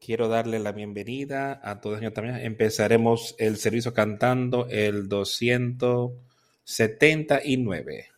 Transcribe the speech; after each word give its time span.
Quiero 0.00 0.28
darle 0.28 0.58
la 0.58 0.72
bienvenida 0.72 1.60
a 1.62 1.80
todos 1.80 2.00
también. 2.12 2.36
Empezaremos 2.36 3.34
el 3.38 3.56
servicio 3.56 3.94
cantando 3.94 4.66
el 4.70 5.08
279. 5.08 8.08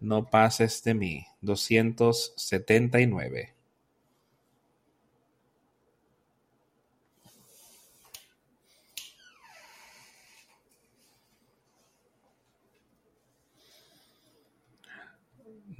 No 0.00 0.28
pases 0.30 0.84
de 0.84 0.94
mí. 0.94 1.26
279. 1.40 3.54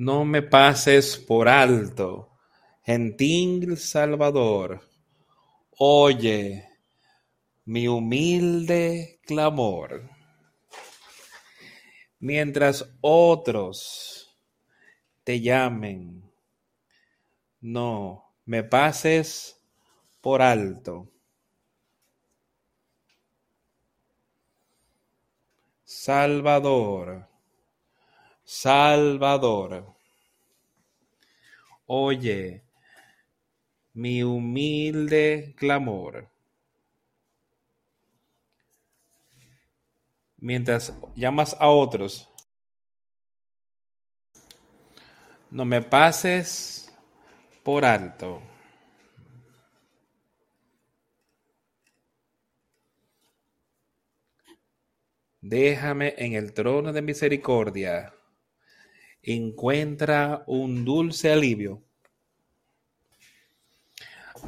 No 0.04 0.25
me 0.25 0.43
pases 0.43 1.16
por 1.16 1.46
alto, 1.49 2.28
gentil 2.84 3.76
Salvador. 3.76 4.82
Oye 5.78 6.69
mi 7.66 7.87
humilde 7.87 9.20
clamor. 9.25 10.10
Mientras 12.19 12.84
otros 13.00 14.37
te 15.22 15.40
llamen, 15.40 16.28
no 17.60 18.34
me 18.44 18.64
pases 18.64 19.56
por 20.20 20.43
alto. 20.43 21.12
Salvador 25.84 27.31
Salvador. 28.52 29.96
Oye 31.87 32.62
mi 33.94 34.22
humilde 34.22 35.54
clamor. 35.56 36.28
Mientras 40.37 40.93
llamas 41.16 41.56
a 41.58 41.69
otros, 41.69 42.28
no 45.50 45.64
me 45.64 45.81
pases 45.81 46.93
por 47.62 47.87
alto. 47.87 48.43
Déjame 55.40 56.14
en 56.19 56.34
el 56.34 56.52
trono 56.52 56.93
de 56.93 57.00
misericordia 57.00 58.12
encuentra 59.22 60.44
un 60.46 60.84
dulce 60.84 61.32
alivio. 61.32 61.82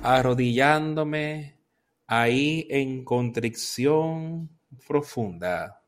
Arrodillándome 0.02 1.58
ahí 2.06 2.66
en 2.70 3.04
contrición 3.04 4.50
profunda. 4.86 5.82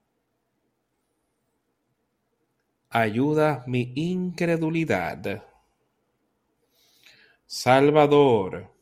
Ayuda 2.91 3.65
mi 3.67 3.93
incredulidad. 3.97 5.44
Salvador, 7.47 8.73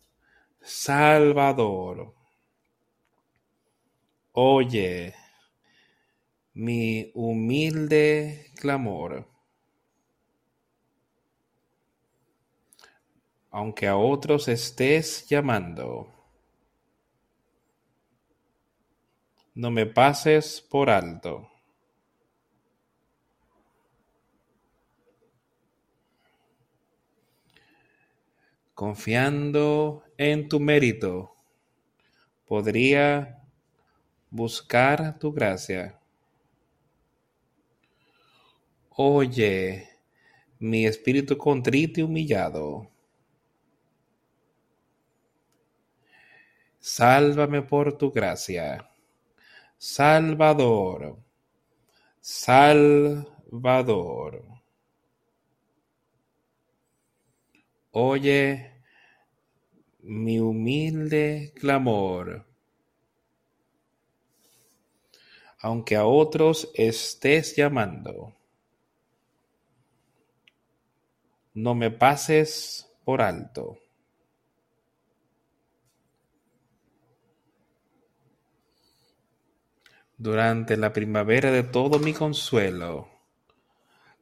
Salvador. 0.61 2.15
Oye 4.33 5.15
mi 6.55 7.11
humilde 7.15 8.53
clamor. 8.55 9.34
Aunque 13.55 13.87
a 13.87 13.97
otros 13.97 14.49
estés 14.49 15.29
llamando. 15.29 16.13
No 19.55 19.71
me 19.71 19.87
pases 19.87 20.61
por 20.61 20.91
alto. 20.91 21.49
Confiando 28.75 30.03
en 30.19 30.49
tu 30.49 30.59
mérito, 30.59 31.37
podría 32.49 33.41
buscar 34.31 35.17
tu 35.21 35.33
gracia. 35.33 36.01
Oye, 38.89 39.89
mi 40.59 40.87
espíritu 40.87 41.39
contrito 41.39 42.01
y 42.01 42.03
humillado 42.03 42.94
Sálvame 46.85 47.63
por 47.63 47.97
tu 47.97 48.13
gracia. 48.13 48.87
Salvador. 49.79 51.17
Salvador. 52.21 53.25
Oye 57.93 58.83
mi 60.03 60.39
humilde 60.39 61.55
clamor. 61.59 62.45
Aunque 65.61 65.97
a 65.97 66.05
otros 66.05 66.71
estés 66.75 67.57
llamando, 67.57 68.35
no 71.55 71.75
me 71.75 71.91
pases 71.91 72.87
por 73.07 73.23
alto. 73.23 73.79
Durante 80.17 80.77
la 80.77 80.93
primavera 80.93 81.51
de 81.51 81.63
todo 81.63 81.99
mi 81.99 82.13
consuelo, 82.13 83.09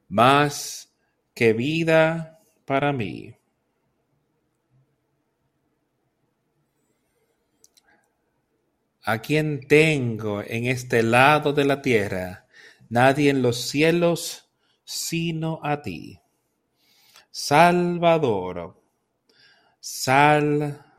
más 0.08 0.92
que 1.34 1.52
vida 1.52 2.40
para 2.64 2.92
mí. 2.92 3.34
A 9.04 9.18
quien 9.18 9.66
tengo 9.66 10.42
en 10.42 10.66
este 10.66 11.02
lado 11.02 11.52
de 11.52 11.64
la 11.64 11.82
tierra, 11.82 12.46
nadie 12.88 13.30
en 13.30 13.42
los 13.42 13.60
cielos 13.68 14.50
sino 14.84 15.60
a 15.62 15.82
ti. 15.82 16.20
Salvador, 17.30 18.80
sal 19.80 20.91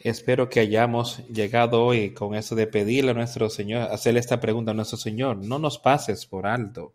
Espero 0.00 0.48
que 0.48 0.60
hayamos 0.60 1.26
llegado 1.28 1.82
hoy 1.82 2.12
con 2.12 2.34
eso 2.34 2.54
de 2.54 2.66
pedirle 2.66 3.12
a 3.12 3.14
nuestro 3.14 3.48
Señor, 3.48 3.90
hacerle 3.90 4.20
esta 4.20 4.40
pregunta 4.40 4.72
a 4.72 4.74
nuestro 4.74 4.98
Señor, 4.98 5.38
no 5.38 5.58
nos 5.58 5.78
pases 5.78 6.26
por 6.26 6.46
alto. 6.46 6.92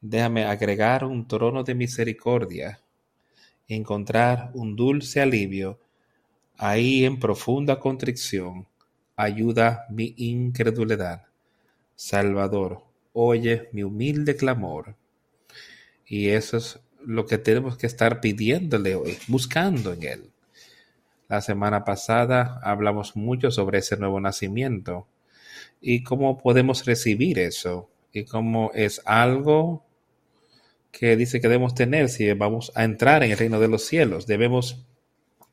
Déjame 0.00 0.44
agregar 0.44 1.04
un 1.04 1.26
trono 1.26 1.62
de 1.62 1.74
misericordia, 1.74 2.80
encontrar 3.66 4.50
un 4.54 4.76
dulce 4.76 5.20
alivio 5.20 5.78
ahí 6.56 7.04
en 7.04 7.18
profunda 7.18 7.78
contrición. 7.78 8.66
Ayuda 9.16 9.86
mi 9.90 10.14
incredulidad. 10.16 11.26
Salvador, 11.96 12.82
oye 13.12 13.68
mi 13.72 13.82
humilde 13.82 14.36
clamor. 14.36 14.94
Y 16.06 16.28
eso 16.28 16.56
es 16.56 16.80
lo 17.08 17.24
que 17.24 17.38
tenemos 17.38 17.78
que 17.78 17.86
estar 17.86 18.20
pidiéndole 18.20 18.94
hoy, 18.94 19.16
buscando 19.28 19.94
en 19.94 20.02
Él. 20.02 20.30
La 21.26 21.40
semana 21.40 21.82
pasada 21.82 22.60
hablamos 22.62 23.16
mucho 23.16 23.50
sobre 23.50 23.78
ese 23.78 23.96
nuevo 23.96 24.20
nacimiento 24.20 25.06
y 25.80 26.02
cómo 26.02 26.36
podemos 26.36 26.84
recibir 26.84 27.38
eso 27.38 27.88
y 28.12 28.24
cómo 28.24 28.72
es 28.74 29.00
algo 29.06 29.86
que 30.92 31.16
dice 31.16 31.40
que 31.40 31.48
debemos 31.48 31.74
tener 31.74 32.10
si 32.10 32.30
vamos 32.34 32.72
a 32.74 32.84
entrar 32.84 33.22
en 33.22 33.30
el 33.30 33.38
reino 33.38 33.58
de 33.58 33.68
los 33.68 33.86
cielos. 33.86 34.26
Debemos 34.26 34.84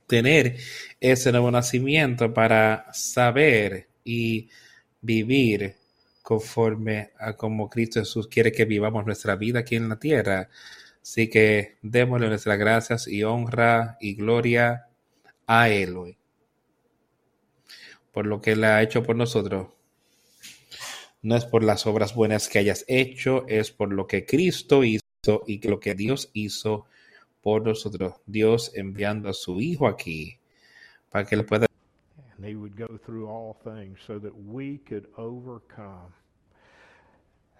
tener 0.07 0.57
ese 0.99 1.31
nuevo 1.31 1.51
nacimiento 1.51 2.33
para 2.33 2.91
saber 2.91 3.87
y 4.03 4.49
vivir 4.99 5.75
conforme 6.21 7.11
a 7.17 7.31
como 7.37 7.69
Cristo 7.69 8.01
Jesús 8.01 8.27
quiere 8.27 8.51
que 8.51 8.65
vivamos 8.65 9.05
nuestra 9.05 9.37
vida 9.37 9.59
aquí 9.59 9.77
en 9.77 9.87
la 9.87 9.95
tierra 9.95 10.49
Así 11.05 11.29
que 11.29 11.77
démosle 11.83 12.29
nuestras 12.29 12.57
gracias 12.57 13.07
y 13.07 13.23
honra 13.23 13.95
y 14.01 14.15
gloria 14.15 14.87
a 15.45 15.69
Él. 15.69 16.17
Por 18.11 18.25
lo 18.25 18.41
que 18.41 18.53
Él 18.53 18.63
ha 18.63 18.81
hecho 18.81 19.03
por 19.03 19.15
nosotros. 19.15 19.67
No 21.21 21.35
es 21.35 21.45
por 21.45 21.63
las 21.63 21.85
obras 21.85 22.15
buenas 22.15 22.49
que 22.49 22.57
hayas 22.57 22.85
hecho, 22.87 23.45
es 23.47 23.69
por 23.69 23.93
lo 23.93 24.07
que 24.07 24.25
Cristo 24.25 24.83
hizo 24.83 25.43
y 25.45 25.67
lo 25.67 25.79
que 25.79 25.93
Dios 25.93 26.31
hizo 26.33 26.87
por 27.43 27.61
nosotros. 27.61 28.15
Dios 28.25 28.71
enviando 28.73 29.29
a 29.29 29.33
su 29.33 29.61
Hijo 29.61 29.87
aquí 29.87 30.39
para 31.11 31.23
que 31.23 31.35
Él 31.35 31.45
pueda. 31.45 31.67
And 32.35 32.43
he 32.43 32.55
would 32.55 32.75
go 32.75 32.97
through 33.05 33.29
all 33.29 33.55
things 33.63 33.99
so 34.07 34.19
that 34.19 34.33
we 34.35 34.79
could 34.89 35.05
overcome. 35.17 36.15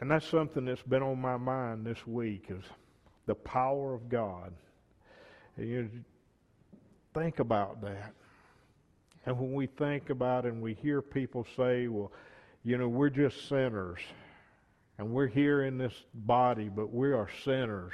And 0.02 0.10
that's 0.10 0.26
something 0.26 0.66
that's 0.66 0.82
been 0.82 1.04
on 1.04 1.22
my 1.22 1.38
mind 1.38 1.86
this 1.86 2.08
week 2.08 2.50
is 2.50 2.66
the 3.26 3.36
power 3.36 3.94
of 3.94 4.10
God. 4.10 4.54
And 5.58 5.70
you 5.70 5.90
think 7.14 7.40
about 7.40 7.82
that. 7.82 8.14
And 9.26 9.40
when 9.40 9.54
we 9.54 9.68
think 9.68 10.10
about 10.10 10.46
it 10.46 10.54
and 10.54 10.62
we 10.62 10.74
hear 10.76 11.02
people 11.02 11.46
say, 11.58 11.88
well, 11.88 12.12
you 12.64 12.78
know, 12.78 12.88
we're 12.88 13.10
just 13.10 13.48
sinners. 13.48 14.00
And 14.98 15.12
we're 15.12 15.28
here 15.28 15.64
in 15.64 15.78
this 15.78 15.94
body, 16.14 16.70
but 16.70 16.94
we 16.94 17.12
are 17.12 17.30
sinners. 17.44 17.94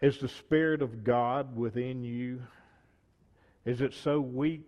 Is 0.00 0.18
the 0.18 0.28
Spirit 0.28 0.82
of 0.82 1.04
God 1.04 1.56
within 1.56 2.04
you? 2.04 2.42
Is 3.64 3.80
it 3.80 3.94
so 3.94 4.20
weak 4.20 4.62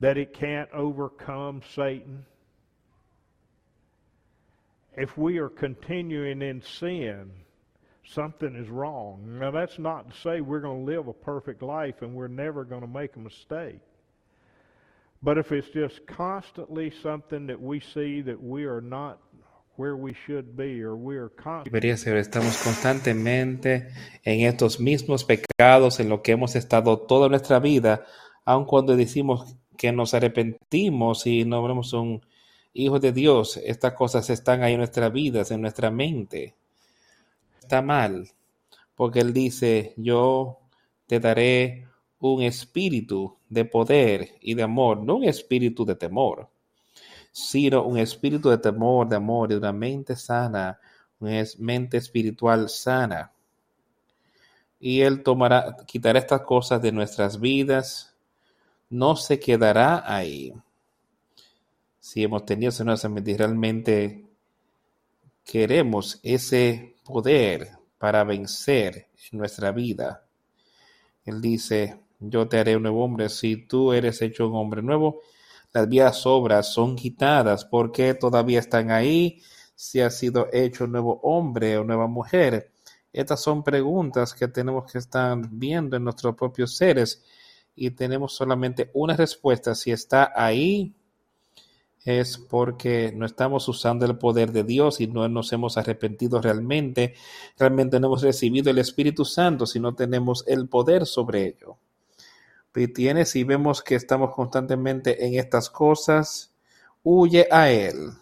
that 0.00 0.16
it 0.16 0.32
can't 0.32 0.70
overcome 0.72 1.62
Satan? 1.74 2.24
If 4.96 5.16
we 5.16 5.38
are 5.38 5.48
continuing 5.48 6.42
in 6.42 6.62
sin, 6.62 7.30
something 8.04 8.54
is 8.54 8.68
wrong. 8.68 9.38
Now, 9.40 9.50
that's 9.50 9.78
not 9.78 10.10
to 10.10 10.16
say 10.20 10.40
we're 10.40 10.60
going 10.60 10.84
to 10.84 10.92
live 10.92 11.08
a 11.08 11.12
perfect 11.12 11.62
life 11.62 12.02
and 12.02 12.14
we're 12.14 12.28
never 12.28 12.64
going 12.64 12.82
to 12.82 12.86
make 12.86 13.16
a 13.16 13.20
mistake. 13.20 13.80
But 15.22 15.38
if 15.38 15.52
it's 15.52 15.68
just 15.68 16.04
constantly 16.06 16.92
something 17.02 17.46
that 17.46 17.60
we 17.60 17.80
see 17.80 18.22
that 18.22 18.42
we 18.42 18.64
are 18.64 18.80
not 18.80 19.18
where 19.76 19.96
we 19.96 20.14
should 20.26 20.56
be 20.56 20.82
or 20.82 20.96
we 20.96 21.16
are 21.16 21.30
Debería 21.64 21.96
ser, 21.96 22.16
estamos 22.16 22.62
constantemente 22.62 23.88
en 24.24 24.40
estos 24.46 24.80
mismos 24.80 25.24
pecados 25.24 26.00
en 26.00 26.08
lo 26.08 26.22
que 26.22 26.32
hemos 26.32 26.56
estado 26.56 26.98
toda 26.98 27.28
nuestra 27.28 27.58
vida, 27.60 28.04
aun 28.44 28.64
cuando 28.64 28.96
decimos 28.96 29.56
que 29.78 29.92
nos 29.92 30.12
arrepentimos 30.12 31.26
y 31.26 31.44
no 31.44 31.62
vemos 31.62 31.92
un 31.92 32.20
Hijo 32.74 32.98
de 32.98 33.12
Dios, 33.12 33.58
estas 33.58 33.92
cosas 33.92 34.30
están 34.30 34.62
ahí 34.62 34.72
en 34.72 34.78
nuestras 34.78 35.12
vidas, 35.12 35.50
en 35.50 35.60
nuestra 35.60 35.90
mente. 35.90 36.54
Está 37.60 37.82
mal, 37.82 38.30
porque 38.94 39.20
Él 39.20 39.34
dice, 39.34 39.92
yo 39.98 40.58
te 41.06 41.20
daré 41.20 41.86
un 42.18 42.42
espíritu 42.42 43.36
de 43.50 43.66
poder 43.66 44.38
y 44.40 44.54
de 44.54 44.62
amor, 44.62 45.02
no 45.04 45.16
un 45.16 45.24
espíritu 45.24 45.84
de 45.84 45.96
temor, 45.96 46.48
sino 47.30 47.84
un 47.84 47.98
espíritu 47.98 48.48
de 48.48 48.56
temor, 48.56 49.06
de 49.06 49.16
amor 49.16 49.50
de 49.50 49.58
una 49.58 49.72
mente 49.72 50.16
sana, 50.16 50.80
una 51.20 51.44
mente 51.58 51.98
espiritual 51.98 52.70
sana. 52.70 53.32
Y 54.80 55.02
Él 55.02 55.22
tomará, 55.22 55.76
quitará 55.86 56.18
estas 56.18 56.40
cosas 56.40 56.80
de 56.80 56.90
nuestras 56.90 57.38
vidas, 57.38 58.16
no 58.88 59.14
se 59.14 59.38
quedará 59.38 60.02
ahí 60.06 60.54
si 62.02 62.24
hemos 62.24 62.44
tenido 62.44 62.70
esa 62.70 63.08
mente 63.08 63.36
realmente 63.38 64.26
queremos 65.44 66.18
ese 66.24 66.96
poder 67.04 67.78
para 67.96 68.24
vencer 68.24 69.06
en 69.30 69.38
nuestra 69.38 69.70
vida. 69.70 70.26
Él 71.24 71.40
dice, 71.40 72.00
yo 72.18 72.48
te 72.48 72.58
haré 72.58 72.74
un 72.74 72.82
nuevo 72.82 73.04
hombre. 73.04 73.28
Si 73.28 73.68
tú 73.68 73.92
eres 73.92 74.20
hecho 74.20 74.48
un 74.48 74.56
hombre 74.56 74.82
nuevo, 74.82 75.20
las 75.72 75.88
viejas 75.88 76.26
obras 76.26 76.72
son 76.72 76.96
quitadas. 76.96 77.64
¿Por 77.64 77.92
qué 77.92 78.14
todavía 78.14 78.58
están 78.58 78.90
ahí? 78.90 79.40
Si 79.76 80.00
ha 80.00 80.10
sido 80.10 80.48
hecho 80.52 80.86
un 80.86 80.92
nuevo 80.92 81.20
hombre 81.22 81.78
o 81.78 81.84
nueva 81.84 82.08
mujer. 82.08 82.72
Estas 83.12 83.40
son 83.40 83.62
preguntas 83.62 84.34
que 84.34 84.48
tenemos 84.48 84.90
que 84.90 84.98
estar 84.98 85.38
viendo 85.52 85.96
en 85.96 86.02
nuestros 86.02 86.34
propios 86.34 86.76
seres 86.76 87.22
y 87.76 87.92
tenemos 87.92 88.34
solamente 88.34 88.90
una 88.92 89.14
respuesta. 89.14 89.76
Si 89.76 89.92
está 89.92 90.32
ahí, 90.34 90.96
es 92.04 92.36
porque 92.36 93.12
no 93.14 93.26
estamos 93.26 93.68
usando 93.68 94.04
el 94.06 94.18
poder 94.18 94.52
de 94.52 94.64
Dios 94.64 95.00
y 95.00 95.06
no 95.06 95.28
nos 95.28 95.52
hemos 95.52 95.76
arrepentido 95.78 96.40
realmente. 96.40 97.14
Realmente 97.56 98.00
no 98.00 98.08
hemos 98.08 98.22
recibido 98.22 98.70
el 98.70 98.78
Espíritu 98.78 99.24
Santo 99.24 99.66
si 99.66 99.78
no 99.78 99.94
tenemos 99.94 100.44
el 100.48 100.68
poder 100.68 101.06
sobre 101.06 101.46
ello. 101.46 101.78
Y 102.74 102.88
tienes 102.88 103.30
si 103.30 103.44
vemos 103.44 103.82
que 103.82 103.94
estamos 103.94 104.34
constantemente 104.34 105.26
en 105.26 105.34
estas 105.34 105.70
cosas, 105.70 106.54
huye 107.04 107.46
a 107.50 107.70
Él 107.70 108.12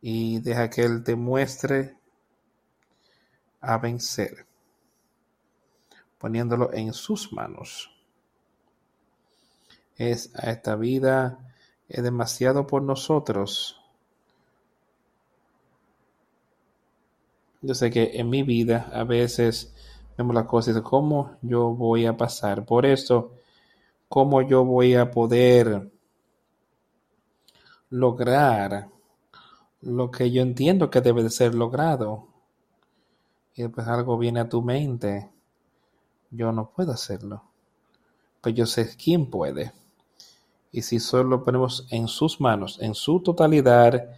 y 0.00 0.40
deja 0.40 0.70
que 0.70 0.82
Él 0.82 1.04
te 1.04 1.14
muestre 1.14 1.96
a 3.60 3.78
vencer, 3.78 4.46
poniéndolo 6.18 6.72
en 6.72 6.92
sus 6.92 7.32
manos 7.32 7.93
es 9.96 10.34
a 10.34 10.50
esta 10.50 10.76
vida 10.76 11.38
es 11.88 12.02
demasiado 12.02 12.66
por 12.66 12.82
nosotros. 12.82 13.80
Yo 17.62 17.74
sé 17.74 17.90
que 17.90 18.12
en 18.14 18.28
mi 18.28 18.42
vida 18.42 18.90
a 18.92 19.04
veces 19.04 19.74
vemos 20.16 20.34
las 20.34 20.46
cosas, 20.46 20.80
cómo 20.82 21.36
yo 21.42 21.70
voy 21.70 22.06
a 22.06 22.16
pasar 22.16 22.64
por 22.64 22.84
esto, 22.84 23.32
cómo 24.08 24.42
yo 24.42 24.64
voy 24.64 24.94
a 24.94 25.10
poder 25.10 25.90
lograr 27.90 28.90
lo 29.80 30.10
que 30.10 30.30
yo 30.30 30.42
entiendo 30.42 30.90
que 30.90 31.00
debe 31.00 31.22
de 31.22 31.30
ser 31.30 31.54
logrado. 31.54 32.28
Y 33.54 33.62
después 33.62 33.86
algo 33.86 34.18
viene 34.18 34.40
a 34.40 34.48
tu 34.48 34.62
mente, 34.62 35.30
yo 36.30 36.50
no 36.52 36.70
puedo 36.70 36.92
hacerlo, 36.92 37.44
pero 38.42 38.56
yo 38.56 38.66
sé 38.66 38.96
quién 38.96 39.30
puede. 39.30 39.72
Y 40.74 40.82
si 40.82 40.98
solo 40.98 41.44
ponemos 41.44 41.86
en 41.90 42.08
sus 42.08 42.40
manos, 42.40 42.78
en 42.80 42.96
su 42.96 43.20
totalidad, 43.20 44.10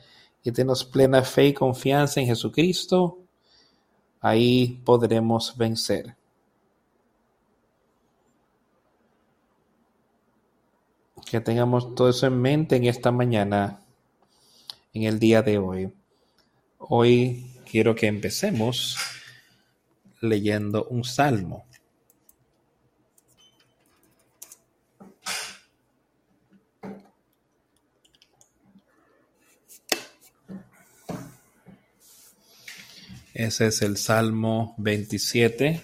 y 0.42 0.50
tenemos 0.50 0.86
plena 0.86 1.20
fe 1.20 1.48
y 1.48 1.52
confianza 1.52 2.18
en 2.18 2.28
Jesucristo, 2.28 3.18
ahí 4.22 4.80
podremos 4.82 5.54
vencer. 5.54 6.16
Que 11.30 11.42
tengamos 11.42 11.94
todo 11.94 12.08
eso 12.08 12.26
en 12.26 12.40
mente 12.40 12.76
en 12.76 12.84
esta 12.84 13.12
mañana, 13.12 13.82
en 14.94 15.02
el 15.02 15.18
día 15.18 15.42
de 15.42 15.58
hoy. 15.58 15.92
Hoy 16.78 17.60
quiero 17.70 17.94
que 17.94 18.06
empecemos 18.06 18.96
leyendo 20.22 20.86
un 20.86 21.04
salmo. 21.04 21.66
Ese 33.36 33.66
es 33.66 33.82
el 33.82 33.98
Salmo 33.98 34.74
27. 34.78 35.82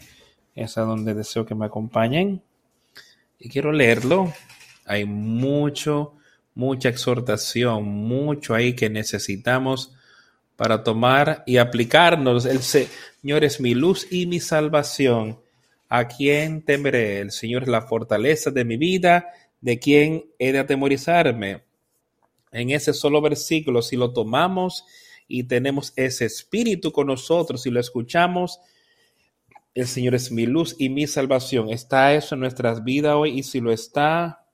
Es 0.55 0.79
a 0.79 0.83
donde 0.83 1.13
deseo 1.13 1.45
que 1.45 1.55
me 1.55 1.67
acompañen. 1.67 2.41
Y 3.39 3.51
quiero 3.51 3.73
leerlo. 3.73 4.33
Hay 4.87 5.05
mucho, 5.05 6.15
mucha 6.55 6.89
exhortación, 6.89 7.85
mucho 7.85 8.55
ahí 8.55 8.75
que 8.75 8.89
necesitamos 8.89 9.93
para 10.57 10.83
tomar 10.83 11.43
y 11.45 11.59
aplicarnos. 11.59 12.47
El 12.47 12.61
Señor 12.63 13.45
es 13.45 13.61
mi 13.61 13.75
luz 13.75 14.07
y 14.11 14.25
mi 14.25 14.41
salvación. 14.41 15.39
¿A 15.91 16.09
quién 16.09 16.63
temeré? 16.63 17.21
El 17.21 17.33
Señor 17.33 17.65
es 17.65 17.69
la 17.69 17.83
fortaleza 17.83 18.51
de 18.51 18.65
mi 18.65 18.79
vida. 18.79 19.29
¿De 19.61 19.79
quién 19.79 20.25
he 20.39 20.53
de 20.53 20.61
atemorizarme? 20.61 21.65
En 22.51 22.71
ese 22.71 22.95
solo 22.95 23.21
versículo, 23.21 23.83
si 23.83 23.97
lo 23.97 24.15
tomamos 24.15 24.87
y 25.33 25.45
tenemos 25.45 25.95
ese 25.97 26.27
espíritu 26.27 26.93
con 26.93 27.07
nosotros 27.07 27.65
y 27.65 27.71
lo 27.71 27.81
escuchamos, 27.81 28.61
el 29.73 29.87
Señor 29.87 30.15
es 30.15 30.31
mi 30.31 30.45
luz 30.45 30.77
y 30.79 30.91
mi 30.91 31.07
salvación. 31.07 31.71
¿Está 31.71 32.13
eso 32.13 32.35
en 32.35 32.43
nuestras 32.43 32.85
vidas 32.85 33.15
hoy? 33.15 33.39
Y 33.39 33.43
si 33.43 33.59
lo 33.61 33.73
está, 33.73 34.47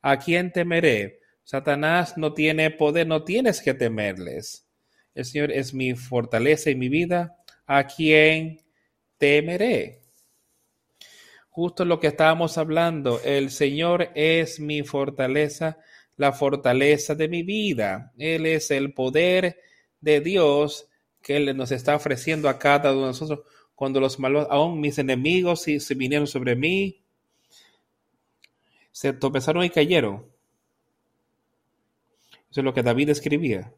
¿a 0.00 0.18
quién 0.18 0.52
temeré? 0.52 1.20
Satanás 1.42 2.16
no 2.16 2.32
tiene 2.32 2.70
poder, 2.70 3.06
no 3.06 3.24
tienes 3.24 3.60
que 3.60 3.74
temerles. 3.74 4.66
El 5.14 5.26
Señor 5.26 5.52
es 5.52 5.74
mi 5.74 5.94
fortaleza 5.94 6.70
y 6.70 6.76
mi 6.76 6.88
vida. 6.88 7.36
¿A 7.66 7.86
quién 7.86 8.62
temeré? 9.18 10.00
Justo 11.50 11.84
lo 11.84 12.00
que 12.00 12.06
estábamos 12.06 12.56
hablando, 12.56 13.20
el 13.22 13.50
Señor 13.50 14.08
es 14.14 14.58
mi 14.60 14.82
fortaleza, 14.82 15.76
la 16.16 16.32
fortaleza 16.32 17.14
de 17.14 17.28
mi 17.28 17.42
vida. 17.42 18.14
Él 18.16 18.46
es 18.46 18.70
el 18.70 18.94
poder 18.94 19.58
de 20.04 20.20
Dios 20.20 20.88
que 21.22 21.36
Él 21.36 21.56
nos 21.56 21.72
está 21.72 21.96
ofreciendo 21.96 22.48
a 22.48 22.58
cada 22.58 22.92
uno 22.92 23.00
de 23.00 23.06
nosotros 23.08 23.40
cuando 23.74 23.98
los 23.98 24.20
malos, 24.20 24.46
aún 24.50 24.80
mis 24.80 24.98
enemigos, 24.98 25.62
si 25.62 25.78
vinieron 25.94 26.26
sobre 26.26 26.54
mí, 26.54 27.02
se 28.92 29.12
tropezaron 29.12 29.64
y 29.64 29.70
cayeron. 29.70 30.26
Eso 32.50 32.60
es 32.60 32.64
lo 32.64 32.72
que 32.72 32.84
David 32.84 33.08
escribía. 33.08 33.74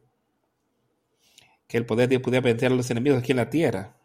Que 1.66 1.78
el 1.78 1.86
poder 1.86 2.08
de 2.08 2.16
Dios 2.16 2.22
podía 2.22 2.42
vencer 2.42 2.70
a 2.70 2.74
los 2.74 2.90
enemigos 2.90 3.20
aquí 3.20 3.32
en 3.32 3.38
la 3.38 3.48
tierra. 3.48 3.96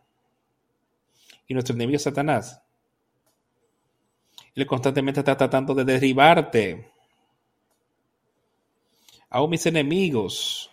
Y 1.47 1.53
nuestro 1.53 1.75
enemigo 1.75 1.97
es 1.97 2.03
Satanás. 2.03 2.61
Él 4.55 4.65
constantemente 4.65 5.19
está 5.19 5.35
tratando 5.35 5.75
de 5.75 5.83
derribarte. 5.83 6.89
Aún 9.29 9.49
mis 9.49 9.65
enemigos 9.65 10.70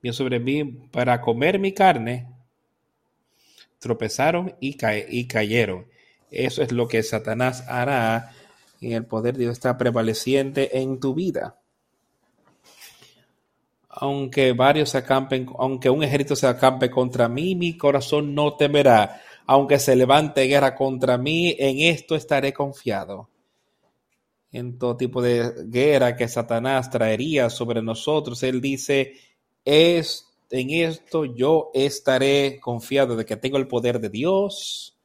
bien 0.00 0.14
sobre 0.14 0.38
mí 0.40 0.64
para 0.90 1.20
comer 1.20 1.58
mi 1.58 1.72
carne, 1.72 2.28
tropezaron 3.78 4.54
y, 4.60 4.76
y 5.08 5.26
cayeron. 5.26 5.86
Eso 6.30 6.62
es 6.62 6.72
lo 6.72 6.88
que 6.88 7.02
Satanás 7.02 7.64
hará 7.68 8.32
y 8.80 8.92
el 8.92 9.06
poder 9.06 9.34
de 9.34 9.44
Dios 9.44 9.52
está 9.52 9.76
prevaleciente 9.76 10.78
en 10.78 11.00
tu 11.00 11.14
vida. 11.14 11.58
Aunque 13.88 14.52
varios 14.52 14.90
se 14.90 14.98
acampen, 14.98 15.46
aunque 15.58 15.90
un 15.90 16.02
ejército 16.02 16.36
se 16.36 16.46
acampe 16.46 16.90
contra 16.90 17.28
mí, 17.28 17.54
mi 17.54 17.76
corazón 17.76 18.34
no 18.34 18.54
temerá. 18.54 19.20
Aunque 19.46 19.78
se 19.78 19.96
levante 19.96 20.42
guerra 20.42 20.74
contra 20.74 21.18
mí, 21.18 21.56
en 21.58 21.80
esto 21.80 22.14
estaré 22.14 22.52
confiado. 22.52 23.30
En 24.52 24.78
todo 24.78 24.96
tipo 24.96 25.20
de 25.20 25.52
guerra 25.66 26.14
que 26.14 26.28
Satanás 26.28 26.90
traería 26.90 27.50
sobre 27.50 27.82
nosotros, 27.82 28.42
él 28.42 28.60
dice, 28.60 29.14
es, 29.68 30.26
en 30.50 30.70
esto 30.70 31.26
yo 31.26 31.70
estaré 31.74 32.58
confiado 32.58 33.16
de 33.16 33.26
que 33.26 33.36
tengo 33.36 33.58
el 33.58 33.68
poder 33.68 34.00
de 34.00 34.08
Dios 34.08 34.96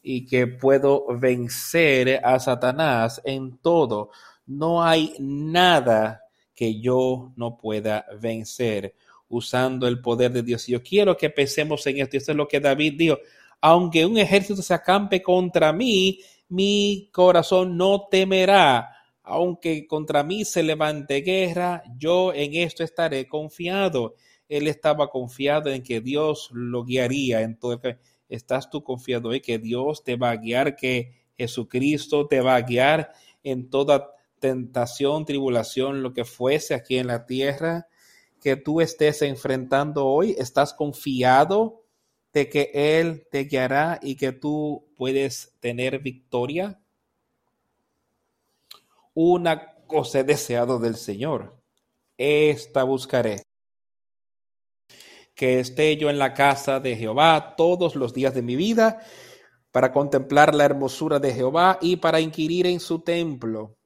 y 0.00 0.24
que 0.24 0.46
puedo 0.46 1.06
vencer 1.18 2.20
a 2.24 2.38
Satanás 2.38 3.20
en 3.24 3.58
todo. 3.58 4.10
No 4.46 4.84
hay 4.84 5.14
nada 5.18 6.22
que 6.54 6.80
yo 6.80 7.32
no 7.34 7.58
pueda 7.58 8.06
vencer 8.20 8.94
usando 9.28 9.88
el 9.88 10.00
poder 10.00 10.32
de 10.32 10.42
Dios. 10.42 10.66
Yo 10.68 10.80
quiero 10.80 11.16
que 11.16 11.30
pensemos 11.30 11.84
en 11.88 11.98
esto. 11.98 12.16
Esto 12.16 12.30
es 12.32 12.36
lo 12.36 12.46
que 12.46 12.60
David 12.60 12.94
dijo. 12.96 13.18
Aunque 13.60 14.06
un 14.06 14.16
ejército 14.16 14.62
se 14.62 14.74
acampe 14.74 15.20
contra 15.20 15.72
mí, 15.72 16.20
mi 16.50 17.10
corazón 17.12 17.76
no 17.76 18.06
temerá 18.08 18.97
aunque 19.28 19.86
contra 19.86 20.22
mí 20.24 20.44
se 20.44 20.62
levante 20.62 21.20
guerra, 21.20 21.82
yo 21.96 22.32
en 22.32 22.54
esto 22.54 22.82
estaré 22.82 23.28
confiado. 23.28 24.14
Él 24.48 24.66
estaba 24.66 25.10
confiado 25.10 25.70
en 25.70 25.82
que 25.82 26.00
Dios 26.00 26.48
lo 26.52 26.84
guiaría. 26.84 27.42
Entonces, 27.42 27.96
¿estás 28.28 28.70
tú 28.70 28.82
confiado 28.82 29.32
en 29.32 29.42
que 29.42 29.58
Dios 29.58 30.02
te 30.02 30.16
va 30.16 30.30
a 30.30 30.36
guiar, 30.36 30.76
que 30.76 31.12
Jesucristo 31.36 32.26
te 32.26 32.40
va 32.40 32.56
a 32.56 32.62
guiar 32.62 33.12
en 33.44 33.68
toda 33.68 34.12
tentación, 34.40 35.26
tribulación, 35.26 36.02
lo 36.02 36.14
que 36.14 36.24
fuese 36.24 36.74
aquí 36.74 36.96
en 36.96 37.08
la 37.08 37.26
tierra 37.26 37.86
que 38.40 38.56
tú 38.56 38.80
estés 38.80 39.20
enfrentando 39.22 40.06
hoy? 40.06 40.34
¿Estás 40.38 40.72
confiado 40.72 41.84
de 42.32 42.48
que 42.48 42.70
Él 42.72 43.26
te 43.30 43.44
guiará 43.44 43.98
y 44.02 44.16
que 44.16 44.32
tú 44.32 44.86
puedes 44.96 45.54
tener 45.60 45.98
victoria? 45.98 46.80
Una 49.20 49.74
cosa 49.88 50.20
he 50.20 50.22
deseado 50.22 50.78
del 50.78 50.94
Señor, 50.94 51.60
esta 52.16 52.84
buscaré. 52.84 53.42
Que 55.34 55.58
esté 55.58 55.96
yo 55.96 56.08
en 56.08 56.20
la 56.20 56.34
casa 56.34 56.78
de 56.78 56.94
Jehová 56.94 57.56
todos 57.56 57.96
los 57.96 58.14
días 58.14 58.32
de 58.32 58.42
mi 58.42 58.54
vida, 58.54 59.00
para 59.72 59.92
contemplar 59.92 60.54
la 60.54 60.66
hermosura 60.66 61.18
de 61.18 61.34
Jehová 61.34 61.80
y 61.82 61.96
para 61.96 62.20
inquirir 62.20 62.68
en 62.68 62.78
su 62.78 63.00
templo. 63.00 63.76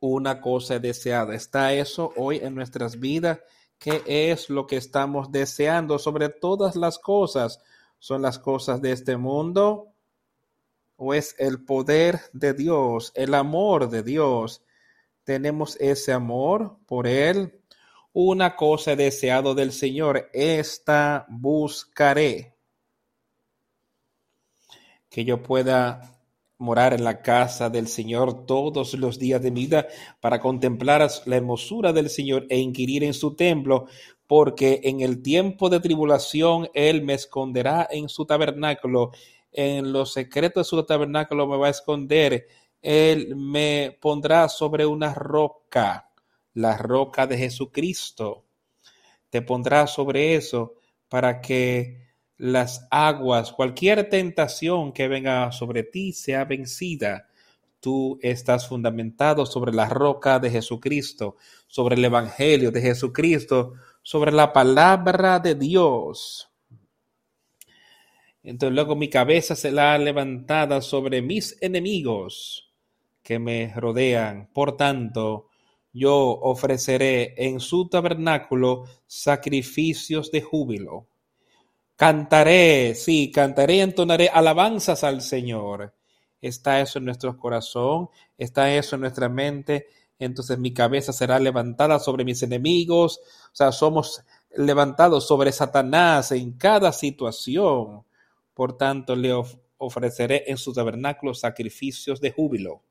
Una 0.00 0.38
cosa 0.42 0.74
he 0.74 0.80
deseado. 0.80 1.32
¿Está 1.32 1.72
eso 1.72 2.12
hoy 2.18 2.36
en 2.36 2.54
nuestras 2.54 3.00
vidas? 3.00 3.40
¿Qué 3.78 4.02
es 4.04 4.50
lo 4.50 4.66
que 4.66 4.76
estamos 4.76 5.32
deseando 5.32 5.98
sobre 5.98 6.28
todas 6.28 6.76
las 6.76 6.98
cosas? 6.98 7.58
¿Son 7.98 8.20
las 8.20 8.38
cosas 8.38 8.82
de 8.82 8.92
este 8.92 9.16
mundo? 9.16 9.91
O 11.04 11.14
es 11.14 11.34
el 11.38 11.64
poder 11.64 12.20
de 12.32 12.54
Dios, 12.54 13.10
el 13.16 13.34
amor 13.34 13.90
de 13.90 14.04
Dios. 14.04 14.62
Tenemos 15.24 15.76
ese 15.80 16.12
amor 16.12 16.76
por 16.86 17.08
Él. 17.08 17.60
Una 18.12 18.54
cosa 18.54 18.94
deseado 18.94 19.56
del 19.56 19.72
Señor, 19.72 20.30
esta 20.32 21.26
buscaré. 21.28 22.54
Que 25.10 25.24
yo 25.24 25.42
pueda 25.42 26.20
morar 26.58 26.94
en 26.94 27.02
la 27.02 27.20
casa 27.20 27.68
del 27.68 27.88
Señor 27.88 28.46
todos 28.46 28.94
los 28.94 29.18
días 29.18 29.42
de 29.42 29.50
mi 29.50 29.62
vida 29.62 29.88
para 30.20 30.38
contemplar 30.38 31.10
la 31.26 31.36
hermosura 31.36 31.92
del 31.92 32.10
Señor 32.10 32.46
e 32.48 32.58
inquirir 32.58 33.02
en 33.02 33.12
su 33.12 33.34
templo, 33.34 33.86
porque 34.28 34.80
en 34.84 35.00
el 35.00 35.20
tiempo 35.20 35.68
de 35.68 35.80
tribulación 35.80 36.68
Él 36.74 37.02
me 37.02 37.14
esconderá 37.14 37.88
en 37.90 38.08
su 38.08 38.24
tabernáculo 38.24 39.10
en 39.52 39.92
los 39.92 40.12
secretos 40.12 40.66
de 40.66 40.70
su 40.70 40.82
tabernáculo 40.84 41.46
me 41.46 41.56
va 41.56 41.66
a 41.68 41.70
esconder. 41.70 42.46
Él 42.80 43.36
me 43.36 43.96
pondrá 44.00 44.48
sobre 44.48 44.86
una 44.86 45.14
roca, 45.14 46.10
la 46.54 46.76
roca 46.76 47.26
de 47.26 47.38
Jesucristo. 47.38 48.44
Te 49.30 49.42
pondrá 49.42 49.86
sobre 49.86 50.34
eso 50.34 50.74
para 51.08 51.40
que 51.40 52.02
las 52.38 52.86
aguas, 52.90 53.52
cualquier 53.52 54.08
tentación 54.08 54.92
que 54.92 55.06
venga 55.08 55.52
sobre 55.52 55.84
ti 55.84 56.12
sea 56.12 56.44
vencida. 56.44 57.28
Tú 57.78 58.18
estás 58.22 58.68
fundamentado 58.68 59.46
sobre 59.46 59.72
la 59.72 59.88
roca 59.88 60.38
de 60.38 60.50
Jesucristo, 60.50 61.36
sobre 61.66 61.96
el 61.96 62.04
Evangelio 62.04 62.70
de 62.70 62.80
Jesucristo, 62.80 63.74
sobre 64.02 64.32
la 64.32 64.52
palabra 64.52 65.38
de 65.38 65.54
Dios. 65.54 66.51
Entonces 68.42 68.74
luego 68.74 68.96
mi 68.96 69.08
cabeza 69.08 69.54
será 69.54 69.96
levantada 69.98 70.80
sobre 70.80 71.22
mis 71.22 71.56
enemigos 71.60 72.72
que 73.22 73.38
me 73.38 73.72
rodean. 73.74 74.48
Por 74.52 74.76
tanto, 74.76 75.48
yo 75.92 76.16
ofreceré 76.16 77.34
en 77.36 77.60
su 77.60 77.88
tabernáculo 77.88 78.84
sacrificios 79.06 80.32
de 80.32 80.42
júbilo. 80.42 81.06
Cantaré, 81.94 82.94
sí, 82.96 83.30
cantaré 83.30 83.80
entonaré 83.80 84.28
alabanzas 84.28 85.04
al 85.04 85.20
Señor. 85.20 85.94
Está 86.40 86.80
eso 86.80 86.98
en 86.98 87.04
nuestro 87.04 87.38
corazón, 87.38 88.08
está 88.36 88.74
eso 88.74 88.96
en 88.96 89.02
nuestra 89.02 89.28
mente. 89.28 89.86
Entonces 90.18 90.58
mi 90.58 90.72
cabeza 90.72 91.12
será 91.12 91.38
levantada 91.38 92.00
sobre 92.00 92.24
mis 92.24 92.42
enemigos. 92.42 93.20
O 93.52 93.54
sea, 93.54 93.70
somos 93.70 94.24
levantados 94.56 95.28
sobre 95.28 95.52
Satanás 95.52 96.32
en 96.32 96.52
cada 96.58 96.90
situación 96.92 98.04
por 98.54 98.76
tanto, 98.76 99.16
le 99.16 99.32
ofreceré 99.78 100.44
en 100.46 100.56
su 100.56 100.72
tabernáculo 100.72 101.34
sacrificios 101.34 102.20
de 102.20 102.32
júbilo. 102.32 102.82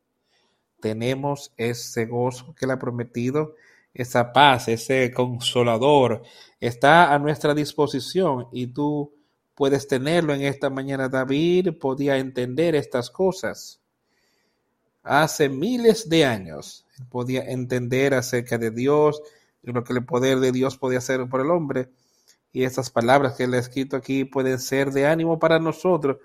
Tenemos 0.79 1.53
ese 1.57 2.05
gozo 2.05 2.55
que 2.55 2.65
le 2.65 2.73
ha 2.73 2.79
prometido, 2.79 3.55
esa 3.93 4.33
paz, 4.33 4.67
ese 4.67 5.11
consolador, 5.11 6.23
está 6.59 7.13
a 7.13 7.19
nuestra 7.19 7.53
disposición 7.53 8.47
y 8.51 8.67
tú 8.67 9.13
puedes 9.53 9.87
tenerlo 9.87 10.33
en 10.33 10.41
esta 10.41 10.69
mañana. 10.69 11.07
David 11.07 11.77
podía 11.79 12.17
entender 12.17 12.75
estas 12.75 13.09
cosas. 13.09 13.79
Hace 15.03 15.49
miles 15.49 16.09
de 16.09 16.25
años 16.25 16.85
podía 17.09 17.43
entender 17.43 18.13
acerca 18.13 18.57
de 18.57 18.71
Dios 18.71 19.21
y 19.61 19.71
lo 19.71 19.83
que 19.83 19.93
el 19.93 20.05
poder 20.05 20.39
de 20.39 20.51
Dios 20.51 20.77
podía 20.77 20.99
hacer 20.99 21.27
por 21.29 21.41
el 21.41 21.51
hombre 21.51 21.89
y 22.53 22.63
estas 22.63 22.89
palabras 22.89 23.35
que 23.35 23.47
le 23.47 23.57
he 23.57 23.59
escrito 23.59 23.95
aquí 23.95 24.25
pueden 24.25 24.59
ser 24.59 24.91
de 24.91 25.07
ánimo 25.07 25.39
para 25.39 25.59
nosotros. 25.59 26.17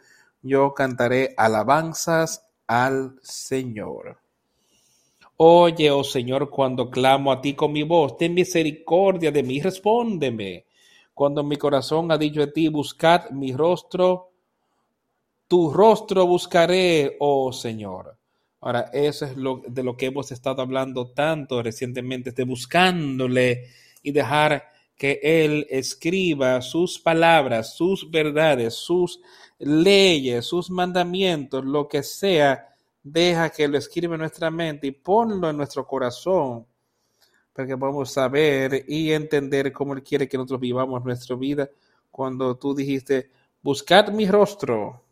Yo 0.43 0.75
cantaré 0.75 1.35
alabanzas 1.37 2.49
al 2.67 3.17
Señor. 3.23 4.19
Oye, 5.39 5.91
oh 5.91 6.03
Señor, 6.03 6.51
cuando 6.51 6.91
clamo 6.91 7.31
a 7.31 7.41
ti 7.41 7.55
con 7.55 7.73
mi 7.73 7.83
voz, 7.83 8.17
ten 8.17 8.35
misericordia 8.35 9.31
de 9.31 9.43
mí, 9.43 9.61
respóndeme. 9.61 10.65
Cuando 11.13 11.45
mi 11.45 11.57
corazón 11.57 12.11
ha 12.11 12.19
dicho 12.19 12.43
a 12.43 12.53
ti, 12.53 12.69
buscad 12.69 13.31
mi 13.31 13.53
rostro, 13.53 14.33
tu 15.47 15.71
rostro 15.71 16.27
buscaré, 16.27 17.17
oh 17.21 17.53
Señor. 17.53 18.17
Ahora, 18.61 18.91
eso 18.93 19.27
es 19.27 19.37
lo 19.37 19.63
de 19.67 19.83
lo 19.83 19.97
que 19.97 20.07
hemos 20.07 20.33
estado 20.33 20.63
hablando 20.63 21.13
tanto 21.13 21.63
recientemente, 21.63 22.33
de 22.33 22.45
buscándole 22.45 23.69
y 24.03 24.13
dejar 24.13 24.65
que 24.97 25.21
Él 25.23 25.67
escriba 25.71 26.61
sus 26.63 26.99
palabras, 26.99 27.77
sus 27.77 28.11
verdades, 28.11 28.75
sus 28.75 29.21
leyes, 29.59 30.47
sus 30.47 30.71
mandamientos, 30.71 31.65
lo 31.65 31.87
que 31.89 32.03
sea, 32.03 32.75
deja 33.03 33.51
que 33.51 33.69
lo 33.69 33.79
escriba 33.79 34.15
en 34.15 34.21
nuestra 34.21 34.51
mente 34.51 34.87
y 34.87 34.93
ponlo 34.93 35.49
en 35.49 35.57
nuestro 35.57 35.87
corazón 35.87 36.67
para 37.53 37.69
que 37.69 37.77
podamos 37.77 38.13
saber 38.13 38.85
y 38.87 39.13
entender 39.13 39.73
cómo 39.73 39.95
Él 39.95 40.03
quiere 40.03 40.29
que 40.29 40.37
nosotros 40.37 40.61
vivamos 40.61 41.03
nuestra 41.05 41.37
vida, 41.37 41.71
cuando 42.11 42.57
tú 42.57 42.75
dijiste, 42.75 43.31
buscad 43.63 44.09
mi 44.09 44.27
rostro, 44.27 45.03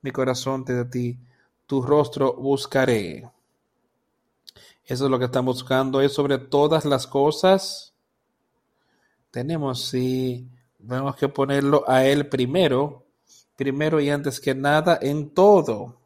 mi 0.00 0.10
corazón 0.10 0.64
te 0.64 0.74
da 0.74 0.88
ti, 0.88 1.18
tu 1.66 1.82
rostro 1.82 2.34
buscaré. 2.34 3.30
Eso 4.84 5.04
es 5.04 5.10
lo 5.10 5.18
que 5.18 5.26
estamos 5.26 5.56
buscando, 5.56 6.00
es 6.00 6.14
sobre 6.14 6.38
todas 6.38 6.86
las 6.86 7.06
cosas. 7.06 7.94
Tenemos, 9.30 9.86
sí, 9.88 10.48
tenemos 10.78 11.16
que 11.16 11.28
ponerlo 11.28 11.84
a 11.86 12.06
Él 12.06 12.28
primero, 12.28 13.06
primero 13.56 14.00
y 14.00 14.08
antes 14.08 14.40
que 14.40 14.54
nada 14.54 14.98
en 15.02 15.30
todo. 15.34 15.98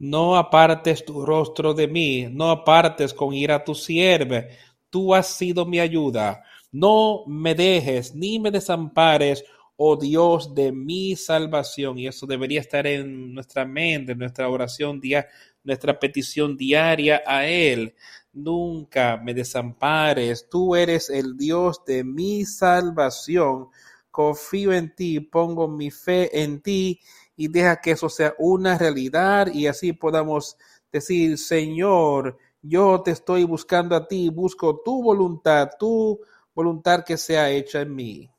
No 0.00 0.36
apartes 0.36 1.04
tu 1.04 1.24
rostro 1.24 1.74
de 1.74 1.86
mí, 1.86 2.26
no 2.28 2.50
apartes 2.50 3.14
con 3.14 3.32
ira 3.32 3.62
tu 3.62 3.74
sierve. 3.74 4.58
Tú 4.90 5.14
has 5.14 5.28
sido 5.28 5.64
mi 5.64 5.78
ayuda. 5.78 6.42
No 6.72 7.22
me 7.26 7.54
dejes 7.54 8.14
ni 8.14 8.40
me 8.40 8.50
desampares, 8.50 9.44
oh 9.76 9.96
Dios 9.96 10.54
de 10.54 10.72
mi 10.72 11.14
salvación. 11.14 11.98
Y 11.98 12.08
eso 12.08 12.26
debería 12.26 12.60
estar 12.60 12.84
en 12.86 13.32
nuestra 13.32 13.64
mente, 13.64 14.12
en 14.12 14.18
nuestra 14.18 14.48
oración 14.48 15.00
diaria, 15.00 15.28
nuestra 15.62 15.98
petición 15.98 16.56
diaria 16.56 17.22
a 17.24 17.46
Él. 17.46 17.94
Nunca 18.32 19.20
me 19.22 19.34
desampares. 19.34 20.48
Tú 20.48 20.74
eres 20.74 21.10
el 21.10 21.36
Dios 21.36 21.84
de 21.84 22.02
mi 22.04 22.44
salvación. 22.44 23.68
Confío 24.10 24.72
en 24.72 24.94
ti, 24.94 25.20
pongo 25.20 25.68
mi 25.68 25.90
fe 25.90 26.42
en 26.42 26.60
ti 26.60 27.00
y 27.36 27.48
deja 27.48 27.80
que 27.80 27.92
eso 27.92 28.08
sea 28.08 28.34
una 28.38 28.78
realidad 28.78 29.48
y 29.52 29.66
así 29.66 29.92
podamos 29.92 30.56
decir, 30.90 31.38
Señor, 31.38 32.38
yo 32.60 33.02
te 33.02 33.10
estoy 33.10 33.44
buscando 33.44 33.96
a 33.96 34.06
ti, 34.06 34.28
busco 34.28 34.80
tu 34.84 35.02
voluntad, 35.02 35.70
tu 35.78 36.20
voluntad 36.54 37.04
que 37.04 37.16
sea 37.16 37.50
hecha 37.50 37.80
en 37.80 37.94
mí. 37.94 38.30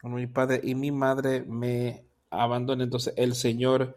Cuando 0.00 0.18
mi 0.18 0.26
padre 0.26 0.60
y 0.62 0.74
mi 0.74 0.90
madre 0.90 1.42
me 1.42 2.04
abandonen, 2.30 2.84
entonces 2.84 3.14
el 3.16 3.34
Señor 3.34 3.96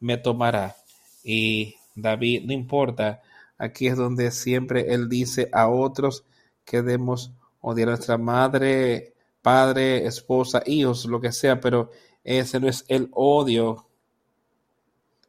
me 0.00 0.16
tomará. 0.16 0.74
Y 1.22 1.76
David, 1.94 2.44
no 2.46 2.52
importa, 2.52 3.22
aquí 3.58 3.86
es 3.86 3.96
donde 3.96 4.30
siempre 4.30 4.92
él 4.94 5.08
dice 5.08 5.48
a 5.52 5.68
otros 5.68 6.24
que 6.64 6.82
debemos 6.82 7.32
odiar 7.60 7.88
a 7.88 7.92
nuestra 7.92 8.18
madre, 8.18 9.14
padre, 9.42 10.06
esposa, 10.06 10.62
hijos, 10.66 11.06
lo 11.06 11.20
que 11.20 11.32
sea, 11.32 11.60
pero 11.60 11.90
ese 12.22 12.60
no 12.60 12.68
es 12.68 12.84
el 12.88 13.08
odio 13.12 13.86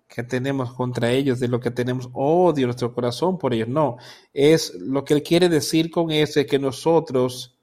que 0.08 0.24
tenemos 0.24 0.74
contra 0.74 1.12
ellos, 1.12 1.40
de 1.40 1.48
lo 1.48 1.60
que 1.60 1.72
tenemos 1.72 2.10
odio 2.14 2.64
en 2.64 2.68
nuestro 2.68 2.94
corazón 2.94 3.38
por 3.38 3.54
ellos. 3.54 3.68
No, 3.68 3.98
es 4.34 4.74
lo 4.76 5.04
que 5.04 5.14
él 5.14 5.24
quiere 5.24 5.50
decir 5.50 5.92
con 5.92 6.12
ese 6.12 6.46
que 6.46 6.60
nosotros 6.60 7.55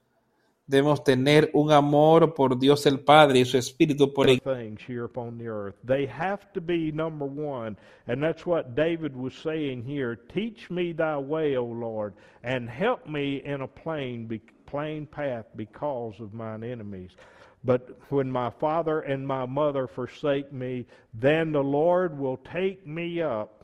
debemos 0.65 1.03
tener 1.03 1.49
un 1.53 1.71
amor 1.71 2.33
por 2.33 2.57
Dios 2.57 2.85
el 2.85 2.99
Padre 2.99 3.39
y 3.39 3.45
su 3.45 3.57
Espíritu 3.57 4.13
por 4.13 4.27
things 4.27 4.81
here 4.87 5.03
upon 5.03 5.37
the 5.37 5.47
earth. 5.47 5.75
They 5.83 6.05
have 6.05 6.51
to 6.53 6.61
be 6.61 6.91
number 6.91 7.25
one. 7.25 7.77
And 8.07 8.21
that's 8.21 8.45
what 8.45 8.75
David 8.75 9.15
was 9.15 9.33
saying 9.33 9.83
here. 9.83 10.15
Teach 10.15 10.69
me 10.69 10.93
thy 10.93 11.17
way, 11.17 11.57
O 11.57 11.65
Lord, 11.65 12.13
and 12.43 12.69
help 12.69 13.07
me 13.07 13.41
in 13.43 13.61
a 13.61 13.67
plain 13.67 14.41
plain 14.65 15.05
path 15.05 15.45
because 15.55 16.19
of 16.19 16.33
mine 16.33 16.63
enemies. 16.63 17.11
But 17.63 17.97
when 18.09 18.29
my 18.29 18.49
father 18.49 19.01
and 19.01 19.25
my 19.25 19.45
mother 19.45 19.87
forsake 19.87 20.51
me, 20.51 20.85
then 21.13 21.51
the 21.51 21.63
Lord 21.63 22.17
will 22.17 22.37
take 22.37 22.85
me 22.85 23.21
up. 23.21 23.62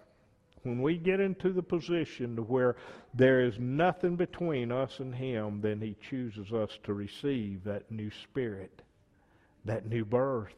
When 0.63 0.82
we 0.82 0.98
get 0.98 1.19
into 1.19 1.54
the 1.54 1.63
position 1.63 2.36
to 2.36 2.41
where 2.41 2.76
there 3.13 3.41
is 3.41 3.58
nothing 3.60 4.15
between 4.15 4.72
us 4.72 5.00
and 5.00 5.15
Him, 5.15 5.62
then 5.62 5.80
He 5.82 5.95
chooses 6.10 6.52
us 6.52 6.78
to 6.84 6.93
receive 6.93 7.63
that 7.63 7.89
new 7.89 8.12
spirit, 8.24 8.82
that 9.65 9.88
new 9.88 10.06
birth. 10.06 10.54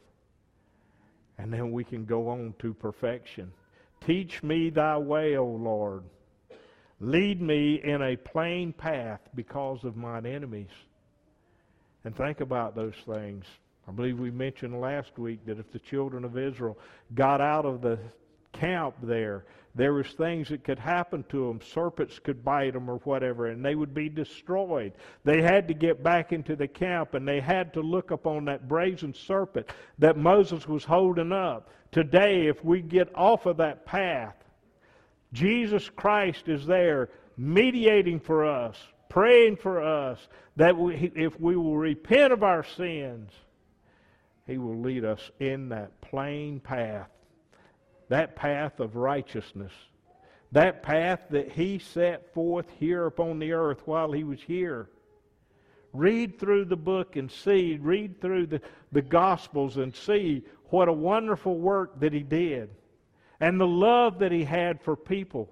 And 1.38 1.52
then 1.52 1.72
we 1.72 1.84
can 1.84 2.04
go 2.04 2.28
on 2.28 2.54
to 2.60 2.74
perfection. 2.74 3.52
Teach 4.04 4.42
me 4.42 4.70
thy 4.70 4.98
way, 4.98 5.36
O 5.36 5.46
Lord. 5.46 6.04
Lead 7.00 7.40
me 7.40 7.80
in 7.82 8.02
a 8.02 8.16
plain 8.16 8.72
path 8.72 9.20
because 9.34 9.82
of 9.84 9.96
mine 9.96 10.26
enemies. 10.26 10.70
And 12.04 12.16
think 12.16 12.40
about 12.40 12.74
those 12.74 12.94
things. 13.06 13.44
I 13.88 13.92
believe 13.92 14.18
we 14.18 14.30
mentioned 14.30 14.80
last 14.80 15.18
week 15.18 15.44
that 15.46 15.58
if 15.58 15.70
the 15.72 15.78
children 15.80 16.24
of 16.24 16.38
Israel 16.38 16.78
got 17.14 17.40
out 17.40 17.64
of 17.64 17.80
the 17.80 17.98
camp 18.52 18.94
there, 19.02 19.44
there 19.74 19.94
was 19.94 20.06
things 20.08 20.50
that 20.50 20.64
could 20.64 20.78
happen 20.78 21.24
to 21.30 21.48
them. 21.48 21.60
Serpents 21.62 22.18
could 22.18 22.44
bite 22.44 22.74
them 22.74 22.90
or 22.90 22.96
whatever, 22.98 23.46
and 23.46 23.64
they 23.64 23.74
would 23.74 23.94
be 23.94 24.08
destroyed. 24.08 24.92
They 25.24 25.40
had 25.40 25.66
to 25.68 25.74
get 25.74 26.02
back 26.02 26.32
into 26.32 26.56
the 26.56 26.68
camp, 26.68 27.14
and 27.14 27.26
they 27.26 27.40
had 27.40 27.72
to 27.74 27.80
look 27.80 28.10
upon 28.10 28.44
that 28.46 28.68
brazen 28.68 29.14
serpent 29.14 29.68
that 29.98 30.18
Moses 30.18 30.68
was 30.68 30.84
holding 30.84 31.32
up. 31.32 31.70
Today, 31.90 32.48
if 32.48 32.62
we 32.64 32.82
get 32.82 33.08
off 33.14 33.46
of 33.46 33.56
that 33.58 33.86
path, 33.86 34.36
Jesus 35.32 35.88
Christ 35.88 36.48
is 36.48 36.66
there 36.66 37.08
mediating 37.38 38.20
for 38.20 38.44
us, 38.44 38.76
praying 39.08 39.56
for 39.56 39.82
us, 39.82 40.18
that 40.56 40.76
we, 40.76 41.10
if 41.14 41.40
we 41.40 41.56
will 41.56 41.78
repent 41.78 42.32
of 42.32 42.42
our 42.42 42.62
sins, 42.62 43.30
He 44.46 44.58
will 44.58 44.78
lead 44.78 45.06
us 45.06 45.30
in 45.40 45.70
that 45.70 45.98
plain 46.02 46.60
path, 46.60 47.08
that 48.12 48.36
path 48.36 48.78
of 48.80 48.96
righteousness, 48.96 49.72
that 50.52 50.82
path 50.82 51.20
that 51.30 51.50
He 51.50 51.78
set 51.78 52.32
forth 52.32 52.66
here 52.78 53.06
upon 53.06 53.38
the 53.38 53.52
earth 53.52 53.82
while 53.86 54.12
He 54.12 54.24
was 54.24 54.40
here. 54.40 54.88
Read 55.92 56.38
through 56.38 56.66
the 56.66 56.76
book 56.76 57.16
and 57.16 57.30
see, 57.30 57.78
read 57.80 58.20
through 58.20 58.46
the, 58.46 58.60
the 58.92 59.02
Gospels 59.02 59.76
and 59.76 59.94
see 59.94 60.42
what 60.70 60.88
a 60.88 60.92
wonderful 60.92 61.58
work 61.58 62.00
that 62.00 62.12
He 62.12 62.22
did 62.22 62.70
and 63.42 63.60
the 63.60 63.66
love 63.66 64.20
that 64.20 64.32
he 64.32 64.44
had 64.44 64.80
for 64.80 64.96
people. 64.96 65.48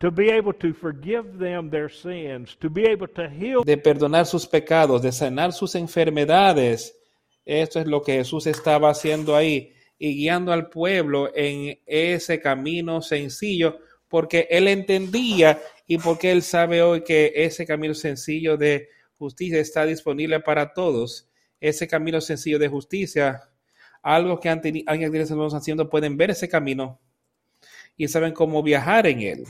To 0.00 0.10
be 0.10 0.30
able 0.30 0.52
to 0.54 0.72
forgive 0.72 1.38
them 1.38 1.70
their 1.70 1.88
sins, 1.88 2.56
to 2.60 2.68
be 2.68 2.84
able 2.84 3.08
to 3.08 3.28
heal. 3.28 3.62
De 3.62 3.76
perdonar 3.76 4.26
sus 4.26 4.46
pecados, 4.46 5.02
de 5.02 5.10
sanar 5.10 5.52
sus 5.52 5.74
enfermedades. 5.74 6.92
Esto 7.46 7.80
es 7.80 7.86
lo 7.86 8.00
que 8.00 8.14
Jesús 8.14 8.46
estaba 8.46 8.90
haciendo 8.90 9.36
ahí 9.36 9.72
y 9.98 10.14
guiando 10.14 10.52
al 10.52 10.68
pueblo 10.68 11.30
en 11.34 11.78
ese 11.86 12.40
camino 12.40 13.02
sencillo, 13.02 13.78
porque 14.08 14.46
él 14.50 14.68
entendía 14.68 15.60
y 15.86 15.98
porque 15.98 16.32
él 16.32 16.42
sabe 16.42 16.82
hoy 16.82 17.02
que 17.02 17.32
ese 17.34 17.66
camino 17.66 17.94
sencillo 17.94 18.56
de 18.56 18.88
justicia 19.18 19.58
está 19.58 19.84
disponible 19.84 20.40
para 20.40 20.72
todos. 20.72 21.28
Ese 21.60 21.88
camino 21.88 22.20
sencillo 22.20 22.58
de 22.58 22.68
justicia, 22.68 23.50
algo 24.02 24.38
que 24.38 24.48
antes, 24.48 24.72
estamos 24.74 25.54
haciendo, 25.54 25.88
pueden 25.88 26.16
ver 26.16 26.30
ese 26.30 26.48
camino 26.48 27.00
y 27.96 28.08
saben 28.08 28.32
cómo 28.32 28.62
viajar 28.62 29.06
en 29.06 29.20
él. 29.22 29.44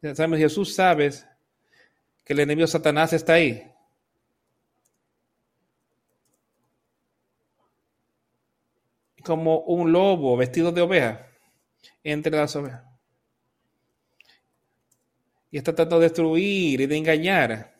Jesús 0.00 0.74
sabe 0.74 1.10
que 2.24 2.32
el 2.32 2.40
enemigo 2.40 2.66
Satanás 2.66 3.12
está 3.12 3.34
ahí. 3.34 3.64
Como 9.28 9.58
un 9.58 9.92
lobo 9.92 10.38
vestido 10.38 10.72
de 10.72 10.80
oveja 10.80 11.26
entre 12.02 12.34
las 12.34 12.56
ovejas. 12.56 12.82
Y 15.50 15.58
está 15.58 15.74
tratando 15.74 16.00
de 16.00 16.06
destruir 16.06 16.80
y 16.80 16.86
de 16.86 16.96
engañar. 16.96 17.78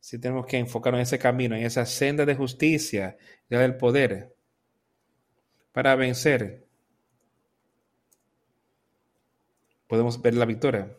Si 0.00 0.18
tenemos 0.18 0.46
que 0.46 0.56
enfocarnos 0.56 1.00
en 1.00 1.02
ese 1.02 1.18
camino, 1.18 1.54
en 1.54 1.66
esa 1.66 1.84
senda 1.84 2.24
de 2.24 2.34
justicia 2.34 3.18
y 3.50 3.56
del 3.56 3.76
poder 3.76 4.34
para 5.72 5.94
vencer. 5.96 6.66
Podemos 9.86 10.22
ver 10.22 10.32
la 10.32 10.46
victoria. 10.46 10.96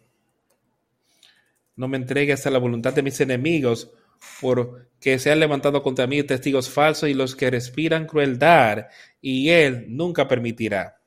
No 1.75 1.87
me 1.87 1.97
entregues 1.97 2.45
a 2.45 2.51
la 2.51 2.59
voluntad 2.59 2.93
de 2.93 3.01
mis 3.01 3.19
enemigos, 3.19 3.91
porque 4.41 5.19
se 5.19 5.31
han 5.31 5.39
levantado 5.39 5.81
contra 5.83 6.07
mí 6.07 6.23
testigos 6.23 6.69
falsos 6.69 7.09
y 7.09 7.13
los 7.13 7.35
que 7.35 7.49
respiran 7.49 8.05
crueldad, 8.05 8.87
y 9.21 9.49
él 9.49 9.85
nunca 9.89 10.27
permitirá. 10.27 11.01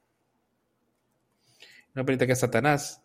No 1.95 2.05
permita 2.05 2.27
que 2.27 2.37
Satanás 2.37 3.03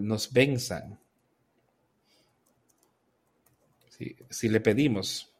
nos 0.00 0.32
venza. 0.32 0.98
Si, 4.28 4.48
le 4.48 4.60
pedimos 4.60 5.32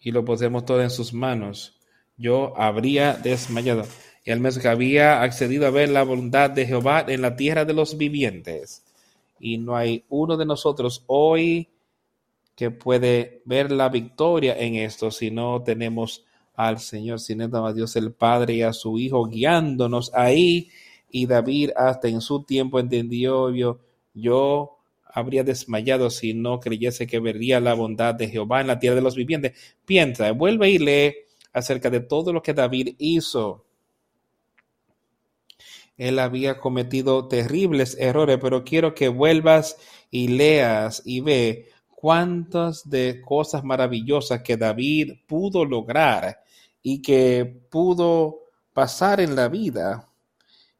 y 0.00 0.10
lo 0.10 0.24
posemos 0.24 0.66
todo 0.66 0.82
en 0.82 0.90
sus 0.90 1.14
manos, 1.14 1.80
yo 2.16 2.58
habría 2.58 3.14
desmayado. 3.14 3.86
Y 4.24 4.32
al 4.32 4.40
menos 4.40 4.58
que 4.58 4.68
había 4.68 5.22
accedido 5.22 5.66
a 5.66 5.70
ver 5.70 5.88
la 5.88 6.02
voluntad 6.02 6.50
de 6.50 6.66
Jehová 6.66 7.04
en 7.08 7.22
la 7.22 7.36
tierra 7.36 7.64
de 7.64 7.72
los 7.72 7.96
vivientes. 7.96 8.85
Y 9.38 9.58
no 9.58 9.76
hay 9.76 10.04
uno 10.08 10.36
de 10.36 10.46
nosotros 10.46 11.04
hoy 11.06 11.68
que 12.54 12.70
puede 12.70 13.42
ver 13.44 13.70
la 13.70 13.88
victoria 13.90 14.58
en 14.58 14.76
esto 14.76 15.10
si 15.10 15.30
no 15.30 15.62
tenemos 15.62 16.24
al 16.54 16.80
Señor, 16.80 17.20
si 17.20 17.36
no 17.36 17.66
a 17.66 17.72
Dios 17.74 17.96
el 17.96 18.12
Padre 18.12 18.54
y 18.54 18.62
a 18.62 18.72
su 18.72 18.98
Hijo 18.98 19.26
guiándonos 19.26 20.10
ahí 20.14 20.70
Y 21.10 21.26
David 21.26 21.70
hasta 21.76 22.08
en 22.08 22.22
su 22.22 22.42
tiempo 22.44 22.80
entendió, 22.80 23.50
yo, 23.50 23.78
yo 24.14 24.78
habría 25.04 25.44
desmayado 25.44 26.10
si 26.10 26.32
no 26.32 26.58
creyese 26.58 27.06
que 27.06 27.20
vería 27.20 27.60
la 27.60 27.74
bondad 27.74 28.14
de 28.14 28.28
Jehová 28.28 28.62
en 28.62 28.66
la 28.68 28.78
tierra 28.78 28.96
de 28.96 29.02
los 29.02 29.16
vivientes. 29.16 29.76
Piensa, 29.84 30.32
vuelve 30.32 30.70
y 30.70 30.78
lee 30.78 31.14
acerca 31.52 31.90
de 31.90 32.00
todo 32.00 32.32
lo 32.32 32.42
que 32.42 32.54
David 32.54 32.96
hizo. 32.98 33.65
Él 35.96 36.18
había 36.18 36.58
cometido 36.58 37.26
terribles 37.28 37.96
errores, 37.98 38.38
pero 38.40 38.64
quiero 38.64 38.94
que 38.94 39.08
vuelvas 39.08 39.76
y 40.10 40.28
leas 40.28 41.02
y 41.04 41.20
ve 41.20 41.70
cuántas 41.88 42.88
de 42.88 43.22
cosas 43.22 43.64
maravillosas 43.64 44.42
que 44.42 44.56
David 44.56 45.14
pudo 45.26 45.64
lograr 45.64 46.40
y 46.82 47.00
que 47.00 47.62
pudo 47.70 48.42
pasar 48.72 49.20
en 49.20 49.34
la 49.34 49.48
vida 49.48 50.08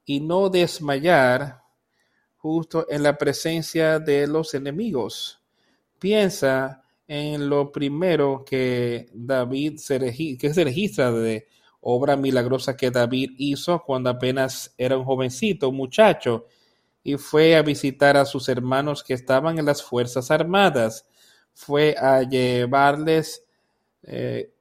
y 0.05 0.21
no 0.21 0.51
desmayar 0.51 1.63
justo 2.37 2.87
en 2.89 3.03
la 3.03 3.17
presencia 3.17 3.99
de 3.99 4.27
los 4.27 4.55
enemigos. 4.55 5.41
Piensa 5.99 6.83
en 7.09 7.49
lo 7.49 7.73
primero 7.73 8.45
que 8.45 9.09
David 9.13 9.79
se, 9.79 9.99
que 10.39 10.55
se 10.55 10.65
registra 10.65 11.11
de 11.11 11.49
obra 11.89 12.17
milagrosa 12.17 12.77
que 12.77 12.91
David 12.91 13.35
hizo 13.39 13.85
cuando 13.85 14.11
apenas 14.11 14.75
era 14.77 14.99
un 14.99 15.05
jovencito, 15.05 15.69
un 15.69 15.77
muchacho, 15.77 16.47
y 17.05 17.17
fue 17.17 17.55
a 17.55 17.63
visitar 17.63 18.17
a 18.17 18.25
sus 18.25 18.49
hermanos 18.49 19.05
que 19.05 19.15
estaban 19.15 19.57
en 19.57 19.67
las 19.67 19.85
Fuerzas 19.85 20.33
Armadas. 20.33 21.09
Fue 21.55 21.95
a 21.97 22.23
llevarles 22.23 23.45
eh, 24.03 24.53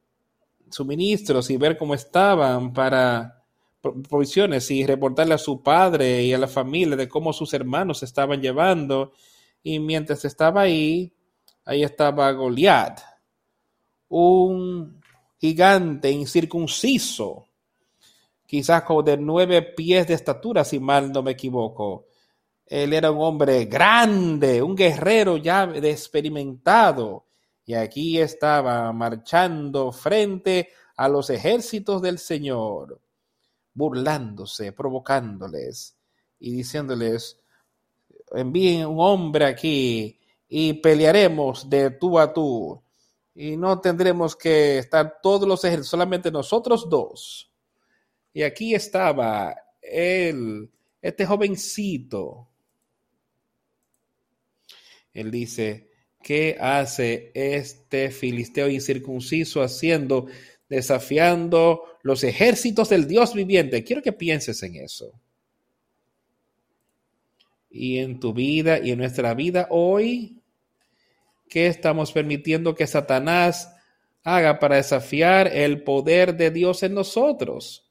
suministros 0.70 1.50
y 1.50 1.56
ver 1.56 1.76
cómo 1.76 1.94
estaban 1.94 2.72
para 2.72 3.42
provisiones 4.08 4.70
y 4.70 4.86
reportarle 4.86 5.34
a 5.34 5.38
su 5.38 5.64
padre 5.64 6.22
y 6.22 6.32
a 6.32 6.38
la 6.38 6.46
familia 6.46 6.94
de 6.94 7.08
cómo 7.08 7.32
sus 7.32 7.52
hermanos 7.54 8.04
estaban 8.04 8.40
llevando. 8.40 9.10
Y 9.64 9.80
mientras 9.80 10.24
estaba 10.24 10.60
ahí, 10.60 11.12
ahí 11.64 11.82
estaba 11.82 12.30
Goliat, 12.30 13.00
un 14.10 14.95
gigante 15.46 16.10
incircunciso, 16.10 17.46
quizás 18.46 18.82
como 18.82 19.02
de 19.02 19.16
nueve 19.16 19.62
pies 19.62 20.06
de 20.06 20.14
estatura, 20.14 20.64
si 20.64 20.80
mal 20.80 21.12
no 21.12 21.22
me 21.22 21.32
equivoco. 21.32 22.06
Él 22.66 22.92
era 22.92 23.12
un 23.12 23.22
hombre 23.22 23.66
grande, 23.66 24.60
un 24.60 24.74
guerrero 24.74 25.36
ya 25.36 25.70
experimentado, 25.74 27.26
y 27.64 27.74
aquí 27.74 28.18
estaba 28.18 28.92
marchando 28.92 29.92
frente 29.92 30.70
a 30.96 31.08
los 31.08 31.30
ejércitos 31.30 32.02
del 32.02 32.18
Señor, 32.18 33.00
burlándose, 33.72 34.72
provocándoles 34.72 35.96
y 36.40 36.52
diciéndoles, 36.52 37.38
envíen 38.32 38.86
un 38.86 39.00
hombre 39.00 39.44
aquí 39.44 40.18
y 40.48 40.72
pelearemos 40.74 41.68
de 41.70 41.90
tú 41.90 42.18
a 42.18 42.32
tú 42.32 42.82
y 43.36 43.58
no 43.58 43.80
tendremos 43.80 44.34
que 44.34 44.78
estar 44.78 45.20
todos 45.22 45.46
los 45.46 45.62
ejércitos, 45.62 45.90
solamente 45.90 46.30
nosotros 46.30 46.88
dos. 46.88 47.52
Y 48.32 48.42
aquí 48.42 48.74
estaba 48.74 49.54
él, 49.82 50.70
este 51.02 51.26
jovencito. 51.26 52.48
Él 55.12 55.30
dice, 55.30 55.90
¿qué 56.22 56.56
hace 56.58 57.30
este 57.34 58.10
filisteo 58.10 58.70
incircunciso 58.70 59.62
haciendo, 59.62 60.28
desafiando 60.66 61.82
los 62.02 62.24
ejércitos 62.24 62.88
del 62.88 63.06
Dios 63.06 63.34
viviente? 63.34 63.84
Quiero 63.84 64.00
que 64.00 64.12
pienses 64.12 64.62
en 64.62 64.76
eso. 64.76 65.12
Y 67.68 67.98
en 67.98 68.18
tu 68.18 68.32
vida 68.32 68.78
y 68.78 68.92
en 68.92 68.98
nuestra 68.98 69.34
vida 69.34 69.68
hoy, 69.68 70.40
¿Qué 71.48 71.66
estamos 71.68 72.12
permitiendo 72.12 72.74
que 72.74 72.86
Satanás 72.86 73.72
haga 74.22 74.58
para 74.58 74.76
desafiar 74.76 75.46
el 75.48 75.82
poder 75.84 76.36
de 76.36 76.50
Dios 76.50 76.82
en 76.82 76.94
nosotros? 76.94 77.90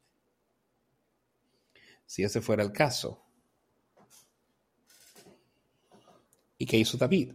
Si 2.06 2.24
ese 2.24 2.42
fuera 2.42 2.64
el 2.64 2.72
caso. 2.72 3.24
¿Y 6.58 6.66
qué 6.66 6.78
hizo 6.78 6.98
David? 6.98 7.34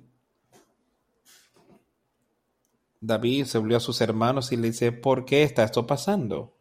David 3.01 3.47
se 3.47 3.59
volvió 3.59 3.79
a 3.79 3.81
sus 3.81 4.01
hermanos 4.01 4.53
y 4.53 4.57
le 4.57 4.69
dice, 4.69 4.93
¿por 4.93 5.25
qué 5.25 5.43
está 5.43 5.65
esto 5.65 5.87
pasando? 5.87 6.55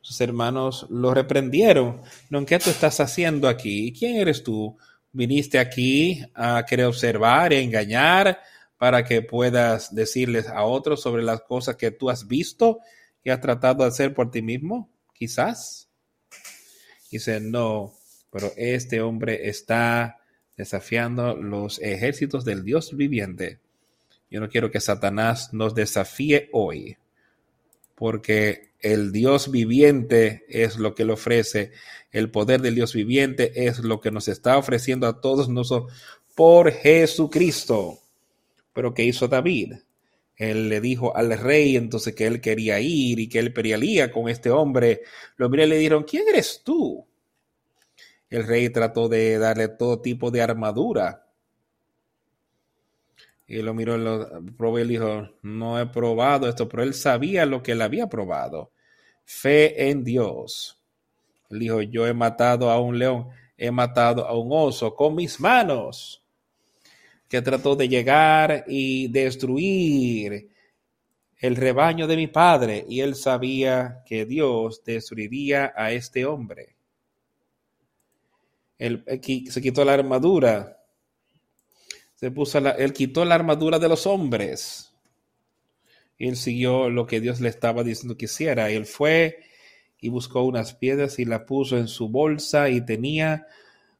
Sus 0.00 0.20
hermanos 0.20 0.86
lo 0.90 1.12
reprendieron. 1.12 2.00
¿No 2.30 2.44
qué 2.46 2.58
tú 2.58 2.70
estás 2.70 2.98
haciendo 3.00 3.48
aquí? 3.48 3.92
¿Quién 3.92 4.16
eres 4.16 4.42
tú? 4.42 4.76
¿Viniste 5.12 5.58
aquí 5.58 6.24
a 6.34 6.64
querer 6.64 6.86
observar, 6.86 7.52
y 7.52 7.56
engañar, 7.56 8.40
para 8.82 9.04
que 9.04 9.22
puedas 9.22 9.94
decirles 9.94 10.48
a 10.48 10.64
otros 10.64 11.00
sobre 11.00 11.22
las 11.22 11.42
cosas 11.42 11.76
que 11.76 11.92
tú 11.92 12.10
has 12.10 12.26
visto 12.26 12.80
y 13.22 13.30
has 13.30 13.40
tratado 13.40 13.84
de 13.84 13.88
hacer 13.88 14.12
por 14.12 14.32
ti 14.32 14.42
mismo, 14.42 14.90
quizás. 15.14 15.88
Dice, 17.08 17.38
no, 17.38 17.92
pero 18.32 18.50
este 18.56 19.00
hombre 19.00 19.48
está 19.48 20.18
desafiando 20.56 21.36
los 21.36 21.78
ejércitos 21.80 22.44
del 22.44 22.64
Dios 22.64 22.96
viviente. 22.96 23.60
Yo 24.28 24.40
no 24.40 24.48
quiero 24.48 24.72
que 24.72 24.80
Satanás 24.80 25.54
nos 25.54 25.76
desafíe 25.76 26.48
hoy, 26.52 26.96
porque 27.94 28.72
el 28.80 29.12
Dios 29.12 29.52
viviente 29.52 30.44
es 30.48 30.76
lo 30.76 30.96
que 30.96 31.04
le 31.04 31.12
ofrece, 31.12 31.70
el 32.10 32.32
poder 32.32 32.60
del 32.60 32.74
Dios 32.74 32.94
viviente 32.94 33.64
es 33.64 33.78
lo 33.78 34.00
que 34.00 34.10
nos 34.10 34.26
está 34.26 34.58
ofreciendo 34.58 35.06
a 35.06 35.20
todos 35.20 35.48
nosotros 35.48 35.92
por 36.34 36.72
Jesucristo. 36.72 38.01
Pero 38.72 38.94
¿qué 38.94 39.04
hizo 39.04 39.28
David? 39.28 39.74
Él 40.36 40.68
le 40.68 40.80
dijo 40.80 41.16
al 41.16 41.38
rey 41.38 41.76
entonces 41.76 42.14
que 42.14 42.26
él 42.26 42.40
quería 42.40 42.80
ir 42.80 43.20
y 43.20 43.28
que 43.28 43.38
él 43.38 43.52
pelearía 43.52 44.10
con 44.10 44.28
este 44.28 44.50
hombre. 44.50 45.02
Lo 45.36 45.48
miré 45.48 45.64
y 45.64 45.68
le 45.68 45.76
dijeron, 45.76 46.04
¿quién 46.04 46.24
eres 46.28 46.62
tú? 46.64 47.06
El 48.30 48.46
rey 48.46 48.70
trató 48.70 49.08
de 49.08 49.38
darle 49.38 49.68
todo 49.68 50.00
tipo 50.00 50.30
de 50.30 50.40
armadura. 50.40 51.26
Y 53.46 53.60
lo 53.60 53.74
miró, 53.74 53.98
lo 53.98 54.42
probó 54.56 54.78
y 54.78 54.88
dijo, 54.88 55.28
no 55.42 55.78
he 55.78 55.86
probado 55.86 56.48
esto, 56.48 56.68
pero 56.68 56.82
él 56.82 56.94
sabía 56.94 57.44
lo 57.44 57.62
que 57.62 57.72
él 57.72 57.82
había 57.82 58.06
probado. 58.06 58.72
Fe 59.24 59.90
en 59.90 60.02
Dios. 60.02 60.80
Él 61.50 61.58
dijo, 61.58 61.82
yo 61.82 62.06
he 62.06 62.14
matado 62.14 62.70
a 62.70 62.80
un 62.80 62.98
león, 62.98 63.28
he 63.58 63.70
matado 63.70 64.26
a 64.26 64.36
un 64.38 64.48
oso 64.50 64.94
con 64.96 65.14
mis 65.14 65.38
manos 65.38 66.21
que 67.32 67.40
trató 67.40 67.74
de 67.76 67.88
llegar 67.88 68.66
y 68.68 69.08
destruir 69.08 70.50
el 71.38 71.56
rebaño 71.56 72.06
de 72.06 72.16
mi 72.16 72.26
padre, 72.26 72.84
y 72.86 73.00
él 73.00 73.14
sabía 73.14 74.02
que 74.04 74.26
Dios 74.26 74.84
destruiría 74.84 75.72
a 75.74 75.92
este 75.92 76.26
hombre. 76.26 76.76
Él, 78.76 79.02
se 79.48 79.62
quitó 79.62 79.82
la 79.82 79.94
armadura, 79.94 80.84
se 82.16 82.30
puso 82.30 82.60
la, 82.60 82.72
él 82.72 82.92
quitó 82.92 83.24
la 83.24 83.36
armadura 83.36 83.78
de 83.78 83.88
los 83.88 84.06
hombres, 84.06 84.92
él 86.18 86.36
siguió 86.36 86.90
lo 86.90 87.06
que 87.06 87.22
Dios 87.22 87.40
le 87.40 87.48
estaba 87.48 87.82
diciendo 87.82 88.18
que 88.18 88.26
hiciera. 88.26 88.68
Él 88.68 88.84
fue 88.84 89.38
y 89.98 90.10
buscó 90.10 90.42
unas 90.42 90.74
piedras 90.74 91.18
y 91.18 91.24
la 91.24 91.46
puso 91.46 91.78
en 91.78 91.88
su 91.88 92.10
bolsa 92.10 92.68
y 92.68 92.84
tenía 92.84 93.46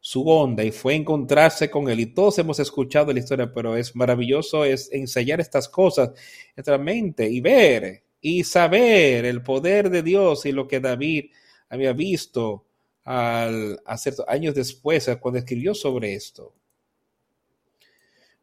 su 0.04 0.28
onda 0.28 0.64
y 0.64 0.72
fue 0.72 0.96
encontrarse 0.96 1.70
con 1.70 1.88
él. 1.88 2.00
Y 2.00 2.06
todos 2.06 2.36
hemos 2.40 2.58
escuchado 2.58 3.12
la 3.12 3.20
historia, 3.20 3.52
pero 3.54 3.76
es 3.76 3.94
maravilloso 3.94 4.64
es 4.64 4.92
enseñar 4.92 5.40
estas 5.40 5.68
cosas 5.68 6.08
en 6.08 6.54
nuestra 6.56 6.76
mente 6.76 7.30
y 7.30 7.40
ver 7.40 8.02
y 8.20 8.42
saber 8.42 9.24
el 9.24 9.42
poder 9.42 9.90
de 9.90 10.02
Dios 10.02 10.44
y 10.44 10.52
lo 10.52 10.66
que 10.66 10.80
David 10.80 11.26
había 11.68 11.92
visto 11.92 12.66
al 13.04 13.80
hacer 13.86 14.14
años 14.26 14.56
después 14.56 15.08
cuando 15.20 15.38
escribió 15.38 15.72
sobre 15.72 16.14
esto. 16.14 16.52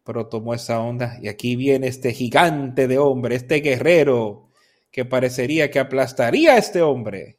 Pero 0.06 0.28
tomó 0.28 0.54
esa 0.54 0.80
onda 0.80 1.20
y 1.22 1.28
aquí 1.28 1.58
viene 1.58 1.88
este 1.88 2.14
gigante 2.14 2.88
de 2.88 2.98
hombre, 2.98 3.36
este 3.36 3.60
guerrero 3.60 4.50
que 4.92 5.04
parecería 5.04 5.70
que 5.70 5.80
aplastaría 5.80 6.54
a 6.54 6.58
este 6.58 6.82
hombre 6.82 7.39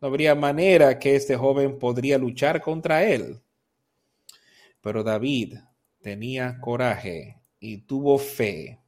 no 0.00 0.08
habría 0.08 0.34
manera 0.34 0.98
que 0.98 1.16
este 1.16 1.36
joven 1.36 1.78
podría 1.78 2.18
luchar 2.18 2.60
contra 2.60 3.04
él. 3.04 3.40
Pero 4.80 5.02
David 5.02 5.58
tenía 6.00 6.58
coraje 6.60 7.40
y 7.58 7.78
tuvo 7.78 8.18
fe 8.18 8.78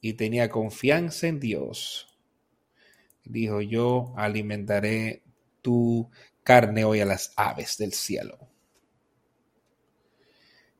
y 0.00 0.14
tenía 0.14 0.48
confianza 0.48 1.28
en 1.28 1.38
Dios. 1.38 2.18
Dijo, 3.24 3.60
yo 3.60 4.12
alimentaré 4.16 5.22
tu 5.62 6.10
carne 6.42 6.84
hoy 6.84 7.00
a 7.00 7.06
las 7.06 7.32
aves 7.36 7.78
del 7.78 7.92
cielo. 7.92 8.38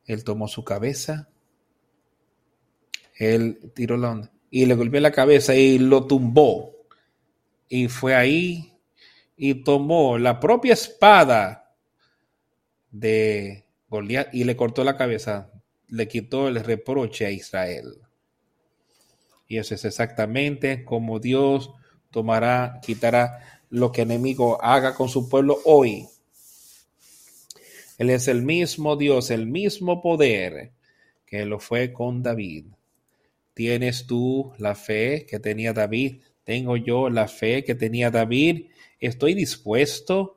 Él 0.05 0.25
tomó 0.25 0.49
su 0.49 0.65
cabeza, 0.65 1.29
él 3.15 3.73
tiró 3.75 3.97
la 3.97 4.29
y 4.51 4.67
le 4.67 4.75
golpeó 4.75 5.01
la 5.01 5.13
cabeza 5.13 5.55
y 5.55 5.79
lo 5.79 6.07
tumbó. 6.07 6.75
Y 7.69 7.89
fue 7.89 8.17
ahí 8.17 8.72
y 9.37 9.65
tomó 9.65 10.19
la 10.19 10.41
propia 10.41 10.75
espada 10.75 11.75
de 12.91 13.65
Goliat 13.89 14.33
y 14.35 14.45
le 14.45 14.57
cortó 14.57 14.85
la 14.85 14.97
cabeza, 14.97 15.51
le 15.89 16.09
quitó 16.09 16.49
el 16.49 16.63
reproche 16.63 17.27
a 17.27 17.31
Israel. 17.31 17.99
Y 19.49 19.59
eso 19.59 19.75
es 19.75 19.85
exactamente 19.85 20.85
como 20.85 21.19
Dios 21.19 21.71
tomará, 22.11 22.81
quitará 22.83 23.61
lo 23.71 23.91
que 23.91 24.03
el 24.03 24.11
enemigo 24.11 24.63
haga 24.63 24.95
con 24.95 25.09
su 25.09 25.29
pueblo 25.29 25.59
hoy. 25.65 26.07
Él 27.99 28.11
es 28.11 28.29
el 28.29 28.43
mismo 28.43 28.97
Dios, 28.97 29.31
el 29.31 29.47
mismo 29.47 30.01
poder 30.03 30.73
que 31.27 31.45
lo 31.47 31.59
fue 31.59 31.93
con 31.93 32.23
David. 32.23 32.67
¿Tienes 33.55 34.07
tú 34.07 34.53
la 34.59 34.75
fe 34.75 35.27
que 35.29 35.39
tenía 35.39 35.73
David? 35.73 36.23
¿Tengo 36.45 36.77
yo 36.77 37.09
la 37.09 37.29
fe 37.29 37.65
que 37.65 37.75
tenía 37.75 38.11
David? 38.11 38.67
¿Estoy 39.03 39.35
dispuesto 39.35 40.37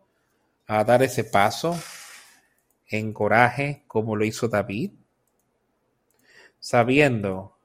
a 0.66 0.84
dar 0.84 1.04
ese 1.04 1.24
paso 1.24 1.80
en 2.88 3.14
coraje 3.14 3.84
como 3.86 4.16
lo 4.16 4.26
hizo 4.26 4.48
David? 4.48 4.90
Sabiendo 6.60 7.60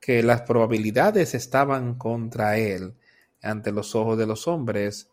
que 0.00 0.22
las 0.22 0.40
probabilidades 0.40 1.34
estaban 1.34 1.96
contra 1.96 2.56
él 2.56 2.94
ante 3.42 3.72
los 3.72 3.94
ojos 3.94 4.16
de 4.16 4.26
los 4.26 4.48
hombres, 4.48 5.10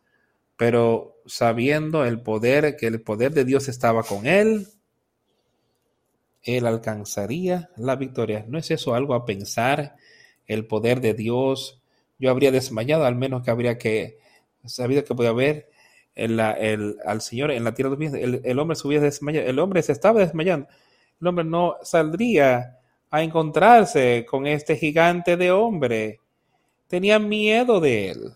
pero 0.56 1.18
sabiendo 1.26 2.06
el 2.06 2.22
poder, 2.22 2.78
que 2.78 2.88
el 2.88 3.02
poder 3.02 3.34
de 3.34 3.44
Dios 3.44 3.68
estaba 3.68 4.04
con 4.04 4.26
él, 4.26 4.70
él 6.44 6.66
alcanzaría 6.66 7.72
la 7.76 7.98
victoria. 7.98 8.46
¿No 8.48 8.58
es 8.58 8.72
eso 8.72 8.96
algo 8.96 9.16
a 9.16 9.26
pensar? 9.26 9.98
El 10.48 10.66
poder 10.66 11.02
de 11.02 11.14
Dios. 11.14 11.82
Yo 12.20 12.32
habría 12.32 12.52
desmayado, 12.52 13.04
al 13.04 13.16
menos 13.16 13.44
que 13.44 13.52
habría 13.52 13.78
que 13.78 14.23
sabido 14.70 15.04
que 15.04 15.16
podía 15.16 15.66
el, 16.16 16.40
al 17.06 17.22
Señor 17.22 17.52
en 17.52 17.64
la 17.64 17.74
tierra 17.74 17.96
de 17.96 18.42
el, 18.44 18.60
hombre 18.60 18.78
el 19.46 19.60
hombre 19.60 19.82
se 19.82 19.92
estaba 19.92 20.20
desmayando, 20.20 20.68
el 21.20 21.28
hombre 21.28 21.46
no 21.46 21.78
saldría 21.84 22.80
a 23.10 23.24
encontrarse 23.24 24.26
con 24.28 24.48
este 24.48 24.76
gigante 24.76 25.38
de 25.38 25.52
hombre. 25.52 26.20
Tenía 26.88 27.20
miedo 27.20 27.80
de 27.80 28.10
él. 28.10 28.34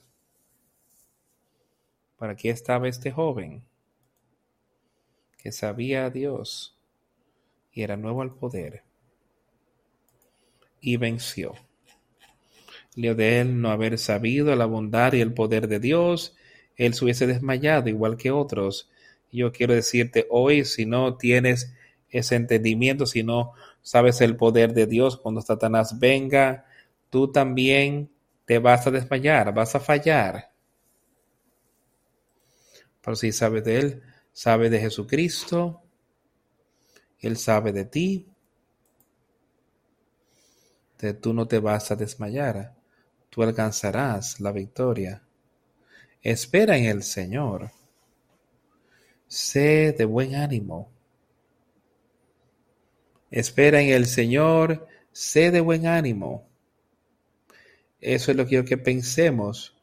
¿Para 2.18 2.36
qué 2.36 2.50
estaba 2.50 2.88
este 2.88 3.12
joven? 3.12 3.64
Que 5.38 5.52
sabía 5.52 6.06
a 6.06 6.10
Dios 6.10 6.78
y 7.72 7.84
era 7.84 7.98
nuevo 7.98 8.22
al 8.22 8.34
poder. 8.34 8.84
Y 10.82 10.98
venció. 10.98 11.54
De 12.98 13.40
él 13.40 13.62
no 13.62 13.70
haber 13.70 14.00
sabido 14.00 14.56
la 14.56 14.66
bondad 14.66 15.14
y 15.14 15.22
el 15.22 15.34
poder 15.34 15.68
de 15.68 15.80
Dios, 15.80 16.36
él 16.76 16.96
se 16.96 17.06
hubiese 17.06 17.28
desmayado 17.28 17.90
igual 17.90 18.18
que 18.18 18.32
otros. 18.32 18.90
Yo 19.32 19.52
quiero 19.52 19.76
decirte 19.76 20.26
hoy, 20.32 20.66
si 20.66 20.86
no 20.88 21.16
tienes 21.16 21.74
ese 22.10 22.36
entendimiento, 22.36 23.06
si 23.06 23.22
no 23.22 23.54
sabes 23.84 24.20
el 24.22 24.36
poder 24.36 24.74
de 24.74 24.88
Dios, 24.88 25.16
cuando 25.18 25.42
Satanás 25.42 26.00
venga, 26.00 26.66
tú 27.12 27.32
también 27.32 28.10
te 28.46 28.58
vas 28.58 28.88
a 28.88 28.92
desmayar, 28.92 29.54
vas 29.54 29.76
a 29.76 29.80
fallar. 29.80 30.52
Pero 33.02 33.16
si 33.16 33.32
sabes 33.32 33.64
de 33.64 33.80
Él, 33.80 34.04
sabes 34.34 34.72
de 34.72 34.80
Jesucristo, 34.80 35.84
él 37.20 37.38
sabe 37.38 37.72
de 37.72 37.86
ti. 37.86 38.28
Tú 41.22 41.34
no 41.34 41.48
te 41.48 41.60
vas 41.60 41.92
a 41.92 41.96
desmayar. 41.96 42.77
Tú 43.30 43.44
alcanzarás 43.44 44.40
la 44.40 44.52
victoria. 44.52 45.24
Espera 46.22 46.78
en 46.78 46.86
el 46.86 47.04
Señor. 47.04 47.72
Sé 49.28 49.94
de 49.98 50.06
buen 50.06 50.36
ánimo. 50.36 50.90
Espera 53.30 53.82
en 53.82 53.90
el 53.90 54.06
Señor. 54.06 54.88
Sé 55.12 55.52
de 55.52 55.62
buen 55.62 55.88
ánimo. 55.88 56.48
Eso 58.00 58.32
es 58.32 58.38
lo 58.38 58.44
que 58.44 58.50
quiero 58.50 58.66
que 58.66 58.78
pensemos. 58.78 59.76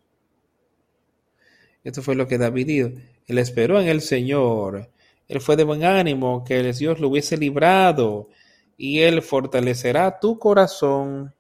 Esto 1.83 2.02
fue 2.02 2.14
lo 2.14 2.26
que 2.26 2.38
David 2.38 2.66
dijo. 2.66 2.88
Él 3.26 3.38
esperó 3.38 3.80
en 3.80 3.88
el 3.88 4.00
Señor 4.00 4.90
él 5.28 5.40
fue 5.40 5.57
de 5.57 5.64
buen 5.64 5.85
ánimo, 5.85 6.44
que 6.44 6.61
el 6.61 6.74
Dios 6.74 7.00
lo 7.00 7.09
hubiese 7.09 7.37
librado, 7.37 8.28
y 8.76 9.00
Él 9.00 9.22
fortalecerá 9.22 10.18
tu 10.20 10.38
corazón. 10.38 11.35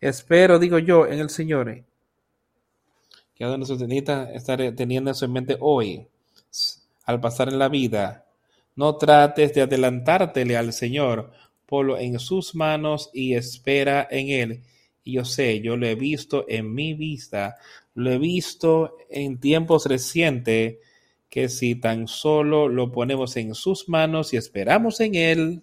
Espero, 0.00 0.58
digo 0.58 0.78
yo, 0.78 1.06
en 1.06 1.18
el 1.18 1.28
Señor. 1.28 1.84
Que 3.34 3.44
uno 3.44 3.66
se 3.66 3.74
necesita 3.74 4.32
estar 4.32 4.58
teniendo 4.74 5.10
eso 5.10 5.26
en 5.26 5.32
mente 5.32 5.56
hoy, 5.60 6.06
al 7.04 7.20
pasar 7.20 7.48
en 7.48 7.58
la 7.58 7.68
vida. 7.68 8.26
No 8.76 8.96
trates 8.96 9.52
de 9.52 9.62
adelantártele 9.62 10.56
al 10.56 10.72
Señor, 10.72 11.32
ponlo 11.66 11.98
en 11.98 12.18
sus 12.18 12.54
manos 12.54 13.10
y 13.12 13.34
espera 13.34 14.08
en 14.10 14.28
Él. 14.30 14.62
Y 15.04 15.12
yo 15.12 15.24
sé, 15.24 15.60
yo 15.60 15.76
lo 15.76 15.86
he 15.86 15.94
visto 15.94 16.46
en 16.48 16.72
mi 16.72 16.94
vista, 16.94 17.56
lo 17.94 18.10
he 18.10 18.18
visto 18.18 18.96
en 19.10 19.38
tiempos 19.38 19.84
recientes 19.84 20.78
que 21.28 21.48
si 21.48 21.74
tan 21.74 22.08
solo 22.08 22.68
lo 22.68 22.90
ponemos 22.90 23.36
en 23.36 23.54
sus 23.54 23.88
manos 23.88 24.32
y 24.32 24.38
esperamos 24.38 25.00
en 25.00 25.14
Él, 25.14 25.62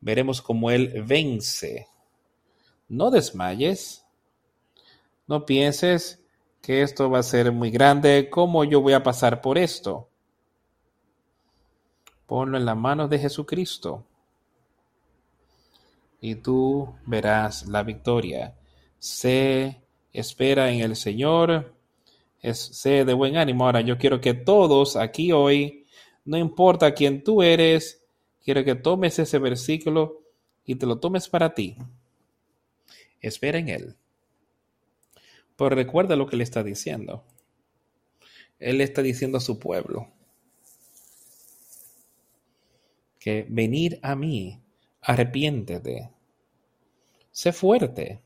veremos 0.00 0.40
cómo 0.40 0.70
Él 0.70 1.02
vence. 1.06 1.86
No 2.92 3.10
desmayes, 3.10 4.04
no 5.26 5.46
pienses 5.46 6.22
que 6.60 6.82
esto 6.82 7.08
va 7.08 7.20
a 7.20 7.22
ser 7.22 7.50
muy 7.50 7.70
grande, 7.70 8.28
¿cómo 8.28 8.64
yo 8.64 8.82
voy 8.82 8.92
a 8.92 9.02
pasar 9.02 9.40
por 9.40 9.56
esto? 9.56 10.10
Ponlo 12.26 12.58
en 12.58 12.66
la 12.66 12.74
mano 12.74 13.08
de 13.08 13.18
Jesucristo 13.18 14.04
y 16.20 16.34
tú 16.34 16.94
verás 17.06 17.66
la 17.66 17.82
victoria. 17.82 18.58
Sé, 18.98 19.80
espera 20.12 20.70
en 20.70 20.82
el 20.82 20.94
Señor 20.94 21.74
es, 22.42 22.58
sé 22.58 23.06
de 23.06 23.14
buen 23.14 23.38
ánimo. 23.38 23.64
Ahora, 23.64 23.80
yo 23.80 23.96
quiero 23.96 24.20
que 24.20 24.34
todos 24.34 24.96
aquí 24.96 25.32
hoy, 25.32 25.86
no 26.26 26.36
importa 26.36 26.92
quién 26.92 27.24
tú 27.24 27.40
eres, 27.40 28.04
quiero 28.44 28.62
que 28.64 28.74
tomes 28.74 29.18
ese 29.18 29.38
versículo 29.38 30.20
y 30.66 30.74
te 30.74 30.84
lo 30.84 30.98
tomes 30.98 31.26
para 31.30 31.54
ti. 31.54 31.78
Espera 33.22 33.58
en 33.58 33.70
él. 33.70 33.96
Pero 35.56 35.70
recuerda 35.70 36.16
lo 36.16 36.26
que 36.26 36.36
le 36.36 36.44
está 36.44 36.62
diciendo. 36.62 37.24
Él 38.58 38.78
le 38.78 38.84
está 38.84 39.02
diciendo 39.02 39.38
a 39.38 39.40
su 39.40 39.58
pueblo 39.58 40.08
que 43.18 43.46
venir 43.48 43.98
a 44.02 44.14
mí, 44.16 44.60
arrepiéntete, 45.00 46.10
sé 47.30 47.52
fuerte 47.52 48.20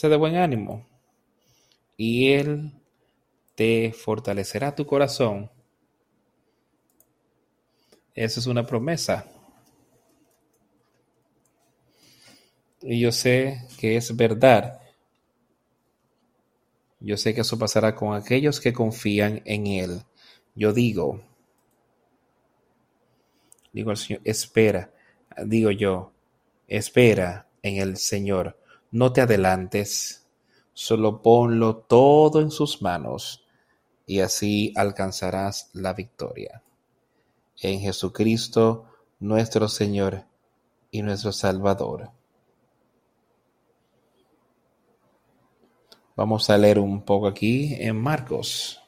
sé 0.00 0.08
de 0.08 0.16
buen 0.16 0.36
ánimo, 0.36 0.86
y 1.96 2.32
Él 2.32 2.72
te 3.54 3.92
fortalecerá 3.92 4.74
tu 4.74 4.86
corazón. 4.86 5.50
Esa 8.14 8.40
es 8.40 8.46
una 8.46 8.64
promesa. 8.64 9.26
Y 12.82 13.00
yo 13.00 13.12
sé 13.12 13.66
que 13.78 13.96
es 13.96 14.16
verdad. 14.16 14.80
Yo 16.98 17.16
sé 17.16 17.34
que 17.34 17.42
eso 17.42 17.58
pasará 17.58 17.94
con 17.94 18.14
aquellos 18.14 18.60
que 18.60 18.72
confían 18.72 19.42
en 19.44 19.66
Él. 19.66 20.02
Yo 20.54 20.72
digo, 20.72 21.20
digo 23.72 23.90
al 23.90 23.96
Señor, 23.96 24.20
espera, 24.24 24.92
digo 25.46 25.70
yo, 25.70 26.12
espera 26.68 27.48
en 27.62 27.76
el 27.76 27.96
Señor. 27.96 28.58
No 28.90 29.12
te 29.12 29.20
adelantes, 29.20 30.26
solo 30.72 31.22
ponlo 31.22 31.76
todo 31.76 32.40
en 32.40 32.50
sus 32.50 32.82
manos 32.82 33.44
y 34.06 34.20
así 34.20 34.72
alcanzarás 34.76 35.70
la 35.72 35.92
victoria. 35.92 36.62
En 37.62 37.80
Jesucristo, 37.80 38.86
nuestro 39.20 39.68
Señor 39.68 40.24
y 40.90 41.02
nuestro 41.02 41.32
Salvador. 41.32 42.10
Vamos 46.20 46.50
a 46.50 46.58
leer 46.58 46.78
un 46.78 47.00
poco 47.00 47.26
aquí 47.26 47.74
en 47.78 47.96
Marcos. 47.96 48.78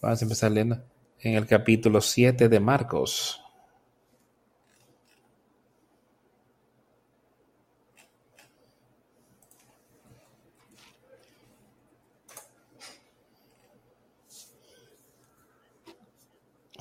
Vamos 0.00 0.22
a 0.22 0.24
empezar 0.24 0.52
leyendo 0.52 0.80
en 1.18 1.34
el 1.34 1.44
capítulo 1.44 2.00
7 2.00 2.48
de 2.48 2.60
Marcos. 2.60 3.47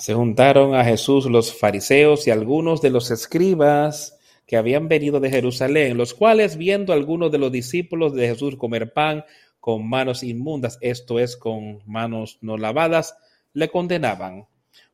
Se 0.07 0.13
juntaron 0.13 0.73
a 0.73 0.85
Jesús 0.85 1.25
los 1.25 1.53
fariseos 1.53 2.27
y 2.27 2.31
algunos 2.31 2.81
de 2.81 2.89
los 2.91 3.11
escribas 3.11 4.17
que 4.45 4.55
habían 4.55 4.87
venido 4.87 5.19
de 5.19 5.29
Jerusalén, 5.29 5.97
los 5.97 6.13
cuales 6.13 6.55
viendo 6.55 6.93
a 6.93 6.95
algunos 6.95 7.29
de 7.29 7.39
los 7.39 7.51
discípulos 7.51 8.13
de 8.13 8.29
Jesús 8.29 8.55
comer 8.55 8.93
pan 8.93 9.25
con 9.59 9.85
manos 9.85 10.23
inmundas, 10.23 10.77
esto 10.79 11.19
es, 11.19 11.35
con 11.35 11.81
manos 11.85 12.37
no 12.39 12.55
lavadas, 12.55 13.17
le 13.51 13.67
condenaban. 13.67 14.47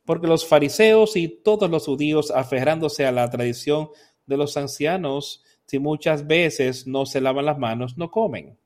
Porque 0.03 0.25
los 0.25 0.47
fariseos 0.47 1.15
y 1.15 1.27
todos 1.27 1.69
los 1.69 1.85
judíos, 1.85 2.31
aferrándose 2.31 3.05
a 3.05 3.11
la 3.11 3.29
tradición 3.29 3.89
de 4.25 4.37
los 4.37 4.57
ancianos, 4.57 5.43
si 5.67 5.77
muchas 5.77 6.25
veces 6.25 6.87
no 6.87 7.05
se 7.05 7.21
lavan 7.21 7.45
las 7.45 7.59
manos, 7.59 7.99
no 7.99 8.09
comen. 8.09 8.57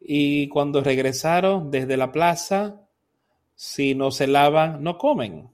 Y 0.00 0.48
cuando 0.48 0.82
regresaron 0.82 1.70
desde 1.70 1.98
la 1.98 2.10
plaza, 2.10 2.87
si 3.60 3.96
no 3.96 4.12
se 4.12 4.28
lavan, 4.28 4.84
no 4.84 4.98
comen. 4.98 5.50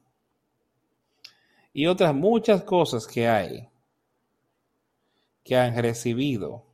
Y 1.72 1.86
otras 1.86 2.14
muchas 2.14 2.62
cosas 2.62 3.06
que 3.06 3.26
hay 3.26 3.66
que 5.42 5.56
han 5.56 5.74
recibido, 5.74 6.66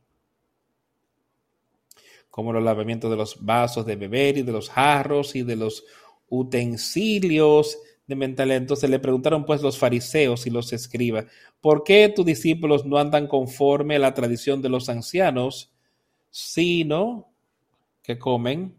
como 2.29 2.51
los 2.51 2.61
lavamientos 2.61 3.09
de 3.09 3.15
los 3.15 3.45
vasos 3.45 3.85
de 3.85 3.95
beber 3.95 4.39
y 4.39 4.41
de 4.41 4.51
los 4.51 4.69
jarros 4.69 5.33
y 5.37 5.43
de 5.43 5.55
los 5.55 5.85
utensilios 6.27 7.79
de 8.07 8.15
mental. 8.17 8.51
Entonces 8.51 8.89
le 8.89 8.99
preguntaron 8.99 9.45
pues 9.45 9.61
los 9.61 9.77
fariseos 9.77 10.45
y 10.47 10.49
los 10.49 10.73
escribas, 10.73 11.27
¿por 11.61 11.85
qué 11.85 12.09
tus 12.13 12.25
discípulos 12.25 12.85
no 12.85 12.97
andan 12.97 13.27
conforme 13.27 13.95
a 13.95 13.99
la 13.99 14.13
tradición 14.13 14.61
de 14.61 14.67
los 14.67 14.89
ancianos, 14.89 15.71
sino 16.29 17.31
que 18.03 18.19
comen 18.19 18.75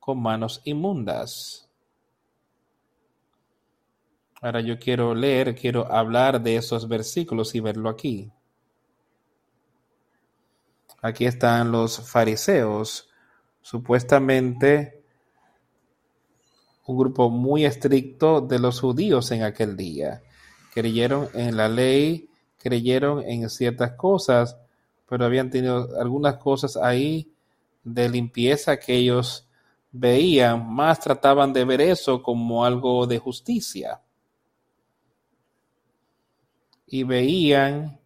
con 0.00 0.20
manos 0.20 0.62
inmundas? 0.64 1.65
Ahora 4.42 4.60
yo 4.60 4.78
quiero 4.78 5.14
leer, 5.14 5.54
quiero 5.54 5.90
hablar 5.90 6.42
de 6.42 6.56
esos 6.56 6.88
versículos 6.88 7.54
y 7.54 7.60
verlo 7.60 7.88
aquí. 7.88 8.30
Aquí 11.00 11.24
están 11.24 11.72
los 11.72 12.10
fariseos, 12.10 13.08
supuestamente 13.62 15.02
un 16.86 16.98
grupo 16.98 17.30
muy 17.30 17.64
estricto 17.64 18.40
de 18.40 18.58
los 18.58 18.80
judíos 18.80 19.30
en 19.30 19.42
aquel 19.42 19.76
día. 19.76 20.22
Creyeron 20.72 21.28
en 21.32 21.56
la 21.56 21.68
ley, 21.68 22.28
creyeron 22.58 23.22
en 23.24 23.48
ciertas 23.48 23.92
cosas, 23.92 24.56
pero 25.08 25.24
habían 25.24 25.48
tenido 25.48 25.98
algunas 25.98 26.36
cosas 26.36 26.76
ahí 26.76 27.32
de 27.82 28.08
limpieza 28.08 28.76
que 28.76 28.96
ellos 28.96 29.48
veían, 29.92 30.70
más 30.74 31.00
trataban 31.00 31.54
de 31.54 31.64
ver 31.64 31.80
eso 31.80 32.22
como 32.22 32.64
algo 32.64 33.06
de 33.06 33.18
justicia 33.18 34.00
y 36.86 37.02
veían 37.02 38.00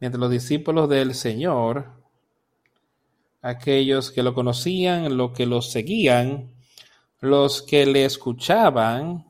entre 0.00 0.20
los 0.20 0.30
discípulos 0.30 0.88
del 0.88 1.14
Señor, 1.14 1.92
aquellos 3.42 4.10
que 4.10 4.22
lo 4.22 4.34
conocían, 4.34 5.16
los 5.16 5.32
que 5.32 5.46
lo 5.46 5.62
seguían, 5.62 6.54
los 7.20 7.62
que 7.62 7.86
le 7.86 8.04
escuchaban 8.04 9.24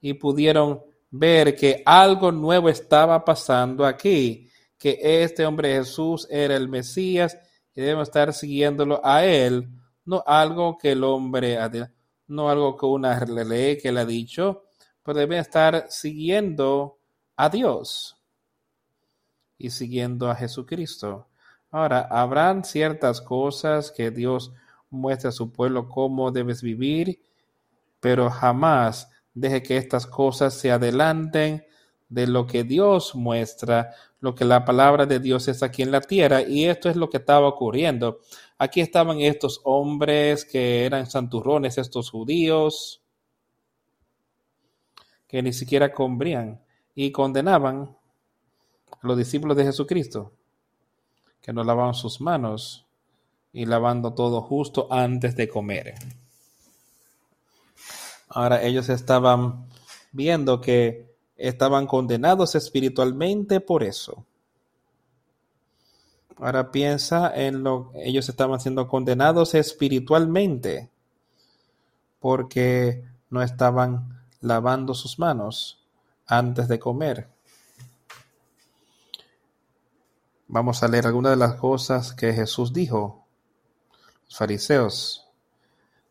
y 0.00 0.14
pudieron 0.14 0.82
ver 1.10 1.54
que 1.54 1.82
algo 1.84 2.32
nuevo 2.32 2.68
estaba 2.68 3.24
pasando 3.24 3.84
aquí, 3.84 4.48
que 4.78 4.98
este 5.02 5.44
hombre 5.46 5.74
Jesús 5.74 6.26
era 6.30 6.56
el 6.56 6.68
Mesías 6.68 7.38
y 7.74 7.80
debemos 7.80 8.08
estar 8.08 8.32
siguiéndolo 8.32 9.00
a 9.04 9.24
él, 9.24 9.68
no 10.04 10.22
algo 10.26 10.78
que 10.78 10.92
el 10.92 11.04
hombre, 11.04 11.58
no 12.26 12.48
algo 12.48 12.76
que 12.76 12.86
una 12.86 13.18
ley 13.24 13.78
que 13.78 13.92
le 13.92 14.00
ha 14.00 14.06
dicho, 14.06 14.64
pero 15.02 15.18
deben 15.18 15.38
estar 15.38 15.86
siguiendo 15.88 16.98
a 17.36 17.48
Dios 17.48 18.16
y 19.58 19.70
siguiendo 19.70 20.30
a 20.30 20.34
Jesucristo. 20.34 21.28
Ahora, 21.70 22.06
habrán 22.10 22.64
ciertas 22.64 23.20
cosas 23.20 23.90
que 23.90 24.10
Dios 24.10 24.52
muestra 24.90 25.30
a 25.30 25.32
su 25.32 25.50
pueblo 25.52 25.88
cómo 25.88 26.30
debes 26.30 26.62
vivir, 26.62 27.20
pero 28.00 28.30
jamás 28.30 29.10
deje 29.32 29.62
que 29.62 29.76
estas 29.76 30.06
cosas 30.06 30.54
se 30.54 30.70
adelanten 30.70 31.66
de 32.08 32.26
lo 32.26 32.46
que 32.46 32.62
Dios 32.62 33.14
muestra, 33.16 33.92
lo 34.20 34.34
que 34.34 34.44
la 34.44 34.64
palabra 34.64 35.06
de 35.06 35.18
Dios 35.18 35.48
es 35.48 35.62
aquí 35.62 35.82
en 35.82 35.90
la 35.90 36.00
tierra. 36.00 36.42
Y 36.42 36.66
esto 36.66 36.88
es 36.88 36.96
lo 36.96 37.10
que 37.10 37.16
estaba 37.16 37.48
ocurriendo. 37.48 38.20
Aquí 38.56 38.80
estaban 38.80 39.20
estos 39.20 39.60
hombres 39.64 40.44
que 40.44 40.84
eran 40.84 41.06
santurrones, 41.10 41.76
estos 41.76 42.10
judíos, 42.10 43.02
que 45.26 45.42
ni 45.42 45.52
siquiera 45.52 45.90
combrían 45.90 46.63
y 46.94 47.10
condenaban 47.12 47.96
a 48.90 49.06
los 49.06 49.16
discípulos 49.16 49.56
de 49.56 49.64
Jesucristo, 49.64 50.32
que 51.40 51.52
no 51.52 51.64
lavaban 51.64 51.94
sus 51.94 52.20
manos 52.20 52.86
y 53.52 53.66
lavando 53.66 54.14
todo 54.14 54.40
justo 54.42 54.88
antes 54.90 55.36
de 55.36 55.48
comer. 55.48 55.94
Ahora 58.28 58.62
ellos 58.62 58.88
estaban 58.88 59.66
viendo 60.12 60.60
que 60.60 61.14
estaban 61.36 61.86
condenados 61.86 62.54
espiritualmente 62.54 63.60
por 63.60 63.82
eso. 63.82 64.24
Ahora 66.38 66.72
piensa 66.72 67.32
en 67.34 67.62
lo 67.62 67.92
ellos 67.94 68.28
estaban 68.28 68.58
siendo 68.58 68.88
condenados 68.88 69.54
espiritualmente 69.54 70.90
porque 72.18 73.04
no 73.30 73.42
estaban 73.42 74.24
lavando 74.40 74.94
sus 74.94 75.18
manos 75.18 75.83
antes 76.26 76.68
de 76.68 76.78
comer. 76.78 77.28
Vamos 80.46 80.82
a 80.82 80.88
leer 80.88 81.06
algunas 81.06 81.32
de 81.32 81.36
las 81.36 81.54
cosas 81.54 82.12
que 82.12 82.32
Jesús 82.32 82.72
dijo. 82.72 83.26
Los 84.26 84.36
fariseos. 84.36 85.24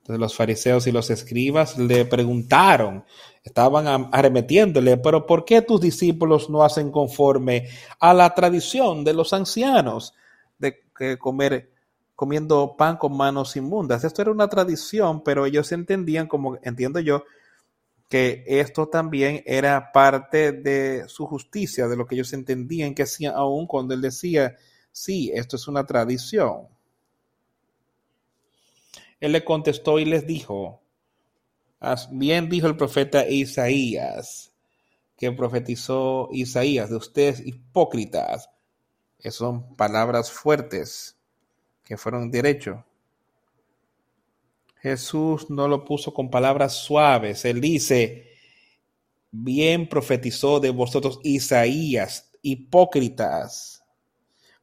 Los 0.06 0.36
fariseos 0.36 0.86
y 0.86 0.92
los 0.92 1.10
escribas 1.10 1.78
le 1.78 2.04
preguntaron, 2.04 3.06
estaban 3.42 4.10
arremetiéndole, 4.12 4.98
pero 4.98 5.26
¿por 5.26 5.46
qué 5.46 5.62
tus 5.62 5.80
discípulos 5.80 6.50
no 6.50 6.62
hacen 6.62 6.92
conforme 6.92 7.70
a 8.02 8.14
la 8.14 8.34
tradición 8.36 9.06
de 9.06 9.14
los 9.14 9.32
ancianos 9.32 10.14
de 10.58 10.84
comer 11.18 11.72
comiendo 12.16 12.76
pan 12.76 12.98
con 12.98 13.16
manos 13.16 13.56
inmundas? 13.56 14.04
Esto 14.04 14.22
era 14.22 14.32
una 14.32 14.50
tradición, 14.50 15.24
pero 15.24 15.46
ellos 15.46 15.72
entendían, 15.72 16.28
como 16.28 16.58
entiendo 16.64 17.00
yo, 17.00 17.24
que 18.14 18.44
esto 18.46 18.90
también 18.90 19.42
era 19.44 19.92
parte 19.92 20.52
de 20.52 21.06
su 21.08 21.26
justicia, 21.26 21.88
de 21.88 21.98
lo 21.98 22.06
que 22.06 22.14
ellos 22.14 22.32
entendían 22.34 22.94
que 22.94 23.02
hacían 23.02 23.34
aún 23.34 23.66
cuando 23.66 23.96
él 23.96 24.02
decía, 24.02 24.56
sí, 24.92 25.32
esto 25.34 25.56
es 25.56 25.68
una 25.68 25.84
tradición. 25.88 26.68
Él 29.20 29.32
le 29.32 29.44
contestó 29.44 29.98
y 29.98 30.06
les 30.06 30.28
dijo, 30.28 30.84
bien 32.12 32.50
dijo 32.50 32.68
el 32.68 32.78
profeta 32.78 33.28
Isaías, 33.28 34.54
que 35.18 35.32
profetizó 35.32 36.30
Isaías, 36.32 36.92
de 36.92 36.98
ustedes 36.98 37.40
hipócritas. 37.44 38.48
Esas 39.18 39.34
son 39.34 39.76
palabras 39.76 40.30
fuertes 40.30 41.18
que 41.84 41.98
fueron 41.98 42.30
derecho. 42.30 42.86
Jesús 44.84 45.50
no 45.50 45.70
lo 45.70 45.86
puso 45.86 46.14
con 46.14 46.30
palabras 46.30 46.74
suaves. 46.74 47.46
Él 47.46 47.62
dice, 47.62 48.28
bien 49.32 49.88
profetizó 49.88 50.60
de 50.60 50.72
vosotros 50.72 51.22
Isaías, 51.24 52.34
hipócritas. 52.42 53.82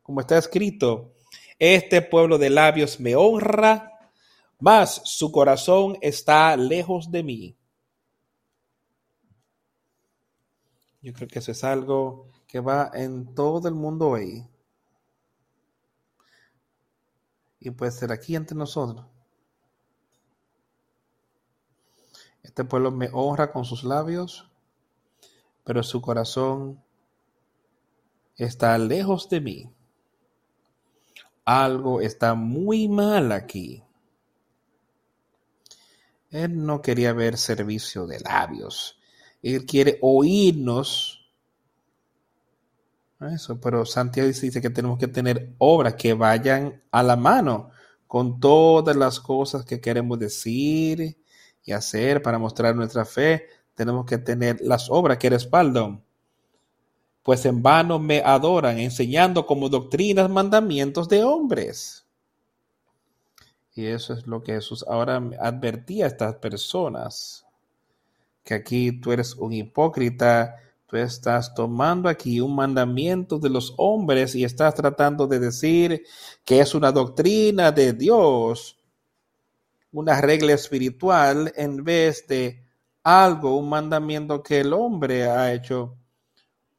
Como 0.03 0.21
está 0.21 0.37
escrito, 0.37 1.15
este 1.59 2.03
pueblo 2.03 2.37
de 2.37 2.51
labios 2.51 3.01
me 3.01 3.17
honra, 3.17 3.99
mas 4.59 5.01
su 5.07 5.33
corazón 5.33 5.97
está 6.03 6.55
lejos 6.55 7.11
de 7.11 7.23
mí. 7.23 7.57
Yo 11.01 11.15
creo 11.15 11.29
que 11.29 11.39
eso 11.39 11.53
es 11.53 11.65
algo 11.65 12.27
que 12.47 12.61
va 12.61 12.91
en 12.93 13.35
todo 13.35 13.69
el 13.69 13.75
mundo 13.75 14.11
hoy. 14.11 14.47
Y 17.59 17.71
puede 17.71 17.91
ser 17.91 18.13
aquí 18.13 18.37
entre 18.37 18.55
nosotros. 18.55 19.07
Este 22.43 22.65
pueblo 22.65 22.91
me 22.91 23.11
honra 23.13 23.53
con 23.53 23.65
sus 23.65 23.85
labios, 23.85 24.51
pero 25.65 25.83
su 25.83 26.01
corazón 26.01 26.83
está 28.37 28.77
lejos 28.79 29.29
de 29.29 29.41
mí. 29.41 29.71
Algo 31.45 32.01
está 32.01 32.35
muy 32.35 32.89
mal 32.89 33.33
aquí. 33.33 33.83
Él 36.31 36.65
no 36.65 36.81
quería 36.81 37.13
ver 37.13 37.37
servicio 37.37 38.07
de 38.07 38.21
labios. 38.21 38.99
Él 39.43 39.67
quiere 39.67 39.99
oírnos. 40.01 41.29
Eso, 43.21 43.61
pero 43.61 43.85
Santiago 43.85 44.29
dice 44.29 44.63
que 44.63 44.71
tenemos 44.71 44.99
que 44.99 45.09
tener 45.09 45.55
obras 45.59 45.95
que 45.95 46.15
vayan 46.15 46.83
a 46.91 47.03
la 47.03 47.17
mano 47.17 47.71
con 48.07 48.41
todas 48.41 48.97
las 48.97 49.21
cosas 49.21 49.65
que 49.65 49.81
queremos 49.81 50.19
decir, 50.19 51.20
hacer 51.75 52.23
para 52.23 52.39
mostrar 52.39 52.75
nuestra 52.75 53.05
fe, 53.05 53.47
tenemos 53.75 54.05
que 54.05 54.19
tener 54.19 54.61
las 54.61 54.91
obras 54.91 55.19
que 55.19 55.31
respaldan. 55.31 56.03
Pues 57.23 57.45
en 57.45 57.63
vano 57.63 57.99
me 57.99 58.21
adoran, 58.21 58.79
enseñando 58.79 59.47
como 59.47 59.69
doctrinas 59.69 60.29
mandamientos 60.29 61.09
de 61.09 61.23
hombres. 61.23 62.07
Y 63.75 63.87
eso 63.87 64.15
es 64.15 64.27
lo 64.27 64.43
que 64.43 64.55
Jesús 64.55 64.85
ahora 64.89 65.23
advertía 65.41 66.07
a 66.07 66.09
estas 66.09 66.35
personas. 66.37 67.47
Que 68.45 68.55
aquí 68.55 68.93
tú 68.93 69.13
eres 69.13 69.35
un 69.35 69.53
hipócrita, 69.53 70.57
tú 70.87 70.97
estás 70.97 71.55
tomando 71.55 72.09
aquí 72.09 72.41
un 72.41 72.55
mandamiento 72.55 73.39
de 73.39 73.49
los 73.49 73.75
hombres 73.77 74.35
y 74.35 74.45
estás 74.45 74.75
tratando 74.75 75.27
de 75.27 75.39
decir 75.39 76.03
que 76.45 76.61
es 76.61 76.75
una 76.75 76.91
doctrina 76.91 77.71
de 77.71 77.93
Dios, 77.93 78.80
una 79.93 80.21
regla 80.21 80.53
espiritual 80.53 81.53
en 81.57 81.83
vez 81.83 82.27
de 82.27 82.65
algo, 83.03 83.57
un 83.57 83.69
mandamiento 83.69 84.43
que 84.43 84.61
el 84.61 84.73
hombre 84.73 85.25
ha 85.25 85.53
hecho. 85.53 85.97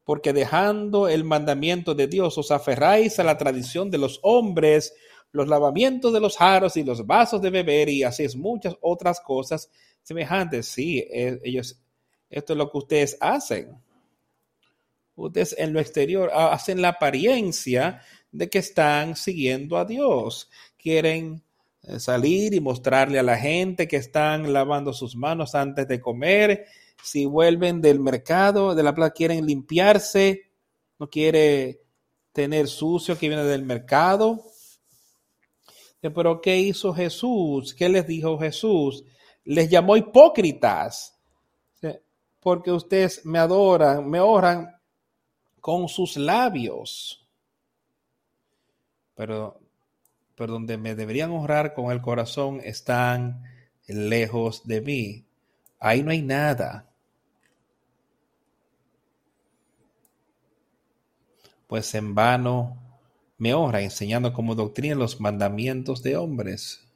Porque 0.03 0.33
dejando 0.33 1.07
el 1.07 1.23
mandamiento 1.23 1.93
de 1.93 2.07
Dios 2.07 2.37
os 2.37 2.51
aferráis 2.51 3.19
a 3.19 3.23
la 3.23 3.37
tradición 3.37 3.91
de 3.91 3.97
los 3.97 4.19
hombres, 4.23 4.93
los 5.31 5.47
lavamientos 5.47 6.11
de 6.11 6.19
los 6.19 6.37
jarros 6.37 6.75
y 6.77 6.83
los 6.83 7.05
vasos 7.05 7.41
de 7.41 7.49
beber 7.49 7.89
y 7.89 8.03
así 8.03 8.23
es 8.23 8.35
muchas 8.35 8.75
otras 8.81 9.19
cosas 9.21 9.69
semejantes. 10.01 10.67
Sí, 10.67 10.99
eh, 10.99 11.39
ellos, 11.43 11.79
esto 12.29 12.53
es 12.53 12.57
lo 12.57 12.69
que 12.69 12.77
ustedes 12.77 13.17
hacen. 13.19 13.77
Ustedes 15.15 15.55
en 15.57 15.73
lo 15.73 15.79
exterior 15.79 16.31
hacen 16.33 16.81
la 16.81 16.89
apariencia 16.89 18.01
de 18.31 18.49
que 18.49 18.59
están 18.59 19.15
siguiendo 19.15 19.77
a 19.77 19.85
Dios. 19.85 20.49
Quieren 20.77 21.43
salir 21.97 22.53
y 22.53 22.59
mostrarle 22.59 23.19
a 23.19 23.23
la 23.23 23.37
gente 23.37 23.87
que 23.87 23.97
están 23.97 24.53
lavando 24.53 24.93
sus 24.93 25.15
manos 25.15 25.55
antes 25.55 25.87
de 25.87 25.99
comer. 25.99 26.65
Si 27.03 27.25
vuelven 27.25 27.81
del 27.81 27.99
mercado, 27.99 28.75
de 28.75 28.83
la 28.83 28.93
plaza, 28.93 29.13
quieren 29.13 29.45
limpiarse, 29.45 30.51
no 30.99 31.09
quiere 31.09 31.81
tener 32.31 32.67
sucio 32.67 33.17
que 33.17 33.27
viene 33.27 33.43
del 33.43 33.63
mercado. 33.63 34.43
Pero 35.99 36.41
¿qué 36.41 36.57
hizo 36.57 36.93
Jesús? 36.93 37.73
¿Qué 37.75 37.89
les 37.89 38.07
dijo 38.07 38.37
Jesús? 38.39 39.03
Les 39.43 39.69
llamó 39.69 39.97
hipócritas, 39.97 41.19
porque 42.39 42.71
ustedes 42.71 43.25
me 43.25 43.39
adoran, 43.39 44.09
me 44.09 44.19
oran 44.19 44.75
con 45.59 45.87
sus 45.87 46.17
labios. 46.17 47.27
Pero 49.13 49.60
pero 50.41 50.53
donde 50.53 50.79
me 50.79 50.95
deberían 50.95 51.29
honrar 51.29 51.75
con 51.75 51.91
el 51.91 52.01
corazón 52.01 52.61
están 52.63 53.43
lejos 53.85 54.65
de 54.65 54.81
mí. 54.81 55.25
Ahí 55.79 56.01
no 56.01 56.09
hay 56.09 56.23
nada. 56.23 56.89
Pues 61.67 61.93
en 61.93 62.15
vano 62.15 62.75
me 63.37 63.53
honra 63.53 63.83
enseñando 63.83 64.33
como 64.33 64.55
doctrina 64.55 64.95
los 64.95 65.21
mandamientos 65.21 66.01
de 66.01 66.17
hombres. 66.17 66.87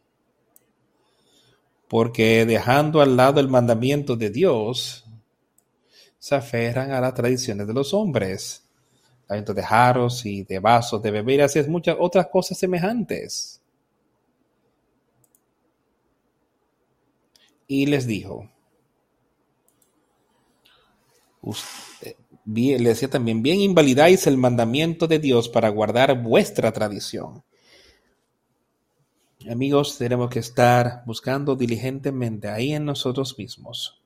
Porque 1.88 2.48
dejando 2.48 3.00
al 3.00 3.16
lado 3.16 3.40
el 3.40 3.48
mandamiento 3.48 4.16
de 4.16 4.32
Dios, 4.32 5.06
se 6.18 6.34
aferran 6.34 6.90
a 6.90 7.00
las 7.00 7.14
tradiciones 7.14 7.68
de 7.68 7.74
los 7.76 7.94
hombres 7.94 8.65
de 9.28 9.64
jarros 9.64 10.26
y 10.26 10.44
de 10.44 10.60
vasos 10.60 11.02
de 11.02 11.12
beber, 11.12 11.42
así 11.42 11.60
es 11.60 11.68
muchas 11.68 11.98
otras 12.00 12.28
cosas 12.28 12.58
semejantes. 12.58 13.62
Y 17.68 17.88
les 17.88 18.06
dijo, 18.06 18.50
le 22.46 22.78
decía 22.78 23.10
también, 23.10 23.42
bien 23.42 23.60
invalidáis 23.62 24.28
el 24.28 24.38
mandamiento 24.38 25.08
de 25.08 25.20
Dios 25.20 25.50
para 25.50 25.70
guardar 25.70 26.22
vuestra 26.22 26.72
tradición. 26.72 27.44
Amigos, 29.50 29.98
tenemos 29.98 30.30
que 30.30 30.40
estar 30.40 31.04
buscando 31.06 31.56
diligentemente 31.56 32.50
ahí 32.50 32.74
en 32.74 32.86
nosotros 32.86 33.38
mismos. 33.38 34.02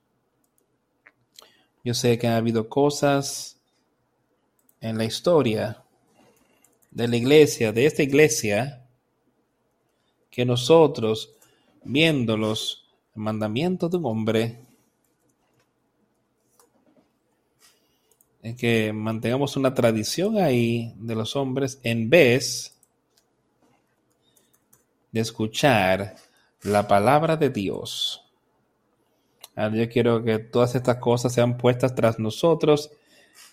Yo 1.83 1.93
sé 1.93 2.17
que 2.17 2.27
ha 2.27 2.35
habido 2.35 2.67
cosas 2.67 3.58
en 4.81 4.97
la 4.97 5.05
historia 5.05 5.83
de 6.91 7.07
la 7.07 7.17
iglesia, 7.17 7.71
de 7.71 7.85
esta 7.85 8.03
iglesia, 8.03 8.85
que 10.29 10.45
nosotros, 10.45 11.33
viendo 11.83 12.37
los 12.37 12.87
mandamientos 13.15 13.91
de 13.91 13.97
un 13.97 14.05
hombre, 14.05 14.59
es 18.41 18.55
que 18.55 18.93
mantengamos 18.93 19.57
una 19.57 19.73
tradición 19.73 20.37
ahí 20.37 20.93
de 20.97 21.15
los 21.15 21.35
hombres 21.35 21.79
en 21.83 22.09
vez 22.09 22.75
de 25.11 25.19
escuchar 25.19 26.15
la 26.61 26.87
palabra 26.87 27.35
de 27.35 27.49
Dios. 27.49 28.25
Yo 29.55 29.89
quiero 29.89 30.23
que 30.23 30.39
todas 30.39 30.75
estas 30.75 30.97
cosas 30.97 31.33
sean 31.33 31.57
puestas 31.57 31.93
tras 31.93 32.17
nosotros 32.17 32.91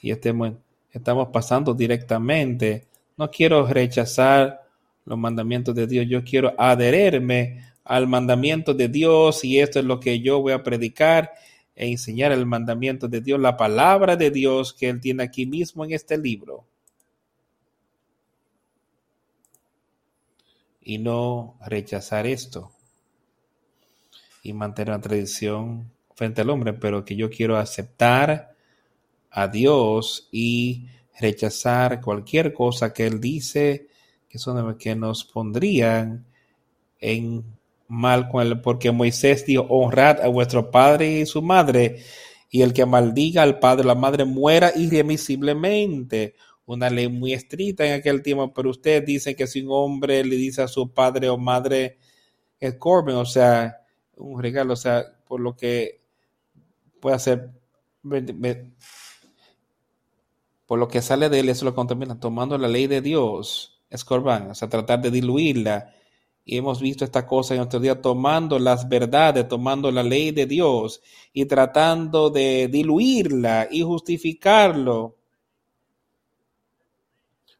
y 0.00 0.12
estemos 0.12 0.52
estamos 0.92 1.28
pasando 1.32 1.74
directamente. 1.74 2.86
No 3.16 3.30
quiero 3.30 3.66
rechazar 3.66 4.66
los 5.04 5.18
mandamientos 5.18 5.74
de 5.74 5.86
Dios, 5.86 6.06
yo 6.08 6.24
quiero 6.24 6.54
adherirme 6.58 7.64
al 7.84 8.08
mandamiento 8.08 8.74
de 8.74 8.88
Dios 8.88 9.44
y 9.44 9.60
esto 9.60 9.78
es 9.78 9.84
lo 9.84 10.00
que 10.00 10.20
yo 10.20 10.40
voy 10.40 10.52
a 10.52 10.62
predicar 10.62 11.32
e 11.76 11.88
enseñar 11.88 12.32
el 12.32 12.46
mandamiento 12.46 13.06
de 13.06 13.20
Dios, 13.20 13.38
la 13.38 13.56
palabra 13.56 14.16
de 14.16 14.30
Dios 14.30 14.72
que 14.72 14.88
Él 14.88 15.00
tiene 15.00 15.22
aquí 15.22 15.46
mismo 15.46 15.84
en 15.84 15.92
este 15.92 16.18
libro. 16.18 16.66
Y 20.80 20.98
no 20.98 21.56
rechazar 21.64 22.26
esto 22.26 22.72
y 24.42 24.52
mantener 24.52 24.94
la 24.94 25.00
tradición 25.00 25.90
frente 26.14 26.40
al 26.40 26.50
hombre, 26.50 26.72
pero 26.72 27.04
que 27.04 27.14
yo 27.14 27.28
quiero 27.28 27.56
aceptar 27.56 28.55
a 29.36 29.48
Dios 29.48 30.28
y 30.32 30.86
rechazar 31.20 32.00
cualquier 32.00 32.54
cosa 32.54 32.94
que 32.94 33.06
Él 33.06 33.20
dice 33.20 33.86
que 34.30 34.38
son 34.38 34.78
que 34.78 34.96
nos 34.96 35.24
pondrían 35.24 36.24
en 36.98 37.44
mal 37.86 38.28
con 38.28 38.42
él, 38.42 38.60
porque 38.62 38.90
Moisés 38.90 39.44
dijo, 39.44 39.66
honrad 39.68 40.22
a 40.22 40.28
vuestro 40.28 40.70
padre 40.70 41.20
y 41.20 41.26
su 41.26 41.42
madre, 41.42 42.02
y 42.50 42.62
el 42.62 42.72
que 42.72 42.86
maldiga 42.86 43.42
al 43.42 43.58
padre 43.58 43.84
o 43.84 43.86
la 43.86 43.94
madre 43.94 44.24
muera 44.24 44.72
irremisiblemente. 44.74 46.34
Una 46.64 46.88
ley 46.88 47.08
muy 47.08 47.34
estricta 47.34 47.86
en 47.86 47.92
aquel 47.92 48.22
tiempo, 48.22 48.52
pero 48.54 48.70
usted 48.70 49.04
dice 49.04 49.36
que 49.36 49.46
si 49.46 49.60
un 49.60 49.68
hombre 49.70 50.24
le 50.24 50.36
dice 50.36 50.62
a 50.62 50.68
su 50.68 50.90
padre 50.92 51.28
o 51.28 51.36
madre 51.36 51.98
es 52.58 52.74
corben, 52.74 53.16
o 53.16 53.26
sea, 53.26 53.82
un 54.16 54.42
regalo, 54.42 54.72
o 54.72 54.76
sea, 54.76 55.04
por 55.28 55.40
lo 55.40 55.54
que 55.54 56.00
puede 57.00 57.16
hacer 57.16 57.50
por 60.66 60.78
lo 60.78 60.88
que 60.88 61.00
sale 61.00 61.28
de 61.28 61.40
él, 61.40 61.48
eso 61.48 61.64
lo 61.64 61.74
contamina, 61.74 62.18
tomando 62.18 62.58
la 62.58 62.68
ley 62.68 62.86
de 62.88 63.00
Dios, 63.00 63.80
es 63.88 64.04
o 64.04 64.54
sea, 64.54 64.68
tratar 64.68 65.00
de 65.00 65.10
diluirla. 65.10 65.92
Y 66.44 66.58
hemos 66.58 66.80
visto 66.80 67.04
esta 67.04 67.26
cosa 67.26 67.54
en 67.54 67.58
nuestro 67.58 67.80
día, 67.80 68.00
tomando 68.00 68.58
las 68.58 68.88
verdades, 68.88 69.48
tomando 69.48 69.90
la 69.90 70.02
ley 70.02 70.30
de 70.30 70.46
Dios 70.46 71.00
y 71.32 71.46
tratando 71.46 72.30
de 72.30 72.68
diluirla 72.68 73.68
y 73.70 73.82
justificarlo 73.82 75.16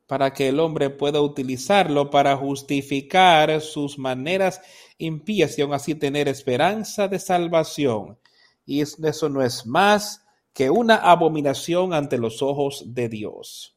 para 0.07 0.33
que 0.33 0.49
el 0.49 0.61
hombre 0.61 0.91
pueda 0.91 1.21
utilizarlo 1.21 2.11
para 2.11 2.37
justificar 2.37 3.61
sus 3.61 3.99
maneras 3.99 4.61
impías 4.99 5.59
y 5.59 5.63
aún 5.63 5.75
así 5.75 5.97
tener 5.97 6.29
esperanza 6.29 7.09
de 7.09 7.19
salvación. 7.19 8.19
Y 8.65 8.81
eso 8.81 9.29
no 9.29 9.43
es 9.43 9.67
más 9.67 10.26
que 10.57 10.71
una 10.71 10.97
abominación 10.97 11.93
ante 11.93 12.17
los 12.17 12.41
ojos 12.41 12.83
de 12.95 13.11
Dios. 13.11 13.77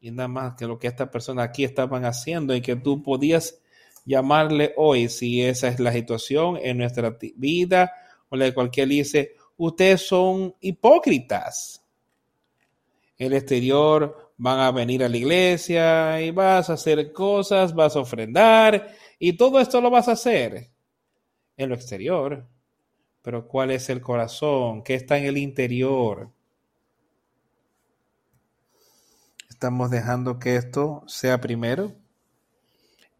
Y 0.00 0.10
nada 0.10 0.28
más 0.28 0.54
que 0.54 0.66
lo 0.66 0.78
que 0.78 0.86
estas 0.86 1.10
personas 1.10 1.46
aquí 1.46 1.62
estaban 1.62 2.06
haciendo 2.06 2.54
y 2.54 2.62
que 2.62 2.74
tú 2.74 3.02
podías 3.02 3.60
llamarle 4.06 4.72
hoy, 4.78 5.10
si 5.10 5.42
esa 5.42 5.68
es 5.68 5.78
la 5.78 5.92
situación 5.92 6.56
en 6.62 6.78
nuestra 6.78 7.18
vida 7.36 7.92
o 8.30 8.36
la 8.36 8.46
de 8.46 8.54
cualquier 8.54 8.88
dice, 8.88 9.36
ustedes 9.58 10.06
son 10.06 10.54
hipócritas. 10.58 11.84
El 13.18 13.34
exterior 13.34 14.32
van 14.38 14.60
a 14.60 14.70
venir 14.70 15.04
a 15.04 15.08
la 15.10 15.18
iglesia 15.18 16.18
y 16.22 16.30
vas 16.30 16.70
a 16.70 16.74
hacer 16.74 17.12
cosas, 17.12 17.74
vas 17.74 17.94
a 17.94 18.00
ofrendar 18.00 18.88
y 19.18 19.34
todo 19.34 19.60
esto 19.60 19.82
lo 19.82 19.90
vas 19.90 20.08
a 20.08 20.12
hacer 20.12 20.70
en 21.58 21.68
lo 21.68 21.74
exterior 21.74 22.55
pero 23.26 23.48
¿cuál 23.48 23.72
es 23.72 23.90
el 23.90 24.00
corazón? 24.00 24.84
¿Qué 24.84 24.94
está 24.94 25.18
en 25.18 25.24
el 25.24 25.36
interior? 25.36 26.30
Estamos 29.50 29.90
dejando 29.90 30.38
que 30.38 30.54
esto 30.54 31.02
sea 31.08 31.40
primero 31.40 31.92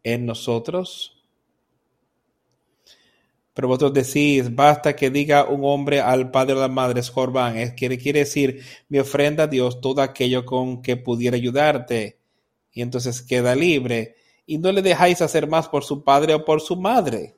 en 0.03 0.25
nosotros. 0.25 1.21
Pero 3.53 3.67
vosotros 3.67 3.91
decís, 3.91 4.55
basta 4.55 4.95
que 4.95 5.09
diga 5.09 5.43
un 5.43 5.65
hombre 5.65 5.99
al 5.99 6.31
padre 6.31 6.53
o 6.53 6.59
a 6.59 6.61
la 6.61 6.67
madre, 6.69 7.01
es 7.01 7.11
es, 7.55 7.73
quiere, 7.73 7.97
quiere 7.97 8.19
decir, 8.19 8.63
mi 8.87 8.99
ofrenda 8.99 9.43
a 9.43 9.47
Dios 9.47 9.81
todo 9.81 10.01
aquello 10.01 10.45
con 10.45 10.81
que 10.81 10.95
pudiera 10.95 11.35
ayudarte. 11.35 12.17
Y 12.71 12.81
entonces 12.81 13.21
queda 13.21 13.55
libre. 13.55 14.15
Y 14.45 14.57
no 14.57 14.71
le 14.71 14.81
dejáis 14.81 15.21
hacer 15.21 15.49
más 15.49 15.67
por 15.67 15.83
su 15.83 16.05
padre 16.05 16.33
o 16.33 16.45
por 16.45 16.61
su 16.61 16.77
madre 16.77 17.36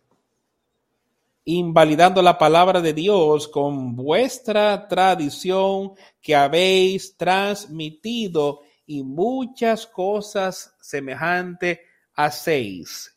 invalidando 1.46 2.22
la 2.22 2.38
palabra 2.38 2.82
de 2.82 2.94
Dios 2.94 3.48
con 3.48 3.96
vuestra 3.96 4.88
tradición 4.88 5.94
que 6.22 6.36
habéis 6.36 7.18
transmitido 7.18 8.62
y 8.86 9.04
muchas 9.04 9.88
cosas 9.88 10.76
semejantes 10.82 11.80
hacéis. 12.14 13.16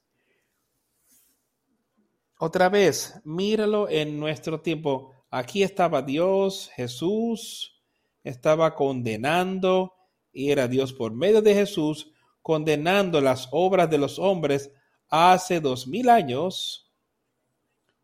Otra 2.38 2.68
vez, 2.68 3.20
míralo 3.24 3.88
en 3.88 4.18
nuestro 4.18 4.60
tiempo. 4.60 5.12
Aquí 5.30 5.62
estaba 5.62 6.02
Dios, 6.02 6.70
Jesús, 6.74 7.80
estaba 8.24 8.74
condenando, 8.74 9.94
y 10.32 10.50
era 10.50 10.68
Dios 10.68 10.92
por 10.92 11.12
medio 11.12 11.40
de 11.40 11.54
Jesús, 11.54 12.10
condenando 12.40 13.20
las 13.20 13.48
obras 13.52 13.88
de 13.90 13.98
los 13.98 14.18
hombres 14.18 14.72
hace 15.08 15.60
dos 15.60 15.86
mil 15.86 16.08
años, 16.08 16.91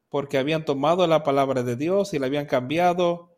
porque 0.09 0.39
habían 0.39 0.65
tomado 0.65 1.07
la 1.07 1.23
palabra 1.23 1.63
de 1.63 1.77
Dios 1.77 2.15
y 2.15 2.19
la 2.19 2.27
habían 2.27 2.47
cambiado 2.47 3.37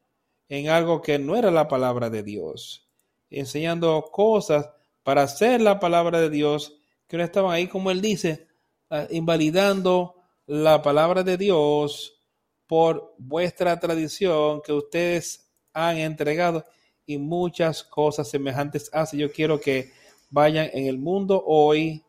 en 0.49 0.69
algo 0.69 1.03
que 1.03 1.19
no 1.19 1.37
era 1.37 1.51
la 1.51 1.69
palabra 1.69 2.11
de 2.11 2.23
Dios, 2.23 2.89
enseñando 3.31 4.11
cosas 4.13 4.71
para 5.03 5.23
hacer 5.23 5.61
la 5.61 5.81
palabra 5.81 6.21
de 6.21 6.31
Dios, 6.31 6.77
que 7.07 7.17
no 7.17 7.25
estaban 7.25 7.53
ahí, 7.53 7.67
como 7.67 7.91
él 7.91 8.01
dice, 8.01 8.49
ah, 8.91 9.07
invalidando 9.11 10.17
la 10.47 10.83
palabra 10.83 11.23
de 11.23 11.37
Dios 11.37 12.21
por 12.67 13.15
vuestra 13.19 13.79
tradición 13.81 14.63
que 14.63 14.73
ustedes 14.73 15.51
han 15.73 15.99
entregado 15.99 16.65
y 17.07 17.19
muchas 17.19 17.83
cosas 17.83 18.29
semejantes 18.29 18.91
hace. 18.93 19.17
Yo 19.17 19.33
quiero 19.33 19.61
que 19.61 19.93
vayan 20.29 20.71
en 20.73 20.87
el 20.87 20.99
mundo 20.99 21.43
hoy 21.45 22.05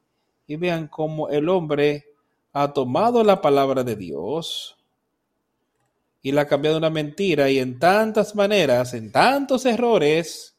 y 0.45 0.55
vean 0.55 0.87
cómo 0.87 1.29
el 1.29 1.49
hombre 1.49 2.10
ha 2.53 2.73
tomado 2.73 3.23
la 3.23 3.41
palabra 3.41 3.83
de 3.83 3.95
Dios 3.95 4.77
y 6.21 6.31
la 6.31 6.41
ha 6.41 6.47
cambiado 6.47 6.77
una 6.77 6.89
mentira 6.89 7.49
y 7.49 7.59
en 7.59 7.79
tantas 7.79 8.35
maneras, 8.35 8.93
en 8.93 9.11
tantos 9.11 9.65
errores, 9.65 10.55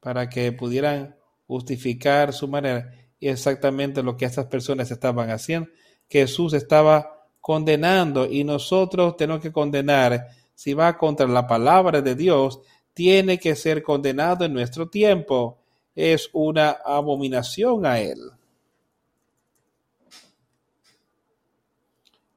para 0.00 0.28
que 0.28 0.50
pudieran 0.52 1.16
justificar 1.46 2.32
su 2.32 2.48
manera 2.48 2.92
y 3.20 3.28
exactamente 3.28 4.02
lo 4.02 4.16
que 4.16 4.24
estas 4.24 4.46
personas 4.46 4.90
estaban 4.90 5.30
haciendo. 5.30 5.68
Jesús 6.08 6.54
estaba 6.54 7.26
condenando 7.40 8.26
y 8.26 8.44
nosotros 8.44 9.16
tenemos 9.16 9.42
que 9.42 9.52
condenar. 9.52 10.28
Si 10.54 10.74
va 10.74 10.96
contra 10.96 11.26
la 11.26 11.46
palabra 11.46 12.00
de 12.00 12.14
Dios, 12.14 12.60
tiene 12.94 13.38
que 13.38 13.54
ser 13.54 13.82
condenado 13.82 14.44
en 14.44 14.54
nuestro 14.54 14.88
tiempo. 14.88 15.58
Es 15.94 16.30
una 16.32 16.70
abominación 16.70 17.84
a 17.84 18.00
él. 18.00 18.18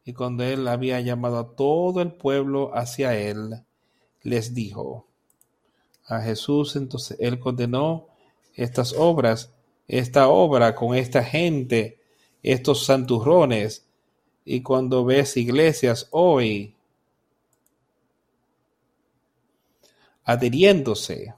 Y 0.06 0.14
cuando 0.14 0.44
él 0.44 0.68
había 0.68 1.00
llamado 1.02 1.38
a 1.40 1.56
todo 1.56 2.02
el 2.02 2.14
pueblo 2.14 2.76
hacia 2.76 3.18
él, 3.18 3.64
les 4.22 4.54
dijo 4.54 5.08
a 6.06 6.22
Jesús, 6.22 6.76
entonces 6.76 7.18
él 7.20 7.40
condenó 7.40 8.08
estas 8.56 8.94
obras 8.94 9.54
esta 9.88 10.28
obra 10.28 10.76
con 10.76 10.96
esta 10.96 11.24
gente, 11.24 12.00
estos 12.42 12.86
santurrones. 12.86 13.88
Y 14.46 14.62
cuando 14.62 15.06
ves 15.06 15.38
iglesias 15.38 16.08
hoy 16.12 16.76
adhiriéndose 20.26 21.34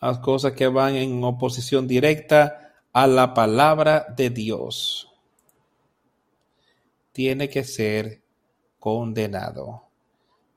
a 0.00 0.20
cosas 0.20 0.52
que 0.52 0.68
van 0.68 0.94
en 0.94 1.22
oposición 1.24 1.88
directa 1.88 2.74
a 2.92 3.06
la 3.06 3.34
palabra 3.34 4.06
de 4.16 4.30
Dios, 4.30 5.12
tiene 7.16 7.48
que 7.48 7.64
ser 7.64 8.22
condenado. 8.78 9.88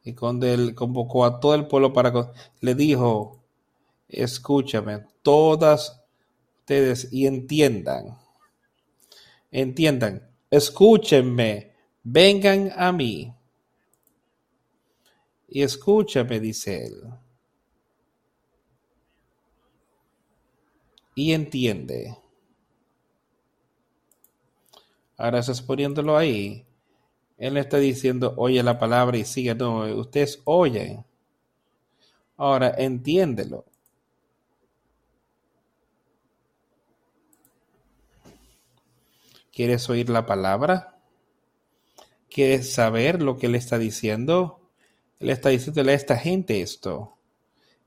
Y 0.03 0.14
cuando 0.14 0.45
él 0.45 0.76
convocó 0.76 1.24
a 1.24 1.39
todo 1.39 1.55
el 1.55 1.68
pueblo 1.68 1.93
para 1.93 2.34
le 2.60 2.76
dijo, 2.76 3.41
escúchame, 4.10 5.05
todas 5.22 6.01
ustedes 6.60 7.14
y 7.14 7.28
entiendan, 7.28 8.18
entiendan, 9.51 10.30
escúchenme, 10.51 11.78
vengan 12.03 12.74
a 12.76 12.91
mí. 12.91 13.34
Y 15.47 15.62
escúchame, 15.62 16.41
dice 16.41 16.88
él. 16.88 17.03
Y 21.16 21.32
entiende. 21.32 22.18
Estás 25.20 25.61
poniéndolo 25.61 26.17
ahí. 26.17 26.65
Él 27.38 27.57
está 27.57 27.78
diciendo, 27.78 28.34
oye 28.38 28.63
la 28.63 28.80
palabra 28.80 29.17
y 29.17 29.26
sigue. 29.26 29.53
No, 29.53 29.82
ustedes 29.99 30.41
oyen. 30.45 31.05
Ahora 32.38 32.74
entiéndelo. 32.78 33.65
¿Quieres 39.51 39.89
oír 39.89 40.09
la 40.09 40.26
palabra? 40.26 40.97
¿Quieres 42.30 42.72
saber 42.72 43.22
lo 43.22 43.38
que 43.38 43.47
él 43.47 43.55
está 43.55 43.78
diciendo? 43.78 44.61
Él 45.20 45.32
está 45.32 45.49
diciéndole 45.49 45.91
a 45.91 45.95
esta 45.95 46.15
gente 46.15 46.61
esto. 46.61 47.17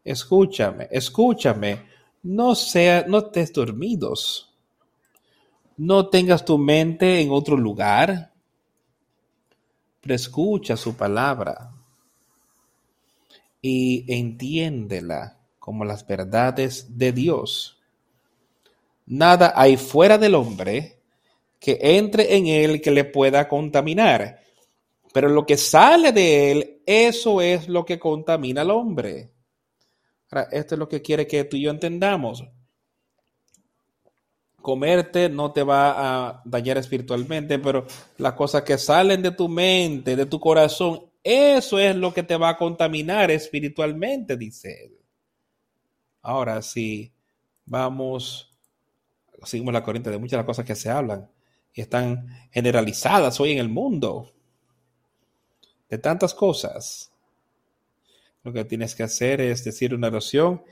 Escúchame, 0.04 0.88
escúchame. 0.90 1.86
No 2.22 2.54
sea, 2.54 3.06
no 3.08 3.18
estés 3.18 3.54
dormidos. 3.54 4.51
No 5.76 6.08
tengas 6.08 6.44
tu 6.44 6.58
mente 6.58 7.20
en 7.20 7.30
otro 7.30 7.56
lugar. 7.56 8.32
Pero 10.00 10.14
escucha 10.14 10.76
su 10.76 10.96
palabra 10.96 11.70
y 13.60 14.04
entiéndela 14.12 15.38
como 15.60 15.84
las 15.84 16.04
verdades 16.04 16.98
de 16.98 17.12
Dios. 17.12 17.78
Nada 19.06 19.52
hay 19.54 19.76
fuera 19.76 20.18
del 20.18 20.34
hombre 20.34 20.98
que 21.60 21.78
entre 21.80 22.36
en 22.36 22.48
él 22.48 22.80
que 22.80 22.90
le 22.90 23.04
pueda 23.04 23.48
contaminar. 23.48 24.40
Pero 25.12 25.28
lo 25.28 25.46
que 25.46 25.56
sale 25.56 26.10
de 26.10 26.50
él, 26.50 26.82
eso 26.84 27.40
es 27.40 27.68
lo 27.68 27.84
que 27.84 28.00
contamina 28.00 28.62
al 28.62 28.70
hombre. 28.72 29.30
Ahora, 30.30 30.48
esto 30.50 30.74
es 30.74 30.78
lo 30.78 30.88
que 30.88 31.02
quiere 31.02 31.26
que 31.26 31.44
tú 31.44 31.56
y 31.56 31.62
yo 31.62 31.70
entendamos. 31.70 32.44
Comerte 34.62 35.28
no 35.28 35.52
te 35.52 35.62
va 35.62 36.28
a 36.28 36.42
dañar 36.44 36.78
espiritualmente, 36.78 37.58
pero 37.58 37.86
las 38.18 38.32
cosas 38.34 38.62
que 38.62 38.78
salen 38.78 39.20
de 39.20 39.32
tu 39.32 39.48
mente, 39.48 40.16
de 40.16 40.26
tu 40.26 40.40
corazón, 40.40 41.06
eso 41.22 41.78
es 41.78 41.94
lo 41.94 42.14
que 42.14 42.22
te 42.22 42.36
va 42.36 42.50
a 42.50 42.56
contaminar 42.56 43.30
espiritualmente, 43.30 44.36
dice 44.36 44.84
él. 44.84 44.92
Ahora, 46.22 46.62
si 46.62 47.12
vamos, 47.66 48.56
seguimos 49.42 49.74
la 49.74 49.82
corriente 49.82 50.10
de 50.10 50.18
muchas 50.18 50.32
de 50.32 50.36
las 50.38 50.46
cosas 50.46 50.64
que 50.64 50.76
se 50.76 50.88
hablan, 50.88 51.28
y 51.74 51.80
están 51.80 52.28
generalizadas 52.50 53.40
hoy 53.40 53.52
en 53.52 53.58
el 53.58 53.68
mundo. 53.68 54.32
De 55.88 55.98
tantas 55.98 56.34
cosas. 56.34 57.10
Lo 58.44 58.52
que 58.52 58.64
tienes 58.64 58.94
que 58.94 59.02
hacer 59.02 59.40
es 59.40 59.64
decir 59.64 59.94
una 59.94 60.08
oración 60.08 60.62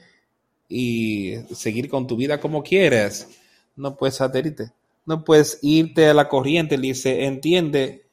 y 0.69 1.37
seguir 1.55 1.89
con 1.89 2.07
tu 2.07 2.17
vida 2.17 2.41
como 2.41 2.63
quieras. 2.63 3.29
No 3.77 3.97
puedes 3.97 4.21
adherirte. 4.21 4.73
No 5.07 5.25
puedes 5.25 5.59
irte 5.63 6.09
a 6.09 6.15
la 6.15 6.29
corriente. 6.29 6.77
Le 6.77 6.89
dice, 6.89 7.25
entiende. 7.25 8.07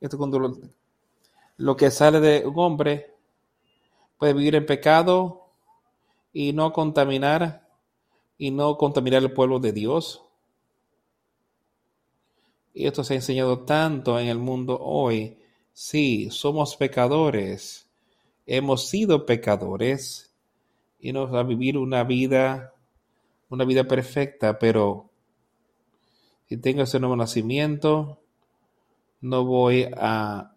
Esto 0.00 0.18
cuando 0.18 0.38
lo, 0.38 0.56
lo 1.56 1.76
que 1.76 1.90
sale 1.90 2.20
de 2.20 2.46
un 2.46 2.58
hombre 2.58 3.14
puede 4.18 4.34
vivir 4.34 4.54
en 4.54 4.66
pecado 4.66 5.46
y 6.32 6.52
no 6.52 6.72
contaminar 6.72 7.66
y 8.38 8.50
no 8.50 8.76
contaminar 8.76 9.22
el 9.22 9.32
pueblo 9.32 9.58
de 9.58 9.72
Dios. 9.72 10.22
Y 12.74 12.86
esto 12.86 13.02
se 13.02 13.14
ha 13.14 13.16
enseñado 13.16 13.60
tanto 13.60 14.20
en 14.20 14.28
el 14.28 14.38
mundo 14.38 14.78
hoy. 14.78 15.38
Sí, 15.72 16.28
somos 16.30 16.76
pecadores. 16.76 17.88
Hemos 18.46 18.88
sido 18.88 19.24
pecadores 19.24 20.30
y 21.00 21.12
nos 21.12 21.32
va 21.32 21.40
a 21.40 21.44
vivir 21.44 21.78
una 21.78 22.04
vida, 22.04 22.74
una 23.48 23.64
vida 23.64 23.84
perfecta, 23.84 24.58
pero 24.58 25.10
si 26.48 26.56
tengo 26.56 26.82
ese 26.82 27.00
nuevo 27.00 27.16
nacimiento, 27.16 28.20
no 29.20 29.44
voy 29.44 29.88
a, 29.96 30.52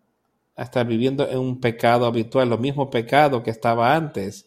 estar 0.55 0.85
viviendo 0.85 1.27
en 1.29 1.39
un 1.39 1.61
pecado 1.61 2.05
habitual, 2.05 2.49
lo 2.49 2.57
mismo 2.57 2.89
pecado 2.89 3.41
que 3.41 3.49
estaba 3.49 3.95
antes, 3.95 4.45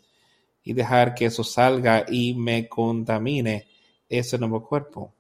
y 0.63 0.75
dejar 0.75 1.15
que 1.15 1.25
eso 1.27 1.43
salga 1.43 2.05
y 2.07 2.35
me 2.35 2.69
contamine 2.69 3.67
ese 4.09 4.39
nuevo 4.39 4.63
cuerpo. 4.63 5.13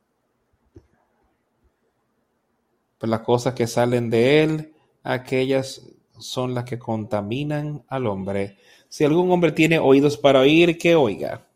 Pues 2.99 3.09
las 3.09 3.21
cosas 3.21 3.55
que 3.55 3.67
salen 3.67 4.11
de 4.11 4.43
él, 4.43 4.75
aquellas 5.03 5.83
son 6.19 6.55
las 6.55 6.65
que 6.65 6.79
contaminan 6.79 7.83
al 7.89 8.07
hombre. 8.07 8.59
Si 8.89 9.03
algún 9.03 9.31
hombre 9.33 9.51
tiene 9.53 9.79
oídos 9.79 10.19
para 10.19 10.41
oír, 10.41 10.79
que 10.79 10.95
oiga. 10.95 11.49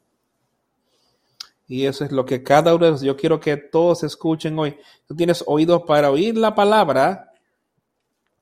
Y 1.68 1.86
eso 1.86 2.04
es 2.04 2.12
lo 2.12 2.24
que 2.24 2.42
cada 2.42 2.74
uno, 2.74 2.96
yo 3.00 3.16
quiero 3.16 3.40
que 3.40 3.56
todos 3.56 4.04
escuchen 4.04 4.58
hoy. 4.58 4.76
Tú 5.06 5.16
tienes 5.16 5.42
oídos 5.46 5.82
para 5.82 6.10
oír 6.10 6.36
la 6.36 6.54
palabra, 6.54 7.32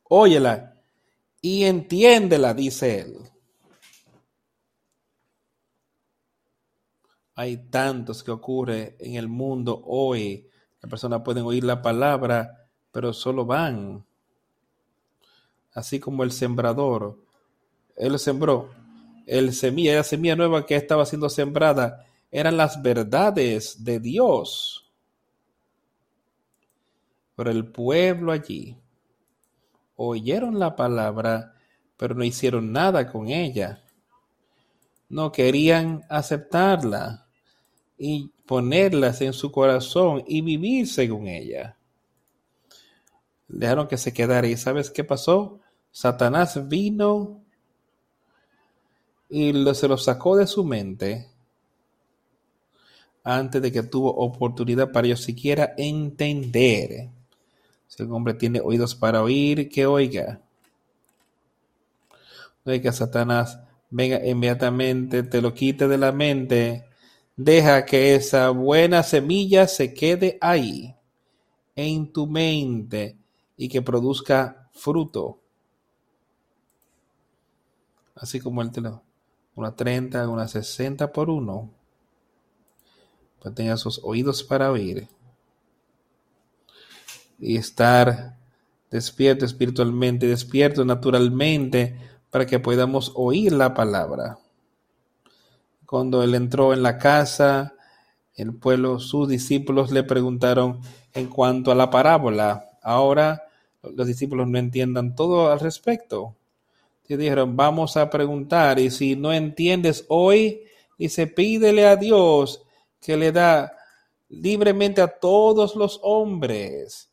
óyela 0.02 0.74
y 1.40 1.64
entiéndela, 1.64 2.52
dice 2.52 3.00
él. 3.00 3.16
Hay 7.34 7.56
tantos 7.68 8.22
que 8.22 8.30
ocurre 8.30 8.96
en 9.00 9.14
el 9.14 9.28
mundo 9.28 9.82
hoy. 9.86 10.48
Las 10.80 10.90
personas 10.90 11.22
pueden 11.24 11.44
oír 11.44 11.64
la 11.64 11.82
palabra, 11.82 12.68
pero 12.92 13.12
solo 13.12 13.44
van. 13.44 14.04
Así 15.72 15.98
como 15.98 16.22
el 16.22 16.30
sembrador. 16.30 17.18
Él 17.96 18.18
sembró. 18.18 18.70
El 19.26 19.54
semilla, 19.54 19.96
la 19.96 20.04
semilla 20.04 20.36
nueva 20.36 20.66
que 20.66 20.76
estaba 20.76 21.06
siendo 21.06 21.30
sembrada 21.30 22.06
eran 22.34 22.56
las 22.56 22.82
verdades 22.82 23.84
de 23.84 24.00
Dios. 24.00 24.92
Pero 27.36 27.48
el 27.48 27.70
pueblo 27.70 28.32
allí 28.32 28.76
oyeron 29.94 30.58
la 30.58 30.74
palabra, 30.74 31.54
pero 31.96 32.16
no 32.16 32.24
hicieron 32.24 32.72
nada 32.72 33.12
con 33.12 33.28
ella. 33.28 33.84
No 35.08 35.30
querían 35.30 36.04
aceptarla 36.08 37.28
y 37.96 38.32
ponerlas 38.46 39.20
en 39.20 39.32
su 39.32 39.52
corazón 39.52 40.24
y 40.26 40.40
vivir 40.40 40.88
según 40.88 41.28
ella. 41.28 41.78
Dejaron 43.46 43.86
que 43.86 43.96
se 43.96 44.12
quedara. 44.12 44.48
¿Y 44.48 44.56
sabes 44.56 44.90
qué 44.90 45.04
pasó? 45.04 45.60
Satanás 45.92 46.66
vino 46.66 47.44
y 49.28 49.52
se 49.74 49.86
lo 49.86 49.96
sacó 49.96 50.36
de 50.36 50.48
su 50.48 50.64
mente 50.64 51.33
antes 53.24 53.60
de 53.60 53.72
que 53.72 53.82
tuvo 53.82 54.14
oportunidad 54.14 54.92
para 54.92 55.08
ellos 55.08 55.22
siquiera 55.22 55.74
entender. 55.76 57.08
Si 57.88 58.02
el 58.02 58.12
hombre 58.12 58.34
tiene 58.34 58.60
oídos 58.60 58.94
para 58.94 59.22
oír, 59.22 59.68
que 59.68 59.86
oiga. 59.86 60.40
No 62.64 62.92
Satanás 62.92 63.58
venga 63.90 64.24
inmediatamente, 64.24 65.22
te 65.22 65.42
lo 65.42 65.52
quite 65.52 65.88
de 65.88 65.98
la 65.98 66.12
mente 66.12 66.84
Deja 67.36 67.84
que 67.84 68.14
esa 68.14 68.50
buena 68.50 69.02
semilla 69.02 69.66
se 69.66 69.92
quede 69.92 70.38
ahí, 70.40 70.94
en 71.74 72.12
tu 72.12 72.28
mente, 72.28 73.18
y 73.56 73.68
que 73.68 73.82
produzca 73.82 74.68
fruto. 74.72 75.40
Así 78.14 78.38
como 78.38 78.62
el 78.62 78.70
teléfono, 78.70 79.02
una 79.56 79.74
30, 79.74 80.28
una 80.28 80.46
60 80.46 81.12
por 81.12 81.28
uno. 81.28 81.70
Pues 83.44 83.54
tenga 83.54 83.76
sus 83.76 84.00
oídos 84.02 84.42
para 84.42 84.72
oír. 84.72 85.06
Y 87.38 87.56
estar 87.56 88.36
despierto 88.90 89.44
espiritualmente, 89.44 90.26
despierto 90.26 90.84
naturalmente, 90.84 91.96
para 92.30 92.44
que 92.44 92.58
podamos 92.58 93.12
oír 93.14 93.52
la 93.52 93.72
palabra 93.74 94.38
cuando 95.94 96.24
él 96.24 96.34
entró 96.34 96.72
en 96.72 96.82
la 96.82 96.98
casa, 96.98 97.76
el 98.34 98.52
pueblo, 98.52 98.98
sus 98.98 99.28
discípulos 99.28 99.92
le 99.92 100.02
preguntaron 100.02 100.80
en 101.12 101.28
cuanto 101.28 101.70
a 101.70 101.76
la 101.76 101.88
parábola. 101.88 102.68
Ahora 102.82 103.44
los 103.80 104.04
discípulos 104.04 104.48
no 104.48 104.58
entiendan 104.58 105.14
todo 105.14 105.52
al 105.52 105.60
respecto. 105.60 106.34
Y 107.06 107.14
dijeron, 107.14 107.56
vamos 107.56 107.96
a 107.96 108.10
preguntar, 108.10 108.80
y 108.80 108.90
si 108.90 109.14
no 109.14 109.32
entiendes 109.32 110.04
hoy, 110.08 110.62
dice, 110.98 111.28
pídele 111.28 111.86
a 111.86 111.94
Dios 111.94 112.63
que 113.04 113.16
le 113.16 113.32
da 113.32 113.72
libremente 114.28 115.00
a 115.00 115.08
todos 115.08 115.76
los 115.76 116.00
hombres 116.02 117.10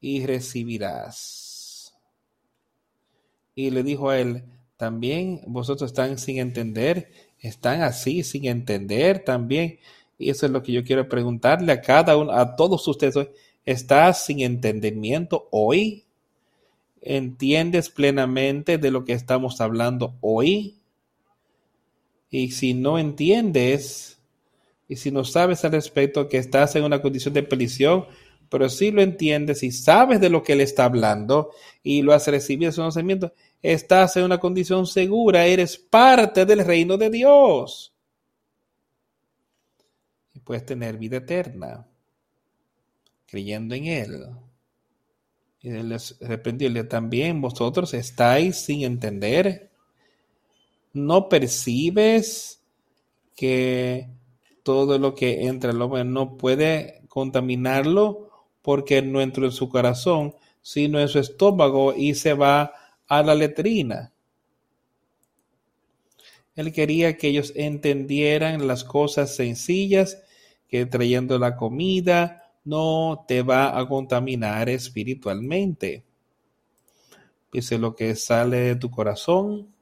y 0.00 0.26
recibirás. 0.26 1.94
Y 3.54 3.70
le 3.70 3.82
dijo 3.82 4.10
a 4.10 4.18
él, 4.18 4.44
también 4.76 5.40
vosotros 5.46 5.90
están 5.90 6.18
sin 6.18 6.38
entender 6.38 7.10
están 7.40 7.82
así 7.82 8.22
sin 8.22 8.46
entender 8.46 9.24
también. 9.24 9.78
Y 10.18 10.30
eso 10.30 10.46
es 10.46 10.52
lo 10.52 10.62
que 10.62 10.72
yo 10.72 10.84
quiero 10.84 11.08
preguntarle 11.08 11.72
a 11.72 11.80
cada 11.80 12.16
uno, 12.16 12.32
a 12.32 12.56
todos 12.56 12.86
ustedes 12.88 13.16
hoy. 13.16 13.28
¿Estás 13.64 14.24
sin 14.24 14.40
entendimiento 14.40 15.48
hoy? 15.50 16.04
¿Entiendes 17.02 17.90
plenamente 17.90 18.78
de 18.78 18.90
lo 18.90 19.04
que 19.04 19.12
estamos 19.12 19.60
hablando 19.60 20.14
hoy? 20.20 20.76
Y 22.30 22.50
si 22.52 22.74
no 22.74 22.98
entiendes, 22.98 24.15
y 24.88 24.96
si 24.96 25.10
no 25.10 25.24
sabes 25.24 25.64
al 25.64 25.72
respecto 25.72 26.28
que 26.28 26.38
estás 26.38 26.76
en 26.76 26.84
una 26.84 27.02
condición 27.02 27.34
de 27.34 27.42
prisión, 27.42 28.06
pero 28.48 28.68
si 28.68 28.92
lo 28.92 29.02
entiendes 29.02 29.62
y 29.62 29.72
sabes 29.72 30.20
de 30.20 30.30
lo 30.30 30.42
que 30.42 30.52
él 30.52 30.60
está 30.60 30.84
hablando 30.84 31.50
y 31.82 32.02
lo 32.02 32.12
has 32.12 32.28
recibido 32.28 32.70
ese 32.70 32.80
conocimiento, 32.80 33.32
estás 33.60 34.16
en 34.16 34.24
una 34.24 34.38
condición 34.38 34.86
segura, 34.86 35.44
eres 35.46 35.76
parte 35.76 36.46
del 36.46 36.64
reino 36.64 36.96
de 36.96 37.10
Dios. 37.10 37.92
Y 40.34 40.38
puedes 40.40 40.64
tener 40.64 40.96
vida 40.96 41.16
eterna, 41.16 41.88
creyendo 43.26 43.74
en 43.74 43.86
Él. 43.86 44.26
Y 45.60 45.70
Él 45.70 45.88
les 45.88 46.16
reprendió, 46.20 46.86
también 46.86 47.40
vosotros 47.40 47.92
estáis 47.94 48.56
sin 48.56 48.84
entender. 48.84 49.70
No 50.92 51.28
percibes 51.28 52.60
que 53.34 54.08
todo 54.66 54.98
lo 54.98 55.14
que 55.14 55.46
entra 55.46 55.70
el 55.70 55.80
hombre 55.80 56.02
no 56.02 56.36
puede 56.36 57.04
contaminarlo 57.06 58.30
porque 58.62 59.00
no 59.00 59.20
entró 59.20 59.44
en 59.44 59.52
su 59.52 59.68
corazón, 59.68 60.34
sino 60.60 60.98
en 60.98 61.06
su 61.06 61.20
estómago 61.20 61.94
y 61.94 62.16
se 62.16 62.34
va 62.34 62.72
a 63.06 63.22
la 63.22 63.36
letrina. 63.36 64.12
Él 66.56 66.72
quería 66.72 67.16
que 67.16 67.28
ellos 67.28 67.52
entendieran 67.54 68.66
las 68.66 68.82
cosas 68.82 69.36
sencillas, 69.36 70.20
que 70.66 70.84
trayendo 70.84 71.38
la 71.38 71.54
comida 71.54 72.52
no 72.64 73.24
te 73.28 73.42
va 73.42 73.78
a 73.78 73.86
contaminar 73.86 74.68
espiritualmente. 74.68 76.04
Dice 77.52 77.78
lo 77.78 77.94
que 77.94 78.16
sale 78.16 78.56
de 78.56 78.74
tu 78.74 78.90
corazón, 78.90 79.72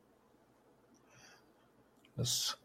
los, 2.16 2.58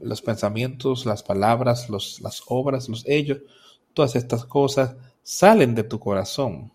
los 0.00 0.22
pensamientos, 0.22 1.06
las 1.06 1.22
palabras, 1.22 1.88
los, 1.90 2.20
las 2.20 2.42
obras, 2.46 2.88
los 2.88 3.04
hechos, 3.06 3.38
todas 3.92 4.16
estas 4.16 4.44
cosas 4.44 4.96
salen 5.22 5.74
de 5.74 5.84
tu 5.84 5.98
corazón. 5.98 6.72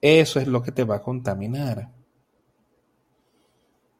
Eso 0.00 0.40
es 0.40 0.46
lo 0.46 0.62
que 0.62 0.72
te 0.72 0.84
va 0.84 0.96
a 0.96 1.02
contaminar. 1.02 1.90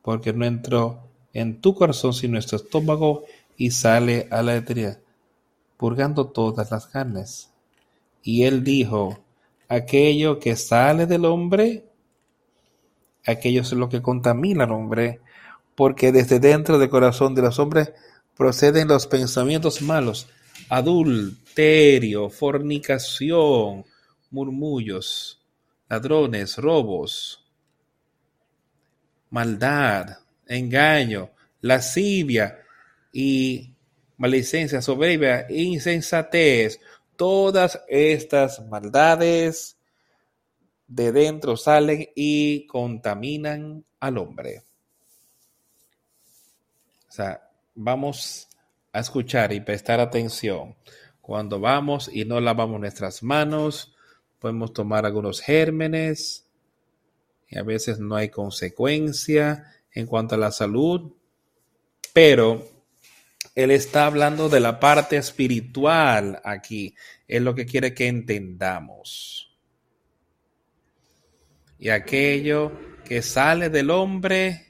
Porque 0.03 0.33
no 0.33 0.45
entró 0.45 1.09
en 1.33 1.61
tu 1.61 1.75
corazón 1.75 2.15
sino 2.15 2.29
en 2.29 2.33
nuestro 2.33 2.57
estómago 2.57 3.25
y 3.57 3.71
sale 3.71 4.29
a 4.31 4.43
la 4.43 4.57
eternidad, 4.57 5.01
purgando 5.77 6.29
todas 6.29 6.71
las 6.71 6.87
carnes. 6.87 7.51
Y 8.23 8.45
él 8.45 8.65
dijo, 8.65 9.19
aquello 9.69 10.39
que 10.39 10.57
sale 10.57 11.07
del 11.07 11.25
hombre, 11.25 11.85
aquello 13.27 13.63
es 13.63 13.73
lo 13.73 13.89
que 13.89 14.03
contamina 14.03 14.65
al 14.65 14.73
hombre, 14.73 15.21
porque 15.77 16.11
desde 16.11 16.41
dentro 16.41 16.79
del 16.79 16.89
corazón 16.91 17.35
de 17.35 17.43
los 17.43 17.59
hombres 17.59 17.93
proceden 18.37 18.89
los 18.89 19.07
pensamientos 19.07 19.83
malos, 19.83 20.27
adulterio, 20.69 22.31
fornicación, 22.31 23.85
murmullos, 24.31 25.41
ladrones, 25.89 26.57
robos, 26.57 27.45
maldad, 29.31 30.19
engaño, 30.47 31.31
lascivia 31.61 32.59
y 33.13 33.75
malicencia, 34.17 34.81
soberbia, 34.81 35.47
insensatez, 35.51 36.81
todas 37.17 37.83
estas 37.89 38.67
maldades 38.67 39.77
de 40.87 41.13
dentro 41.13 41.57
salen 41.57 42.09
y 42.15 42.67
contaminan 42.67 43.85
al 44.01 44.19
hombre. 44.19 44.63
Vamos 47.75 48.49
a 48.93 49.01
escuchar 49.01 49.53
y 49.53 49.61
prestar 49.61 50.01
atención. 50.01 50.77
Cuando 51.21 51.61
vamos 51.61 52.09
y 52.13 52.25
no 52.25 52.41
lavamos 52.41 52.81
nuestras 52.81 53.23
manos, 53.23 53.95
podemos 54.39 54.73
tomar 54.73 55.05
algunos 55.05 55.41
gérmenes 55.41 56.47
y 57.49 57.59
a 57.59 57.63
veces 57.63 57.99
no 57.99 58.17
hay 58.17 58.29
consecuencia 58.29 59.73
en 59.93 60.07
cuanto 60.07 60.35
a 60.35 60.39
la 60.39 60.53
salud, 60.53 61.13
pero 62.13 62.67
Él 63.55 63.71
está 63.71 64.07
hablando 64.07 64.49
de 64.49 64.61
la 64.61 64.79
parte 64.81 65.17
espiritual 65.17 66.41
aquí. 66.45 66.95
Es 67.27 67.43
lo 67.43 67.55
que 67.55 67.67
quiere 67.67 67.95
que 67.95 68.09
entendamos. 68.09 69.57
Y 71.79 71.91
aquello 71.91 72.73
que 73.05 73.23
sale 73.23 73.69
del 73.69 73.91
hombre, 73.91 74.66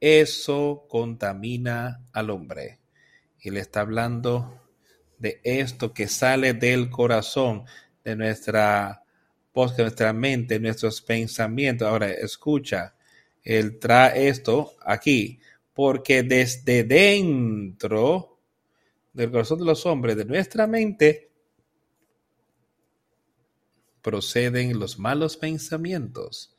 eso 0.00 0.86
contamina 0.88 2.06
al 2.12 2.30
hombre. 2.30 2.80
Y 3.40 3.50
le 3.50 3.60
está 3.60 3.80
hablando 3.80 4.60
de 5.18 5.40
esto 5.44 5.92
que 5.92 6.08
sale 6.08 6.54
del 6.54 6.90
corazón, 6.90 7.64
de 8.02 8.16
nuestra 8.16 9.04
voz, 9.52 9.76
de 9.76 9.84
nuestra 9.84 10.12
mente, 10.12 10.58
nuestros 10.58 11.02
pensamientos. 11.02 11.86
Ahora, 11.86 12.10
escucha, 12.10 12.94
él 13.42 13.78
trae 13.78 14.28
esto 14.28 14.74
aquí, 14.84 15.38
porque 15.74 16.22
desde 16.22 16.84
dentro 16.84 18.38
del 19.12 19.30
corazón 19.30 19.58
de 19.58 19.64
los 19.66 19.84
hombres, 19.86 20.16
de 20.16 20.24
nuestra 20.24 20.66
mente, 20.66 21.30
proceden 24.02 24.78
los 24.78 24.98
malos 24.98 25.36
pensamientos. 25.36 26.56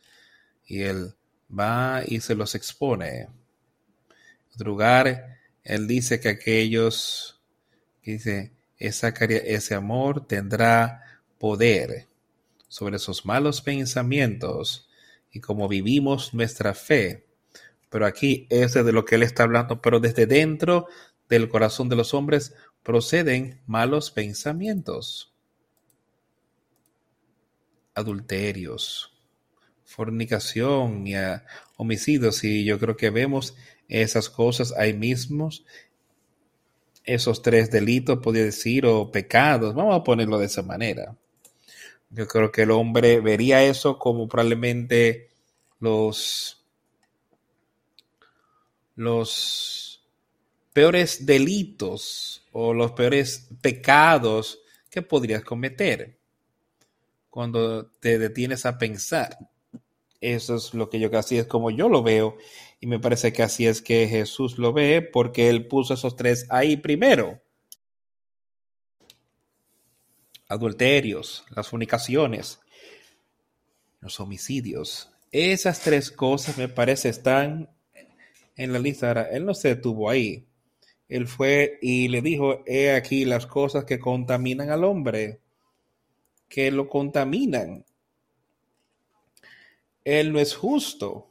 Y 0.66 0.82
él 0.82 1.16
va 1.58 2.04
y 2.06 2.22
se 2.22 2.36
los 2.36 2.56
expone. 2.56 3.22
En 3.22 3.30
otro 4.54 4.72
lugar, 4.72 5.38
él 5.64 5.88
dice 5.88 6.20
que 6.20 6.30
aquellos, 6.30 7.40
dice, 8.04 8.52
esa, 8.78 9.10
ese 9.10 9.76
amor 9.76 10.26
tendrá 10.26 11.04
poder 11.38 12.08
sobre 12.68 12.98
esos 12.98 13.26
malos 13.26 13.62
pensamientos 13.62 14.90
y 15.32 15.40
como 15.40 15.68
vivimos 15.68 16.34
nuestra 16.34 16.74
fe. 16.74 17.26
Pero 17.90 18.06
aquí 18.06 18.48
es 18.50 18.74
de 18.74 18.92
lo 18.92 19.06
que 19.06 19.16
él 19.16 19.24
está 19.24 19.44
hablando, 19.44 19.82
pero 19.82 20.00
desde 20.00 20.26
dentro 20.26 20.88
del 21.30 21.50
corazón 21.50 21.90
de 21.90 21.96
los 21.96 22.14
hombres 22.14 22.54
proceden 22.84 23.62
malos 23.68 24.12
pensamientos, 24.12 25.34
adulterios, 27.94 29.21
fornicación 29.92 31.06
y 31.06 31.16
ah, 31.16 31.44
homicidios. 31.78 32.44
Y 32.44 32.64
yo 32.64 32.80
creo 32.80 32.98
que 32.98 33.10
vemos 33.10 33.56
esas 33.88 34.30
cosas 34.30 34.74
ahí 34.78 34.94
mismos, 34.94 35.66
esos 37.04 37.42
tres 37.42 37.70
delitos, 37.70 38.20
podría 38.20 38.46
decir, 38.46 38.86
o 38.86 39.12
pecados, 39.12 39.76
vamos 39.76 39.96
a 39.96 40.04
ponerlo 40.04 40.40
de 40.40 40.46
esa 40.46 40.62
manera. 40.62 41.16
Yo 42.10 42.28
creo 42.28 42.52
que 42.52 42.64
el 42.64 42.72
hombre 42.72 43.20
vería 43.20 43.64
eso 43.64 43.98
como 43.98 44.28
probablemente 44.28 45.30
los, 45.80 46.64
los 48.96 50.04
peores 50.74 51.26
delitos 51.26 52.46
o 52.52 52.74
los 52.74 52.92
peores 52.92 53.50
pecados 53.62 54.60
que 54.90 55.02
podrías 55.02 55.44
cometer 55.44 56.18
cuando 57.30 57.86
te 57.88 58.20
detienes 58.20 58.66
a 58.66 58.78
pensar. 58.78 59.38
Eso 60.22 60.56
es 60.56 60.74
lo 60.74 60.90
que 60.90 61.00
yo 61.00 61.12
casi 61.12 61.38
es 61.38 61.48
como 61.48 61.72
yo 61.72 61.90
lo 61.90 62.04
veo 62.04 62.38
y 62.80 62.88
me 62.88 63.00
parece 63.00 63.34
que 63.34 63.44
así 63.44 63.68
es 63.68 63.82
que 63.82 64.08
Jesús 64.08 64.58
lo 64.58 64.72
ve 64.72 65.02
porque 65.02 65.50
él 65.50 65.68
puso 65.68 65.96
esos 65.96 66.16
tres 66.16 66.46
ahí 66.50 66.78
primero 66.78 67.42
adulterios, 70.52 71.46
las 71.56 71.70
fornicaciones, 71.70 72.60
los 74.02 74.20
homicidios. 74.20 75.10
Esas 75.32 75.80
tres 75.80 76.12
cosas 76.12 76.58
me 76.58 76.68
parece 76.68 77.08
están 77.08 77.70
en 78.58 78.74
la 78.74 78.80
lista. 78.80 79.30
él 79.32 79.46
no 79.46 79.54
se 79.54 79.70
detuvo 79.70 80.10
ahí. 80.10 80.46
Él 81.08 81.28
fue 81.28 81.80
y 81.82 82.10
le 82.10 82.22
dijo, 82.22 82.64
he 82.66 82.92
aquí 82.94 83.24
las 83.24 83.46
cosas 83.46 83.86
que 83.86 84.00
contaminan 84.00 84.70
al 84.72 84.84
hombre, 84.84 85.40
que 86.50 86.70
lo 86.70 86.90
contaminan. 86.90 87.86
Él 90.04 90.34
no 90.34 90.40
es 90.40 90.56
justo. 90.56 91.28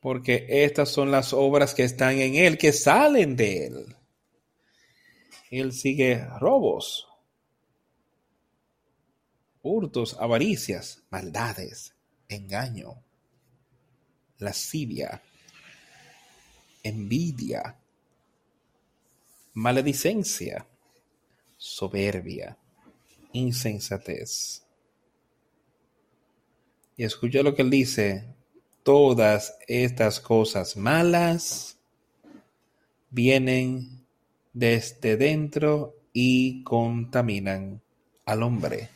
Porque 0.00 0.46
estas 0.48 0.90
son 0.90 1.10
las 1.10 1.32
obras 1.32 1.74
que 1.74 1.84
están 1.84 2.18
en 2.20 2.34
él, 2.34 2.58
que 2.58 2.72
salen 2.72 3.36
de 3.36 3.66
él 3.66 3.96
él 5.60 5.72
sigue 5.72 6.24
robos, 6.40 7.06
hurtos, 9.62 10.16
avaricias, 10.18 11.02
maldades, 11.10 11.94
engaño, 12.28 13.02
lascivia, 14.38 15.22
envidia, 16.82 17.78
maledicencia, 19.52 20.66
soberbia, 21.56 22.58
insensatez. 23.32 24.63
Y 26.96 27.04
escucha 27.04 27.42
lo 27.42 27.54
que 27.54 27.62
él 27.62 27.70
dice, 27.70 28.24
todas 28.84 29.56
estas 29.66 30.20
cosas 30.20 30.76
malas 30.76 31.78
vienen 33.10 34.04
desde 34.52 35.16
dentro 35.16 35.96
y 36.12 36.62
contaminan 36.62 37.82
al 38.24 38.42
hombre. 38.42 38.88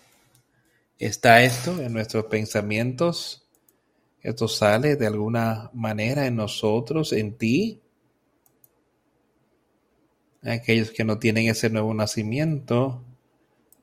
¿Está 0.98 1.42
esto 1.42 1.80
en 1.80 1.92
nuestros 1.92 2.26
pensamientos? 2.26 3.46
¿Esto 4.22 4.46
sale 4.46 4.96
de 4.96 5.06
alguna 5.06 5.70
manera 5.72 6.26
en 6.26 6.36
nosotros, 6.36 7.12
en 7.12 7.36
ti? 7.36 7.80
Aquellos 10.42 10.90
que 10.92 11.04
no 11.04 11.18
tienen 11.18 11.48
ese 11.48 11.70
nuevo 11.70 11.92
nacimiento, 11.94 13.02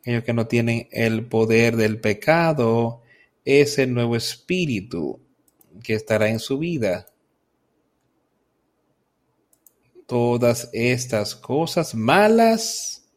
aquellos 0.01 0.23
que 0.23 0.33
no 0.33 0.47
tienen 0.47 0.87
el 0.91 1.25
poder 1.25 1.75
del 1.75 1.99
pecado, 1.99 3.01
ese 3.45 3.87
nuevo 3.87 4.15
espíritu 4.15 5.21
que 5.83 5.93
estará 5.93 6.29
en 6.29 6.39
su 6.39 6.57
vida 6.57 7.07
todas 10.05 10.69
estas 10.73 11.35
cosas 11.35 11.95
malas, 11.95 13.07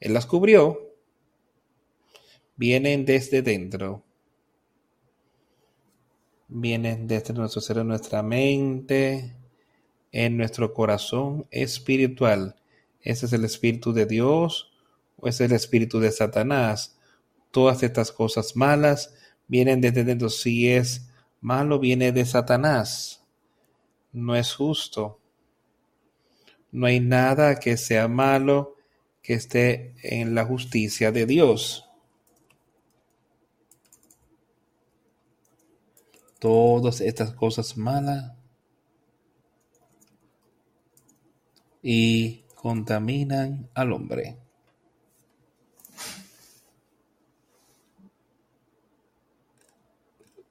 Él 0.00 0.14
las 0.14 0.26
cubrió, 0.26 0.94
vienen 2.56 3.04
desde 3.04 3.42
dentro. 3.42 4.02
Vienen 6.48 7.08
desde 7.08 7.34
nuestro 7.34 7.60
ser, 7.60 7.78
en 7.78 7.88
nuestra 7.88 8.22
mente, 8.22 9.34
en 10.12 10.36
nuestro 10.36 10.72
corazón 10.72 11.46
espiritual. 11.50 12.56
Ese 13.00 13.26
es 13.26 13.32
el 13.32 13.44
espíritu 13.44 13.92
de 13.92 14.06
Dios 14.06 14.72
o 15.16 15.26
es 15.28 15.40
el 15.40 15.52
espíritu 15.52 15.98
de 15.98 16.12
Satanás. 16.12 16.98
Todas 17.50 17.82
estas 17.82 18.12
cosas 18.12 18.54
malas 18.54 19.14
vienen 19.48 19.80
desde 19.80 20.04
dentro. 20.04 20.28
Si 20.28 20.68
es 20.68 21.08
malo, 21.40 21.78
viene 21.78 22.12
de 22.12 22.24
Satanás. 22.24 23.24
No 24.12 24.34
es 24.36 24.54
justo 24.54 25.20
no 26.76 26.86
hay 26.86 27.00
nada 27.00 27.56
que 27.56 27.78
sea 27.78 28.06
malo 28.06 28.76
que 29.22 29.32
esté 29.32 29.94
en 30.02 30.34
la 30.34 30.44
justicia 30.44 31.10
de 31.10 31.24
Dios. 31.24 31.88
Todas 36.38 37.00
estas 37.00 37.32
cosas 37.32 37.78
malas 37.78 38.32
y 41.82 42.42
contaminan 42.54 43.70
al 43.72 43.92
hombre. 43.92 44.36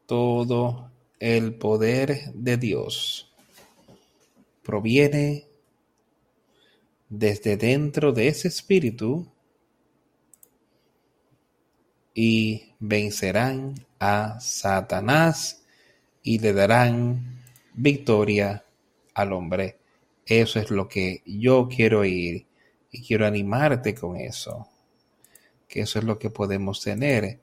Todo 0.05 0.91
el 1.19 1.55
poder 1.55 2.31
de 2.33 2.57
Dios 2.57 3.31
proviene 4.63 5.47
desde 7.09 7.55
dentro 7.57 8.11
de 8.11 8.27
ese 8.27 8.47
espíritu 8.47 9.31
y 12.13 12.73
vencerán 12.79 13.75
a 13.99 14.39
Satanás 14.39 15.63
y 16.23 16.39
le 16.39 16.53
darán 16.53 17.43
victoria 17.73 18.65
al 19.13 19.33
hombre. 19.33 19.77
Eso 20.25 20.59
es 20.59 20.71
lo 20.71 20.87
que 20.87 21.21
yo 21.25 21.67
quiero 21.67 22.03
ir 22.05 22.47
y 22.91 23.03
quiero 23.03 23.27
animarte 23.27 23.93
con 23.93 24.17
eso. 24.17 24.67
Que 25.67 25.81
eso 25.81 25.99
es 25.99 26.05
lo 26.05 26.17
que 26.17 26.29
podemos 26.29 26.81
tener 26.81 27.39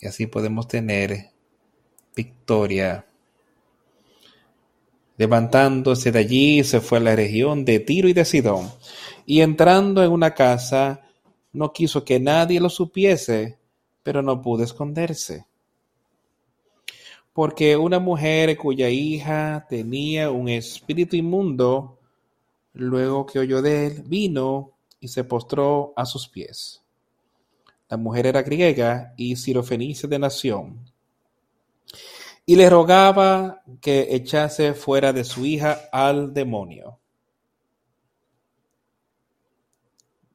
y 0.00 0.06
así 0.06 0.26
podemos 0.26 0.66
tener 0.66 1.33
victoria 2.14 3.06
Levantándose 5.16 6.10
de 6.10 6.18
allí, 6.18 6.64
se 6.64 6.80
fue 6.80 6.98
a 6.98 7.00
la 7.00 7.14
región 7.14 7.64
de 7.64 7.78
Tiro 7.78 8.08
y 8.08 8.12
de 8.12 8.24
Sidón, 8.24 8.68
y 9.24 9.42
entrando 9.42 10.02
en 10.02 10.10
una 10.10 10.34
casa, 10.34 11.02
no 11.52 11.72
quiso 11.72 12.04
que 12.04 12.18
nadie 12.18 12.58
lo 12.58 12.68
supiese, 12.68 13.58
pero 14.02 14.22
no 14.22 14.42
pudo 14.42 14.64
esconderse. 14.64 15.46
Porque 17.32 17.76
una 17.76 18.00
mujer 18.00 18.56
cuya 18.56 18.90
hija 18.90 19.66
tenía 19.68 20.30
un 20.30 20.48
espíritu 20.48 21.14
inmundo, 21.14 21.98
luego 22.72 23.24
que 23.24 23.38
oyó 23.38 23.62
de 23.62 23.86
él, 23.86 24.02
vino 24.04 24.72
y 24.98 25.08
se 25.08 25.22
postró 25.22 25.92
a 25.96 26.06
sus 26.06 26.28
pies. 26.28 26.82
La 27.88 27.96
mujer 27.96 28.26
era 28.26 28.42
griega 28.42 29.14
y 29.16 29.36
sirofenicia 29.36 30.08
de 30.08 30.18
nación. 30.18 30.93
Y 32.46 32.56
le 32.56 32.68
rogaba 32.68 33.62
que 33.80 34.14
echase 34.14 34.74
fuera 34.74 35.12
de 35.12 35.24
su 35.24 35.46
hija 35.46 35.88
al 35.92 36.34
demonio. 36.34 37.00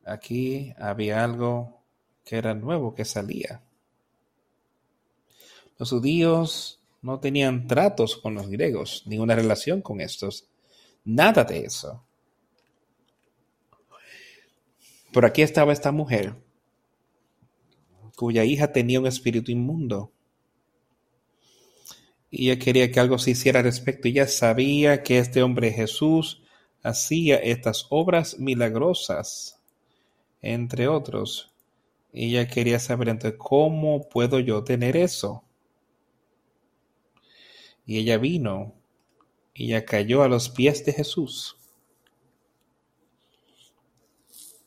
Aquí 0.05 0.73
había 0.79 1.23
algo 1.23 1.83
que 2.25 2.37
era 2.37 2.55
nuevo 2.55 2.95
que 2.95 3.05
salía. 3.05 3.61
Los 5.77 5.91
judíos 5.91 6.81
no 7.01 7.19
tenían 7.19 7.67
tratos 7.67 8.17
con 8.17 8.33
los 8.33 8.49
griegos, 8.49 9.03
ninguna 9.05 9.35
relación 9.35 9.81
con 9.81 10.01
estos, 10.01 10.47
nada 11.05 11.43
de 11.43 11.59
eso. 11.59 12.03
Pero 15.11 15.27
aquí 15.27 15.41
estaba 15.41 15.73
esta 15.73 15.91
mujer 15.91 16.35
cuya 18.15 18.43
hija 18.43 18.71
tenía 18.73 18.99
un 18.99 19.07
espíritu 19.07 19.51
inmundo. 19.51 20.11
Ella 22.31 22.59
quería 22.59 22.91
que 22.91 22.99
algo 22.99 23.17
se 23.17 23.31
hiciera 23.31 23.59
al 23.59 23.65
respecto. 23.65 24.07
Ella 24.07 24.27
sabía 24.27 25.03
que 25.03 25.17
este 25.17 25.41
hombre 25.41 25.71
Jesús 25.71 26.41
hacía 26.83 27.37
estas 27.37 27.87
obras 27.89 28.39
milagrosas, 28.39 29.59
entre 30.41 30.87
otros. 30.87 31.51
Ella 32.13 32.47
quería 32.47 32.79
saber 32.79 33.09
entonces, 33.09 33.39
¿cómo 33.39 34.07
puedo 34.09 34.39
yo 34.39 34.63
tener 34.63 34.97
eso? 34.97 35.43
Y 37.85 37.97
ella 37.97 38.17
vino, 38.17 38.75
y 39.53 39.65
ella 39.65 39.85
cayó 39.85 40.23
a 40.23 40.27
los 40.27 40.49
pies 40.49 40.85
de 40.85 40.93
Jesús. 40.93 41.57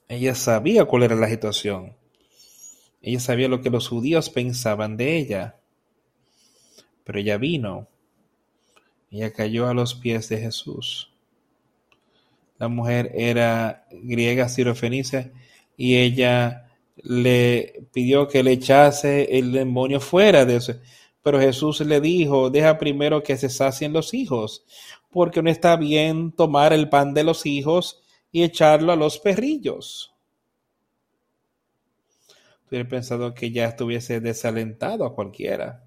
Ella 0.08 0.34
sabía 0.34 0.84
cuál 0.84 1.04
era 1.04 1.14
la 1.14 1.28
situación. 1.28 1.96
Ella 3.00 3.18
sabía 3.18 3.48
lo 3.48 3.60
que 3.60 3.70
los 3.70 3.88
judíos 3.88 4.30
pensaban 4.30 4.96
de 4.96 5.16
ella. 5.16 5.61
Pero 7.04 7.18
ella 7.18 7.36
vino. 7.36 7.88
Ella 9.10 9.32
cayó 9.32 9.68
a 9.68 9.74
los 9.74 9.94
pies 9.94 10.28
de 10.28 10.38
Jesús. 10.38 11.10
La 12.58 12.68
mujer 12.68 13.10
era 13.14 13.86
griega 13.90 14.48
sirofenicia 14.48 15.32
y 15.76 15.96
ella 15.96 16.70
le 16.96 17.86
pidió 17.92 18.28
que 18.28 18.42
le 18.42 18.52
echase 18.52 19.36
el 19.38 19.52
demonio 19.52 20.00
fuera 20.00 20.44
de 20.44 20.56
eso. 20.56 20.74
Pero 21.22 21.40
Jesús 21.40 21.80
le 21.80 22.00
dijo, 22.00 22.50
deja 22.50 22.78
primero 22.78 23.22
que 23.22 23.36
se 23.36 23.48
sacien 23.48 23.92
los 23.92 24.14
hijos, 24.14 24.64
porque 25.10 25.42
no 25.42 25.50
está 25.50 25.76
bien 25.76 26.32
tomar 26.32 26.72
el 26.72 26.88
pan 26.88 27.14
de 27.14 27.24
los 27.24 27.46
hijos 27.46 28.02
y 28.30 28.42
echarlo 28.42 28.92
a 28.92 28.96
los 28.96 29.18
perrillos 29.18 30.12
hubiera 32.72 32.88
pensado 32.88 33.34
que 33.34 33.50
ya 33.50 33.66
estuviese 33.66 34.20
desalentado 34.20 35.04
a 35.04 35.14
cualquiera. 35.14 35.81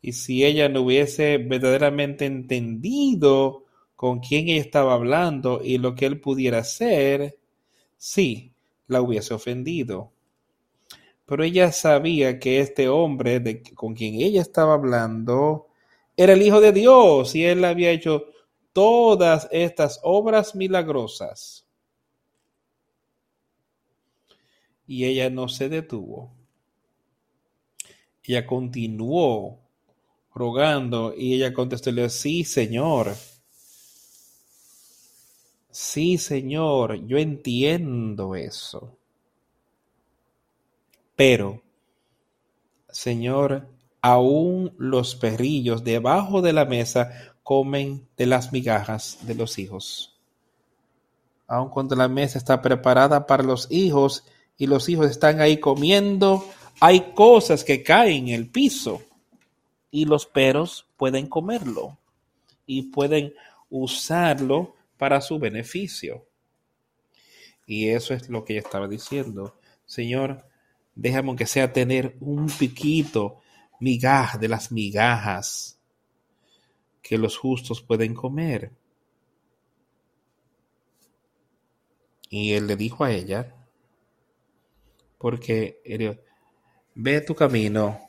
Y 0.00 0.12
si 0.12 0.44
ella 0.44 0.68
no 0.68 0.82
hubiese 0.82 1.38
verdaderamente 1.38 2.26
entendido 2.26 3.64
con 3.96 4.20
quién 4.20 4.48
ella 4.48 4.60
estaba 4.60 4.94
hablando 4.94 5.60
y 5.62 5.78
lo 5.78 5.94
que 5.94 6.06
él 6.06 6.20
pudiera 6.20 6.58
hacer, 6.58 7.38
sí, 7.96 8.52
la 8.86 9.00
hubiese 9.02 9.34
ofendido. 9.34 10.12
Pero 11.24 11.42
ella 11.42 11.72
sabía 11.72 12.38
que 12.38 12.60
este 12.60 12.88
hombre 12.88 13.62
con 13.74 13.94
quien 13.94 14.14
ella 14.14 14.42
estaba 14.42 14.74
hablando 14.74 15.68
era 16.16 16.34
el 16.34 16.42
Hijo 16.42 16.60
de 16.60 16.72
Dios 16.72 17.34
y 17.34 17.44
él 17.44 17.64
había 17.64 17.90
hecho 17.90 18.26
todas 18.72 19.48
estas 19.50 20.00
obras 20.02 20.54
milagrosas. 20.54 21.66
y 24.86 25.04
ella 25.04 25.30
no 25.30 25.48
se 25.48 25.68
detuvo. 25.68 26.32
Ella 28.22 28.46
continuó 28.46 29.60
rogando 30.36 31.14
y 31.16 31.34
ella 31.34 31.52
contestó, 31.52 31.90
sí, 32.08 32.44
Señor. 32.44 33.14
Sí, 35.70 36.18
Señor, 36.18 37.06
yo 37.06 37.18
entiendo 37.18 38.36
eso. 38.36 38.96
Pero, 41.16 41.62
Señor, 42.90 43.66
aún 44.02 44.74
los 44.78 45.16
perrillos 45.16 45.82
debajo 45.82 46.42
de 46.42 46.52
la 46.52 46.66
mesa 46.66 47.34
comen 47.42 48.06
de 48.16 48.26
las 48.26 48.52
migajas 48.52 49.18
de 49.22 49.34
los 49.34 49.58
hijos. 49.58 50.18
Aun 51.46 51.70
cuando 51.70 51.96
la 51.96 52.08
mesa 52.08 52.38
está 52.38 52.60
preparada 52.60 53.26
para 53.26 53.42
los 53.42 53.68
hijos, 53.70 54.24
y 54.58 54.66
los 54.66 54.88
hijos 54.88 55.10
están 55.10 55.40
ahí 55.40 55.58
comiendo, 55.58 56.44
hay 56.80 57.12
cosas 57.14 57.64
que 57.64 57.82
caen 57.82 58.28
en 58.28 58.34
el 58.34 58.48
piso 58.48 59.02
y 59.90 60.04
los 60.04 60.26
perros 60.26 60.86
pueden 60.96 61.26
comerlo 61.26 61.98
y 62.66 62.90
pueden 62.90 63.34
usarlo 63.70 64.74
para 64.96 65.20
su 65.20 65.38
beneficio. 65.38 66.26
Y 67.66 67.88
eso 67.88 68.14
es 68.14 68.28
lo 68.28 68.44
que 68.44 68.54
ella 68.54 68.62
estaba 68.62 68.88
diciendo. 68.88 69.58
Señor, 69.84 70.46
déjame 70.94 71.36
que 71.36 71.46
sea 71.46 71.72
tener 71.72 72.16
un 72.20 72.46
piquito, 72.46 73.40
migaja 73.80 74.38
de 74.38 74.48
las 74.48 74.72
migajas 74.72 75.78
que 77.02 77.18
los 77.18 77.36
justos 77.36 77.82
pueden 77.82 78.14
comer. 78.14 78.72
Y 82.28 82.52
él 82.52 82.66
le 82.66 82.76
dijo 82.76 83.04
a 83.04 83.12
ella, 83.12 83.54
porque 85.18 85.80
ve 86.94 87.20
tu 87.20 87.34
camino, 87.34 88.05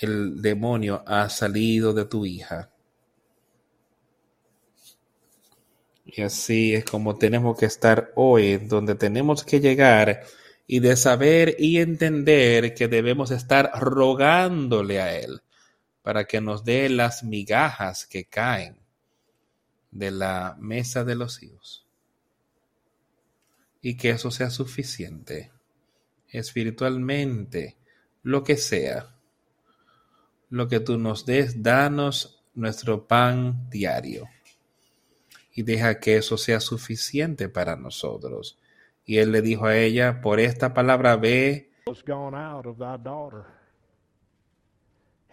el 0.00 0.40
demonio 0.40 1.02
ha 1.06 1.28
salido 1.28 1.92
de 1.92 2.04
tu 2.04 2.24
hija. 2.24 2.70
Y 6.04 6.22
así 6.22 6.74
es 6.74 6.84
como 6.84 7.16
tenemos 7.16 7.58
que 7.58 7.66
estar 7.66 8.12
hoy, 8.14 8.56
donde 8.56 8.94
tenemos 8.94 9.44
que 9.44 9.60
llegar 9.60 10.22
y 10.66 10.80
de 10.80 10.96
saber 10.96 11.56
y 11.58 11.78
entender 11.78 12.74
que 12.74 12.88
debemos 12.88 13.30
estar 13.30 13.70
rogándole 13.78 15.00
a 15.00 15.14
Él 15.18 15.42
para 16.02 16.24
que 16.24 16.40
nos 16.40 16.64
dé 16.64 16.88
las 16.88 17.24
migajas 17.24 18.06
que 18.06 18.24
caen 18.24 18.78
de 19.90 20.10
la 20.10 20.56
mesa 20.58 21.04
de 21.04 21.14
los 21.14 21.42
hijos. 21.42 21.86
Y 23.80 23.96
que 23.96 24.10
eso 24.10 24.30
sea 24.30 24.50
suficiente 24.50 25.52
espiritualmente, 26.28 27.76
lo 28.22 28.44
que 28.44 28.56
sea. 28.56 29.17
Lo 30.50 30.66
que 30.66 30.80
tú 30.80 30.96
nos 30.96 31.26
des, 31.26 31.62
danos 31.62 32.42
nuestro 32.54 33.06
pan 33.06 33.68
diario. 33.70 34.28
Y 35.52 35.62
deja 35.62 35.98
que 35.98 36.16
eso 36.16 36.36
sea 36.36 36.60
suficiente 36.60 37.48
para 37.48 37.76
nosotros. 37.76 38.58
Y 39.04 39.18
él 39.18 39.32
le 39.32 39.42
dijo 39.42 39.66
a 39.66 39.76
ella, 39.76 40.20
por 40.20 40.40
esta 40.40 40.72
palabra 40.72 41.16
ve. 41.16 41.70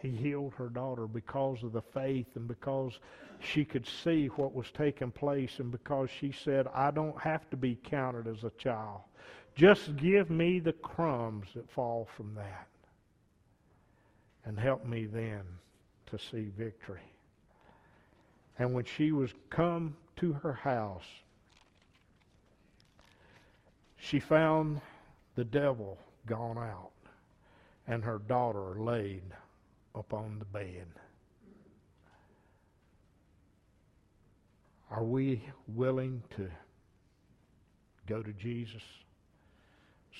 He 0.01 0.11
healed 0.11 0.53
her 0.57 0.70
daughter 0.70 1.07
because 1.07 1.63
of 1.63 1.74
the 1.74 1.82
faith 1.82 2.28
and 2.36 2.47
because 2.47 2.99
she 3.39 3.66
could 3.66 3.88
see 3.88 4.28
what 4.28 4.53
was 4.53 4.72
taking 4.72 5.11
place 5.11 5.59
and 5.59 5.72
because 5.72 6.11
she 6.11 6.32
said, 6.32 6.68
I 6.76 6.91
don't 6.91 7.20
have 7.20 7.49
to 7.49 7.57
be 7.57 7.80
counted 7.84 8.28
as 8.28 8.43
a 8.43 8.51
child. 8.51 9.01
Just 9.55 9.95
give 9.95 10.30
me 10.30 10.59
the 10.59 10.74
crumbs 10.74 11.47
that 11.55 11.70
fall 11.72 12.07
from 12.16 12.36
that 12.36 12.68
and 14.45 14.59
help 14.59 14.85
me 14.85 15.05
then 15.05 15.41
to 16.07 16.19
see 16.19 16.51
victory. 16.57 17.01
And 18.57 18.73
when 18.73 18.85
she 18.85 19.11
was 19.11 19.31
come 19.49 19.95
to 20.17 20.33
her 20.33 20.53
house, 20.53 21.05
she 23.97 24.19
found 24.19 24.79
the 25.35 25.43
devil 25.43 25.97
gone 26.25 26.57
out 26.57 26.91
and 27.87 28.03
her 28.03 28.19
daughter 28.19 28.75
laid 28.79 29.23
upon 29.93 30.39
the 30.39 30.45
bed. 30.45 30.87
Are 34.91 35.03
we 35.03 35.41
willing 35.67 36.23
to 36.37 36.49
go 38.07 38.21
to 38.21 38.31
Jesus? 38.33 38.83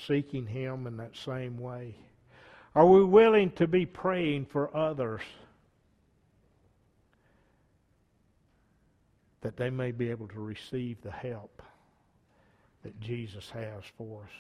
seeking 0.08 0.46
Him 0.46 0.88
in 0.88 0.98
that 0.98 1.16
same 1.16 1.58
way? 1.58 1.96
Are 2.76 2.86
we 2.86 3.06
willing 3.06 3.52
to 3.52 3.68
be 3.68 3.86
praying 3.86 4.48
for 4.48 4.76
others 4.76 5.22
that 9.42 9.56
they 9.56 9.70
may 9.70 9.92
be 9.92 10.10
able 10.10 10.28
to 10.28 10.40
receive 10.40 11.02
the 11.02 11.12
help 11.12 11.62
that 12.84 13.00
Jesus 13.00 13.50
has 13.52 13.84
for 13.98 14.24
us? 14.24 14.32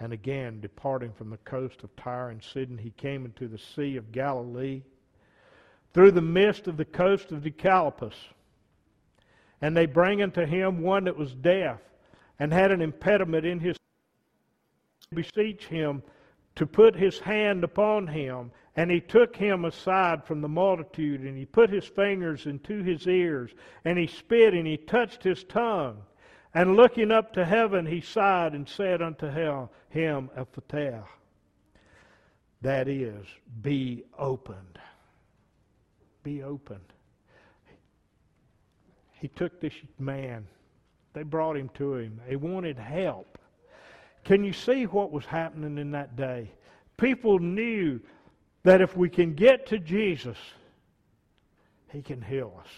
And 0.00 0.12
again, 0.12 0.60
departing 0.60 1.12
from 1.12 1.28
the 1.28 1.38
coast 1.38 1.82
of 1.82 1.94
Tyre 1.96 2.30
and 2.30 2.42
Sidon, 2.42 2.78
he 2.78 2.90
came 2.90 3.24
into 3.24 3.48
the 3.48 3.58
Sea 3.58 3.96
of 3.96 4.12
Galilee 4.12 4.82
through 5.92 6.12
the 6.12 6.22
midst 6.22 6.66
of 6.66 6.76
the 6.76 6.84
coast 6.84 7.32
of 7.32 7.42
Decalopus. 7.42 8.14
And 9.60 9.76
they 9.76 9.86
bring 9.86 10.22
unto 10.22 10.46
him 10.46 10.82
one 10.82 11.04
that 11.04 11.16
was 11.16 11.34
deaf 11.34 11.80
and 12.38 12.52
had 12.52 12.70
an 12.70 12.80
impediment 12.80 13.44
in 13.44 13.58
his 13.58 13.77
beseech 15.14 15.66
him 15.66 16.02
to 16.56 16.66
put 16.66 16.94
his 16.94 17.18
hand 17.18 17.64
upon 17.64 18.06
him. 18.06 18.50
And 18.76 18.90
he 18.90 19.00
took 19.00 19.34
him 19.34 19.64
aside 19.64 20.24
from 20.24 20.40
the 20.40 20.48
multitude, 20.48 21.22
and 21.22 21.36
he 21.36 21.44
put 21.44 21.70
his 21.70 21.84
fingers 21.84 22.46
into 22.46 22.82
his 22.82 23.06
ears, 23.06 23.50
and 23.84 23.98
he 23.98 24.06
spit, 24.06 24.54
and 24.54 24.66
he 24.66 24.76
touched 24.76 25.22
his 25.22 25.42
tongue. 25.44 26.02
And 26.54 26.76
looking 26.76 27.10
up 27.10 27.32
to 27.34 27.44
heaven, 27.44 27.86
he 27.86 28.00
sighed 28.00 28.54
and 28.54 28.68
said 28.68 29.02
unto 29.02 29.28
him, 29.28 29.68
Ephphatah, 30.36 31.04
that 32.62 32.88
is, 32.88 33.26
be 33.62 34.04
opened. 34.18 34.78
Be 36.22 36.42
opened. 36.42 36.92
He 39.12 39.28
took 39.28 39.60
this 39.60 39.74
man. 39.98 40.46
They 41.12 41.22
brought 41.24 41.56
him 41.56 41.70
to 41.74 41.96
him. 41.96 42.20
They 42.28 42.36
wanted 42.36 42.78
help. 42.78 43.37
Can 44.24 44.44
you 44.44 44.52
see 44.52 44.84
what 44.84 45.10
was 45.10 45.24
happening 45.24 45.78
in 45.78 45.92
that 45.92 46.16
day? 46.16 46.50
People 46.96 47.38
knew 47.38 48.00
that 48.64 48.80
if 48.80 48.96
we 48.96 49.08
can 49.08 49.34
get 49.34 49.66
to 49.68 49.78
Jesus, 49.78 50.36
He 51.90 52.02
can 52.02 52.20
heal 52.20 52.52
us. 52.60 52.70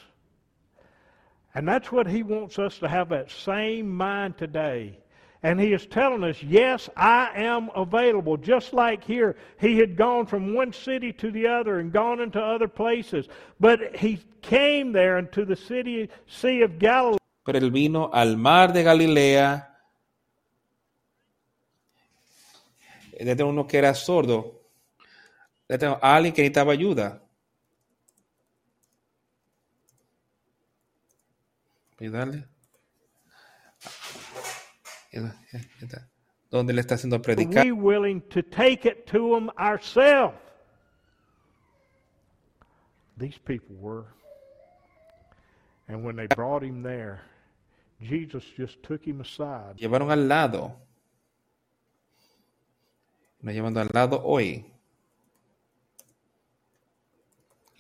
And 1.55 1.67
that's 1.67 1.91
what 1.91 2.07
He 2.07 2.23
wants 2.23 2.59
us 2.59 2.79
to 2.79 2.89
have 2.89 3.09
that 3.09 3.31
same 3.31 3.89
mind 3.89 4.39
today. 4.39 4.99
And 5.43 5.59
He 5.59 5.73
is 5.73 5.87
telling 5.87 6.23
us, 6.23 6.43
yes, 6.43 6.89
I 6.97 7.31
am 7.35 7.71
available. 7.75 8.37
Just 8.37 8.73
like 8.73 9.03
here, 9.03 9.37
He 9.59 9.79
had 9.79 9.97
gone 9.97 10.27
from 10.27 10.55
one 10.55 10.73
city 10.73 11.13
to 11.15 11.31
the 11.31 11.47
other 11.47 11.79
and 11.81 11.91
gone 11.91 12.21
into 12.21 12.39
other 12.39 12.69
places. 12.69 13.27
But 13.59 13.97
He 13.97 14.21
came 14.43 14.93
there 14.93 15.19
into 15.19 15.45
the 15.45 15.57
city, 15.57 16.11
Sea 16.27 16.63
of 16.63 16.79
Galilee. 16.79 17.17
Pero 17.45 17.59
él 17.59 17.73
vino 17.73 18.11
al 18.13 18.37
mar 18.37 18.73
de 18.73 18.85
Galilea. 18.85 19.70
Desde 23.25 23.45
uno 23.45 23.67
que 23.67 23.77
era 23.79 23.95
sordo, 23.95 24.63
a 25.69 26.17
alguien 26.17 26.35
que 26.35 26.43
necesitaba 26.43 26.73
ayuda. 26.73 27.23
Ayudarle. 31.99 32.47
¿Dónde 36.51 36.73
le 36.73 36.81
está 36.81 36.95
haciendo 36.95 37.21
predicar? 37.21 37.65
we 37.65 37.73
willing 37.73 38.21
to 38.23 38.43
take 38.43 38.89
it 38.89 39.07
to 39.07 39.35
them 39.35 39.51
ourselves? 39.59 40.39
These 43.19 43.39
people 43.45 43.77
were. 43.77 44.07
And 45.89 46.05
when 46.05 46.17
they 46.17 46.27
brought 46.27 46.63
him 46.63 46.83
there, 46.83 47.21
Jesus 48.01 48.45
just 48.57 48.83
took 48.83 49.05
him 49.05 49.21
aside. 49.21 49.77
Llevaron 49.77 50.11
al 50.11 50.27
lado. 50.27 50.77
Nos 53.41 53.55
llevando 53.55 53.81
al 53.81 53.89
lado 53.93 54.23
hoy. 54.25 54.71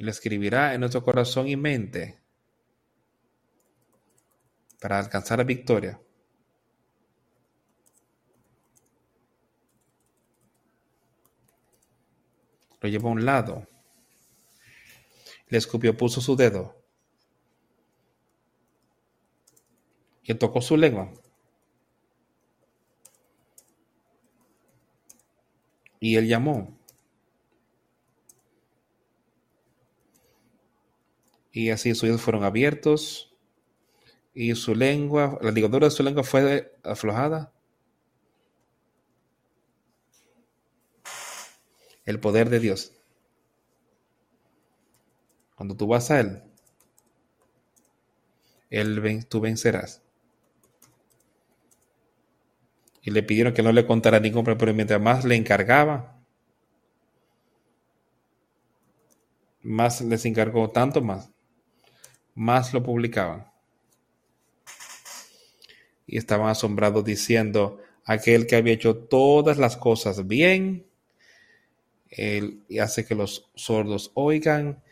y 0.00 0.02
lo 0.02 0.10
escribirá 0.10 0.72
en 0.72 0.80
nuestro 0.80 1.04
corazón 1.04 1.46
y 1.46 1.56
mente 1.56 2.22
para 4.80 4.98
alcanzar 4.98 5.36
la 5.36 5.44
victoria. 5.44 6.00
Lo 12.80 12.88
llevó 12.88 13.08
a 13.08 13.12
un 13.12 13.26
lado. 13.26 13.68
Le 15.48 15.58
escupió, 15.58 15.94
puso 15.94 16.22
su 16.22 16.34
dedo. 16.34 16.82
Y 20.22 20.32
tocó 20.32 20.62
su 20.62 20.78
lengua. 20.78 21.12
Y 26.00 26.16
él 26.16 26.26
llamó. 26.26 26.80
y 31.52 31.70
así 31.70 31.94
sus 31.94 32.04
oídos 32.04 32.22
fueron 32.22 32.44
abiertos 32.44 33.34
y 34.34 34.54
su 34.54 34.74
lengua, 34.74 35.38
la 35.42 35.50
ligadura 35.50 35.88
de 35.88 35.90
su 35.90 36.02
lengua 36.02 36.22
fue 36.22 36.78
aflojada. 36.84 37.52
El 42.04 42.20
poder 42.20 42.48
de 42.48 42.60
Dios. 42.60 42.92
Cuando 45.56 45.76
tú 45.76 45.86
vas 45.86 46.10
a 46.10 46.20
Él, 46.20 46.42
él 48.70 49.26
tú 49.26 49.40
vencerás. 49.40 50.02
Y 53.02 53.10
le 53.10 53.22
pidieron 53.22 53.54
que 53.54 53.62
no 53.62 53.72
le 53.72 53.86
contara 53.86 54.20
ningún 54.20 54.44
problema, 54.44 54.58
pero 54.58 54.74
mientras 54.74 55.00
más 55.00 55.24
le 55.24 55.36
encargaba, 55.36 56.20
más 59.62 60.00
les 60.00 60.24
encargó 60.24 60.70
tanto 60.70 61.02
más 61.02 61.30
más 62.40 62.72
lo 62.72 62.82
publicaban. 62.82 63.46
Y 66.06 66.16
estaban 66.16 66.48
asombrados 66.48 67.04
diciendo, 67.04 67.78
aquel 68.04 68.46
que 68.46 68.56
había 68.56 68.72
hecho 68.72 68.96
todas 68.96 69.58
las 69.58 69.76
cosas 69.76 70.26
bien, 70.26 70.86
él 72.08 72.64
hace 72.80 73.04
que 73.04 73.14
los 73.14 73.50
sordos 73.54 74.10
oigan 74.14 74.82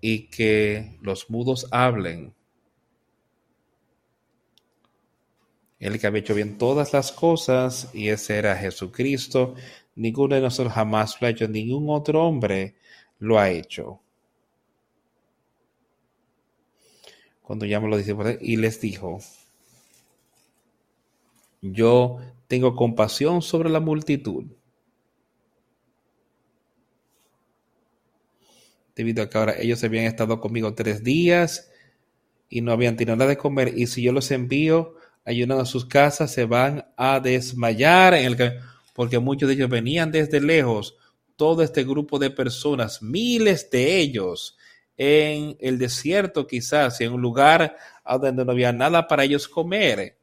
y 0.00 0.26
que 0.26 0.98
los 1.00 1.30
mudos 1.30 1.68
hablen. 1.70 2.34
El 5.78 6.00
que 6.00 6.06
había 6.06 6.20
hecho 6.20 6.34
bien 6.34 6.58
todas 6.58 6.92
las 6.92 7.12
cosas, 7.12 7.90
y 7.94 8.08
ese 8.08 8.36
era 8.38 8.56
Jesucristo, 8.56 9.54
ninguno 9.94 10.34
de 10.34 10.40
nosotros 10.40 10.72
jamás 10.72 11.20
lo 11.20 11.26
ha 11.26 11.30
hecho, 11.30 11.48
ningún 11.48 11.86
otro 11.90 12.24
hombre 12.24 12.76
lo 13.18 13.38
ha 13.38 13.50
hecho. 13.50 14.00
cuando 17.48 17.64
llamó 17.64 17.86
a 17.86 17.88
los 17.88 18.00
discípulos 18.00 18.36
y 18.42 18.58
les 18.58 18.78
dijo, 18.78 19.20
yo 21.62 22.18
tengo 22.46 22.76
compasión 22.76 23.40
sobre 23.40 23.70
la 23.70 23.80
multitud. 23.80 24.44
Debido 28.94 29.22
a 29.22 29.30
que 29.30 29.38
ahora 29.38 29.54
ellos 29.58 29.82
habían 29.82 30.04
estado 30.04 30.42
conmigo 30.42 30.74
tres 30.74 31.02
días 31.02 31.70
y 32.50 32.60
no 32.60 32.70
habían 32.70 32.98
tenido 32.98 33.16
nada 33.16 33.30
de 33.30 33.38
comer. 33.38 33.72
Y 33.78 33.86
si 33.86 34.02
yo 34.02 34.12
los 34.12 34.30
envío 34.30 34.96
ayunando 35.28 35.62
a 35.62 35.66
sus 35.66 35.84
casas, 35.84 36.32
se 36.32 36.46
van 36.46 36.86
a 36.96 37.20
desmayar 37.20 38.14
en 38.14 38.24
el 38.24 38.60
porque 38.94 39.18
muchos 39.18 39.48
de 39.48 39.54
ellos 39.54 39.68
venían 39.68 40.10
desde 40.10 40.40
lejos. 40.40 40.96
Todo 41.36 41.62
este 41.62 41.84
grupo 41.84 42.18
de 42.18 42.30
personas, 42.30 43.02
miles 43.02 43.70
de 43.70 43.98
ellos, 43.98 44.56
en 44.96 45.56
el 45.60 45.78
desierto 45.78 46.46
quizás, 46.46 47.00
en 47.02 47.12
un 47.12 47.20
lugar 47.20 47.76
donde 48.04 48.44
no 48.44 48.52
había 48.52 48.72
nada 48.72 49.06
para 49.06 49.24
ellos 49.24 49.46
comer, 49.46 50.18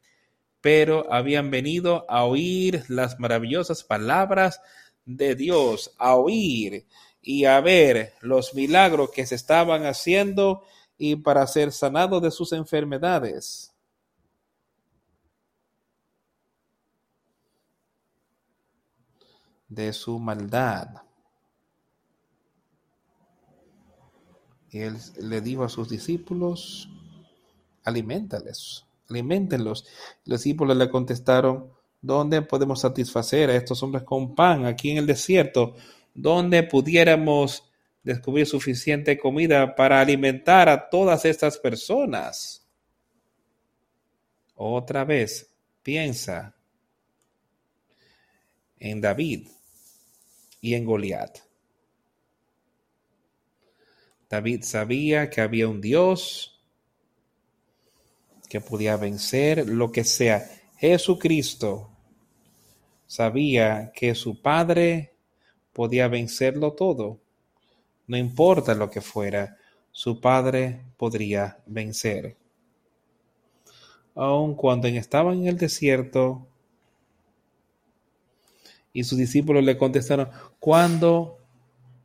pero 0.60 1.10
habían 1.10 1.50
venido 1.50 2.04
a 2.08 2.24
oír 2.24 2.82
las 2.88 3.20
maravillosas 3.20 3.84
palabras 3.84 4.60
de 5.04 5.36
Dios, 5.36 5.92
a 5.98 6.16
oír 6.16 6.86
y 7.22 7.44
a 7.44 7.60
ver 7.60 8.14
los 8.20 8.54
milagros 8.54 9.10
que 9.12 9.24
se 9.24 9.36
estaban 9.36 9.86
haciendo 9.86 10.64
y 10.98 11.16
para 11.16 11.46
ser 11.46 11.70
sanados 11.70 12.20
de 12.20 12.32
sus 12.32 12.52
enfermedades. 12.52 13.75
De 19.68 19.92
su 19.92 20.18
maldad. 20.18 20.88
Y 24.70 24.80
él 24.80 24.96
le 25.20 25.40
dijo 25.40 25.64
a 25.64 25.68
sus 25.68 25.88
discípulos, 25.88 26.88
aliméntales, 27.84 28.84
aliméntenlos. 29.08 29.86
Los 30.24 30.42
discípulos 30.42 30.76
le 30.76 30.90
contestaron, 30.90 31.72
¿dónde 32.00 32.42
podemos 32.42 32.80
satisfacer 32.80 33.50
a 33.50 33.56
estos 33.56 33.82
hombres 33.82 34.04
con 34.04 34.34
pan 34.34 34.66
aquí 34.66 34.90
en 34.90 34.98
el 34.98 35.06
desierto? 35.06 35.74
¿Dónde 36.14 36.62
pudiéramos 36.62 37.70
descubrir 38.02 38.46
suficiente 38.46 39.18
comida 39.18 39.74
para 39.74 40.00
alimentar 40.00 40.68
a 40.68 40.88
todas 40.88 41.24
estas 41.24 41.58
personas? 41.58 42.66
Otra 44.54 45.04
vez, 45.04 45.54
piensa 45.82 46.54
en 48.78 49.00
David 49.00 49.48
y 50.60 50.74
en 50.74 50.84
Goliat. 50.84 51.38
David 54.28 54.62
sabía 54.62 55.30
que 55.30 55.40
había 55.40 55.68
un 55.68 55.80
Dios 55.80 56.60
que 58.48 58.60
podía 58.60 58.96
vencer 58.96 59.68
lo 59.68 59.92
que 59.92 60.04
sea. 60.04 60.48
Jesucristo 60.78 61.90
sabía 63.06 63.92
que 63.94 64.14
su 64.14 64.40
Padre 64.40 65.14
podía 65.72 66.08
vencerlo 66.08 66.72
todo. 66.72 67.20
No 68.06 68.16
importa 68.16 68.74
lo 68.74 68.90
que 68.90 69.00
fuera, 69.00 69.56
su 69.90 70.20
Padre 70.20 70.82
podría 70.96 71.58
vencer. 71.66 72.36
aun 74.14 74.54
cuando 74.54 74.88
estaban 74.88 75.38
en 75.38 75.46
el 75.48 75.58
desierto. 75.58 76.46
Y 78.96 79.04
sus 79.04 79.18
discípulos 79.18 79.62
le 79.62 79.76
contestaron, 79.76 80.30
¿cuándo, 80.58 81.36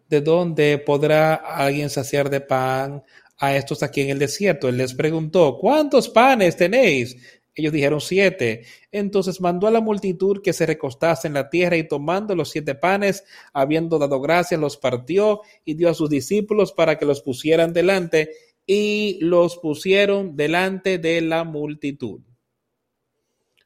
de 0.10 0.20
dónde 0.20 0.78
podrá 0.78 1.36
alguien 1.36 1.90
saciar 1.90 2.30
de 2.30 2.42
pan 2.42 3.02
a 3.38 3.56
estos 3.56 3.82
aquí 3.82 4.02
en 4.02 4.10
el 4.10 4.20
desierto? 4.20 4.68
Él 4.68 4.76
les 4.76 4.94
preguntó, 4.94 5.58
¿cuántos 5.58 6.10
panes 6.10 6.58
tenéis? 6.58 7.16
Ellos 7.56 7.72
dijeron 7.72 8.02
siete. 8.02 8.66
Entonces 8.92 9.40
mandó 9.40 9.68
a 9.68 9.72
la 9.72 9.80
multitud 9.80 10.42
que 10.44 10.52
se 10.52 10.66
recostase 10.66 11.30
en 11.30 11.36
la 11.36 11.50
tierra 11.50 11.78
y 11.78 11.88
tomando 11.88 12.36
los 12.36 12.50
siete 12.50 12.76
panes, 12.76 13.24
habiendo 13.54 13.98
dado 13.98 14.20
gracias, 14.20 14.60
los 14.60 14.76
partió 14.76 15.40
y 15.64 15.76
dio 15.76 15.88
a 15.88 15.94
sus 15.94 16.10
discípulos 16.10 16.74
para 16.74 16.98
que 16.98 17.06
los 17.06 17.22
pusieran 17.22 17.72
delante 17.72 18.32
y 18.66 19.18
los 19.22 19.56
pusieron 19.56 20.36
delante 20.36 20.98
de 20.98 21.22
la 21.22 21.46
multitud. 21.46 22.20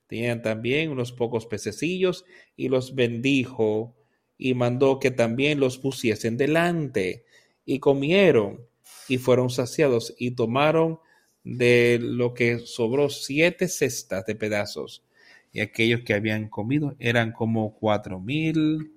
Tenían 0.08 0.42
también 0.42 0.92
unos 0.92 1.12
pocos 1.12 1.46
pececillos 1.46 2.26
y 2.56 2.70
los 2.70 2.96
bendijo 2.96 3.96
y 4.38 4.54
mandó 4.54 5.00
que 5.00 5.12
también 5.12 5.60
los 5.60 5.78
pusiesen 5.78 6.38
delante 6.38 7.26
y 7.66 7.80
comieron 7.80 8.68
y 9.08 9.18
fueron 9.18 9.50
saciados 9.50 10.14
y 10.18 10.32
tomaron 10.32 11.00
de 11.44 12.00
lo 12.02 12.34
que 12.34 12.60
sobró 12.60 13.10
siete 13.10 13.68
cestas 13.68 14.26
de 14.26 14.36
pedazos 14.36 15.04
y 15.52 15.62
aquellos 15.62 16.02
que 16.02 16.14
habían 16.14 16.50
comido 16.50 16.96
eran 17.00 17.32
como 17.32 17.74
cuatro 17.76 18.20
mil 18.20 18.92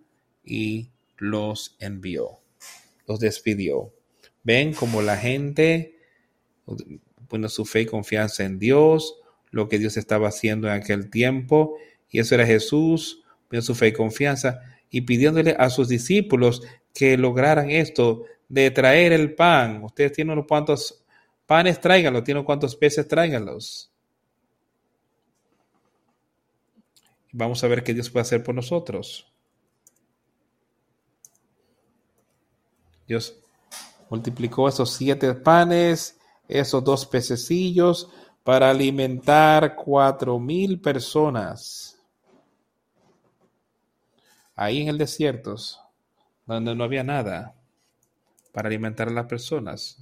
y 0.44 0.90
los 1.16 1.76
envió, 1.78 2.40
los 3.06 3.20
despidió. 3.20 3.92
Ven 4.42 4.72
como 4.72 5.02
la 5.02 5.16
gente 5.16 5.94
pone 7.28 7.48
su 7.48 7.64
fe 7.64 7.82
y 7.82 7.86
confianza 7.86 8.44
en 8.44 8.58
Dios, 8.58 9.20
lo 9.50 9.68
que 9.68 9.78
Dios 9.78 9.96
estaba 9.96 10.28
haciendo 10.28 10.68
en 10.68 10.74
aquel 10.74 11.10
tiempo, 11.10 11.76
y 12.10 12.20
eso 12.20 12.34
era 12.34 12.46
Jesús, 12.46 13.22
poniendo 13.48 13.66
su 13.66 13.74
fe 13.74 13.88
y 13.88 13.92
confianza, 13.92 14.60
y 14.90 15.02
pidiéndole 15.02 15.54
a 15.58 15.70
sus 15.70 15.88
discípulos 15.88 16.62
que 16.94 17.16
lograran 17.16 17.70
esto 17.70 18.24
de 18.48 18.70
traer 18.70 19.12
el 19.12 19.34
pan. 19.34 19.82
Ustedes 19.84 20.12
tienen 20.12 20.32
unos 20.32 20.46
cuantos 20.46 21.04
panes, 21.46 21.80
tráiganlos, 21.80 22.24
tienen 22.24 22.44
cuantos 22.44 22.76
peces, 22.76 23.06
tráiganlos. 23.06 23.90
Vamos 27.32 27.62
a 27.62 27.68
ver 27.68 27.84
qué 27.84 27.92
Dios 27.92 28.10
puede 28.10 28.22
hacer 28.22 28.42
por 28.42 28.54
nosotros. 28.54 29.30
Dios 33.06 33.38
multiplicó 34.10 34.68
esos 34.68 34.92
siete 34.92 35.32
panes, 35.34 36.18
esos 36.48 36.82
dos 36.84 37.06
pececillos, 37.06 38.10
para 38.44 38.70
alimentar 38.70 39.74
cuatro 39.74 40.38
mil 40.38 40.80
personas. 40.80 42.00
Ahí 44.54 44.82
en 44.82 44.88
el 44.88 44.98
desierto, 44.98 45.56
donde 46.46 46.74
no 46.74 46.84
había 46.84 47.04
nada 47.04 47.54
para 48.52 48.68
alimentar 48.68 49.08
a 49.08 49.12
las 49.12 49.26
personas. 49.26 49.98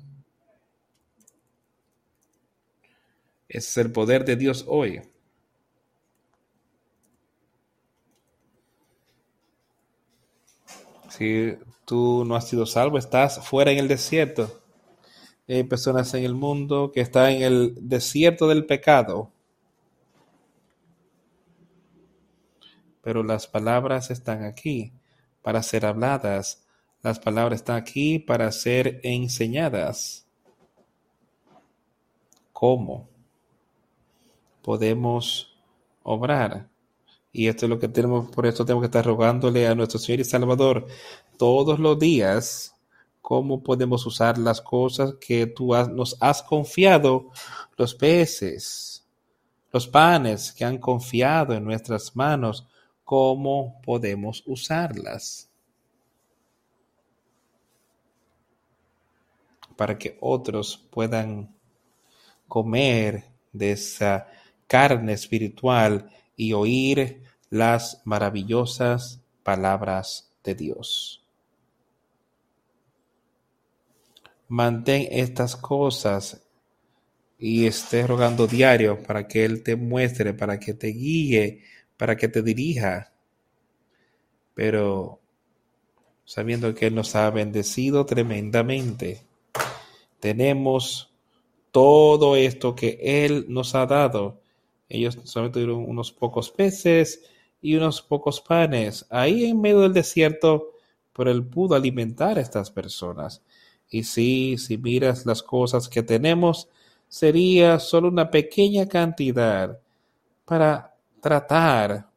Es 3.49 3.77
el 3.77 3.93
poder 3.93 4.25
de 4.25 4.37
Dios 4.37 4.65
hoy. 4.69 5.03
Si 11.09 11.57
tú 11.85 12.25
no 12.27 12.37
has 12.37 12.49
sido 12.49 12.67
salvo, 12.67 12.99
estás 12.99 13.47
fuera 13.47 13.71
en 13.71 13.79
el 13.79 13.89
desierto 13.89 14.66
hay 15.49 15.65
personas 15.65 16.13
en 16.15 16.25
el 16.25 16.35
mundo 16.35 16.91
que 16.93 17.01
están 17.01 17.31
en 17.31 17.43
el 17.43 17.75
desierto 17.81 18.49
del 18.49 18.67
pecado. 18.67 19.31
Pero 23.03 23.23
las 23.23 23.47
palabras 23.47 24.11
están 24.11 24.43
aquí 24.43 24.93
para 25.43 25.63
ser 25.63 25.87
habladas. 25.87 26.65
Las 27.03 27.21
palabras 27.21 27.61
están 27.61 27.77
aquí 27.77 28.19
para 28.19 28.51
ser 28.51 29.01
enseñadas. 29.05 30.27
¿Cómo 32.53 33.09
podemos 34.63 35.57
obrar? 36.03 36.69
Y 37.33 37.47
esto 37.47 37.67
es 37.67 37.71
lo 37.71 37.79
que 37.79 37.87
tenemos, 37.87 38.31
por 38.31 38.47
esto 38.47 38.65
tenemos 38.65 38.83
que 38.83 38.87
estar 38.87 39.05
rogándole 39.05 39.69
a 39.69 39.75
nuestro 39.75 40.01
Señor 40.01 40.21
y 40.21 40.25
Salvador 40.25 40.87
todos 41.37 41.79
los 41.79 41.99
días 41.99 42.76
cómo 43.27 43.61
podemos 43.61 44.07
usar 44.07 44.39
las 44.39 44.61
cosas 44.61 45.15
que 45.21 45.49
tú 45.49 45.73
nos 45.93 46.17
has 46.21 46.45
confiado, 46.45 47.33
los 47.77 47.93
peces, 47.93 49.05
los 49.73 49.89
panes 49.89 50.53
que 50.53 50.65
han 50.65 50.79
confiado 50.79 51.53
en 51.53 51.65
nuestras 51.65 52.15
manos, 52.15 52.69
cómo 53.03 53.83
podemos 53.83 54.45
usarlas 54.47 55.51
para 59.75 59.99
que 59.99 60.17
otros 60.21 60.87
puedan 60.89 61.53
comer 62.47 63.25
de 63.53 63.73
esa 63.73 64.29
carne 64.69 65.15
espiritual 65.15 66.13
y 66.37 66.53
oír 66.53 67.25
las 67.51 68.03
maravillosas 68.05 69.21
palabras 69.43 70.31
de 70.45 70.55
Dios. 70.55 71.26
Mantén 74.49 75.09
estas 75.11 75.57
cosas 75.57 76.43
y 77.39 77.67
esté 77.67 78.07
rogando 78.07 78.47
diario 78.47 79.03
para 79.03 79.27
que 79.27 79.45
Él 79.45 79.63
te 79.63 79.77
muestre, 79.77 80.35
para 80.35 80.59
que 80.59 80.75
te 80.75 80.89
guíe, 80.89 81.63
para 81.97 82.17
que 82.17 82.29
te 82.29 82.43
dirija. 82.43 83.13
Pero 84.55 85.21
sabiendo 86.25 86.75
que 86.75 86.87
Él 86.87 86.95
nos 86.95 87.15
ha 87.15 87.31
bendecido 87.31 88.07
tremendamente, 88.07 89.27
tenemos 90.21 91.13
todo 91.71 92.37
esto 92.37 92.75
que 92.75 92.99
Él 93.03 93.47
nos 93.49 93.75
ha 93.75 93.87
dado. 93.87 94.41
Ellos 94.89 95.19
solamente 95.25 95.61
tuvieron 95.61 95.85
unos 95.89 96.13
pocos 96.13 96.51
peces 96.51 97.23
y 97.61 97.75
unos 97.75 98.01
pocos 98.01 98.41
panes 98.41 99.07
ahí 99.11 99.45
en 99.45 99.61
medio 99.61 99.81
del 99.81 99.93
desierto, 99.93 100.73
pero 101.13 101.31
Él 101.31 101.45
pudo 101.45 101.75
alimentar 101.75 102.39
a 102.39 102.41
estas 102.41 102.71
personas. 102.71 103.43
Y 103.91 104.03
sí, 104.03 104.59
si 104.59 104.79
miras 104.79 105.27
las 105.27 105.43
cosas 105.43 105.89
que 105.89 106.03
tenemos, 106.03 106.69
sería 107.09 107.79
solo 107.79 108.09
una 108.09 108.31
pequeña 108.31 108.87
cantidad 108.87 109.79
para 110.45 110.95
tratar 111.21 112.09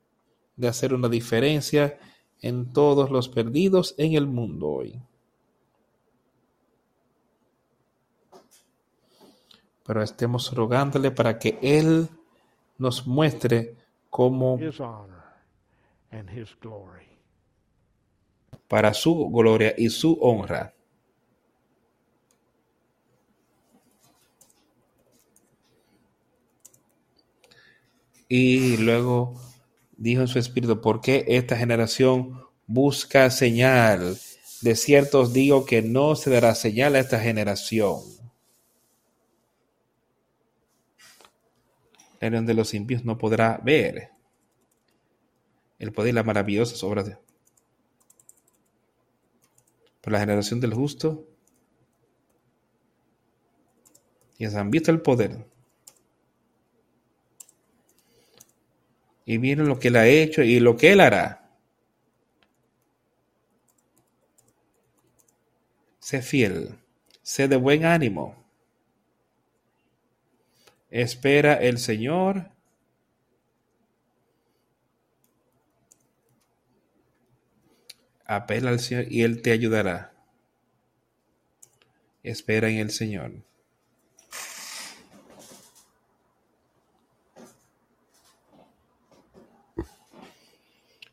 de 0.56 0.68
hacer 0.68 0.94
una 0.94 1.08
diferencia 1.08 1.98
en 2.41 2.72
todos 2.74 3.10
los 3.10 3.30
perdidos 3.30 3.96
en 3.98 4.14
el 4.14 4.28
mundo 4.28 4.68
hoy. 4.68 5.00
Pero 9.86 10.04
estemos 10.04 10.54
rogándole 10.54 11.12
para 11.12 11.40
que 11.40 11.58
Él 11.62 12.08
nos 12.78 13.08
muestre 13.08 13.76
cómo 14.10 14.60
para 18.68 18.94
su 18.94 19.30
gloria 19.30 19.74
y 19.78 19.90
su 19.90 20.18
honra 20.22 20.74
Y 28.31 28.77
luego 28.77 29.34
dijo 29.97 30.22
en 30.22 30.27
su 30.27 30.38
espíritu, 30.38 30.80
¿por 30.80 31.01
qué 31.01 31.26
esta 31.27 31.57
generación 31.57 32.39
busca 32.68 33.31
señal? 33.31 34.19
De 34.61 34.76
cierto 34.76 35.22
os 35.22 35.34
digo 35.34 35.65
que 35.65 35.81
no 35.81 36.15
se 36.15 36.30
dará 36.30 36.53
señal 36.53 36.95
a 36.95 36.99
esta 36.99 37.19
generación. 37.19 37.99
El 42.19 42.45
de 42.45 42.53
los 42.53 42.73
impíos 42.76 43.03
no 43.03 43.18
podrá 43.18 43.60
ver 43.64 44.11
el 45.80 45.91
poder 45.91 46.11
y 46.11 46.14
las 46.14 46.26
maravillosas 46.26 46.84
obras 46.84 47.06
de 47.06 47.18
Pero 50.01 50.11
la 50.11 50.19
generación 50.19 50.60
del 50.60 50.73
justo, 50.73 51.26
y 54.38 54.45
han 54.45 54.69
visto 54.69 54.91
el 54.91 55.01
poder 55.01 55.48
y 59.30 59.38
miren 59.38 59.68
lo 59.68 59.80
que 59.80 59.89
él 59.89 59.95
ha 59.95 60.07
hecho 60.07 60.41
y 60.41 60.60
lo 60.60 60.76
que 60.76 60.91
él 60.91 61.01
hará. 61.01 61.47
Sé 65.99 66.23
fiel, 66.23 66.80
sé 67.22 67.47
de 67.47 67.56
buen 67.56 67.85
ánimo. 67.85 68.43
Espera 70.89 71.53
el 71.53 71.77
Señor. 71.77 72.49
Apela 78.26 78.72
al 78.72 78.80
Señor 78.80 79.11
y 79.11 79.22
Él 79.22 79.43
te 79.43 79.51
ayudará. 79.51 80.11
Espera 82.23 82.68
en 82.69 82.77
el 82.77 82.89
Señor. 82.89 83.43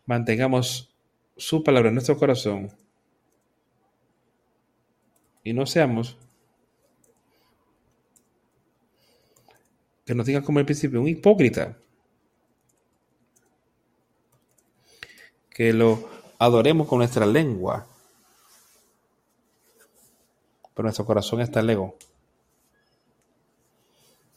Mantengamos 0.07 0.95
su 1.37 1.63
palabra 1.63 1.89
en 1.89 1.95
nuestro 1.95 2.17
corazón 2.17 2.71
y 5.43 5.53
no 5.53 5.67
seamos 5.67 6.17
que 10.05 10.15
nos 10.15 10.25
digan 10.25 10.45
como 10.45 10.61
el 10.61 10.65
principio 10.65 11.01
un 11.01 11.09
hipócrita 11.09 11.77
que 15.51 15.73
lo 15.73 16.09
adoremos 16.39 16.87
con 16.87 16.99
nuestra 16.99 17.27
lengua 17.27 17.87
pero 20.75 20.85
nuestro 20.85 21.05
corazón 21.05 21.41
está 21.41 21.63
lejos 21.63 21.95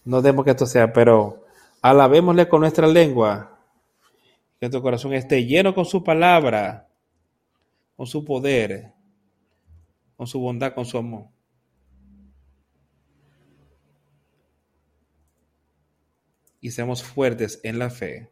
no 0.03 0.21
demos 0.21 0.43
que 0.43 0.51
esto 0.51 0.65
sea 0.65 0.91
pero 0.91 1.45
alabémosle 1.81 2.49
con 2.49 2.61
nuestra 2.61 2.87
lengua 2.87 3.58
que 4.59 4.65
nuestro 4.65 4.81
corazón 4.81 5.13
esté 5.13 5.45
lleno 5.45 5.73
con 5.73 5.85
su 5.85 6.03
palabra 6.03 6.87
con 7.95 8.07
su 8.07 8.23
poder 8.23 8.93
con 10.19 10.27
su 10.27 10.37
bondad, 10.41 10.73
con 10.73 10.85
su 10.85 10.97
amor. 10.97 11.27
Y 16.59 16.71
seamos 16.71 17.03
fuertes 17.03 17.61
en 17.63 17.79
la 17.79 17.89
fe. 17.89 18.29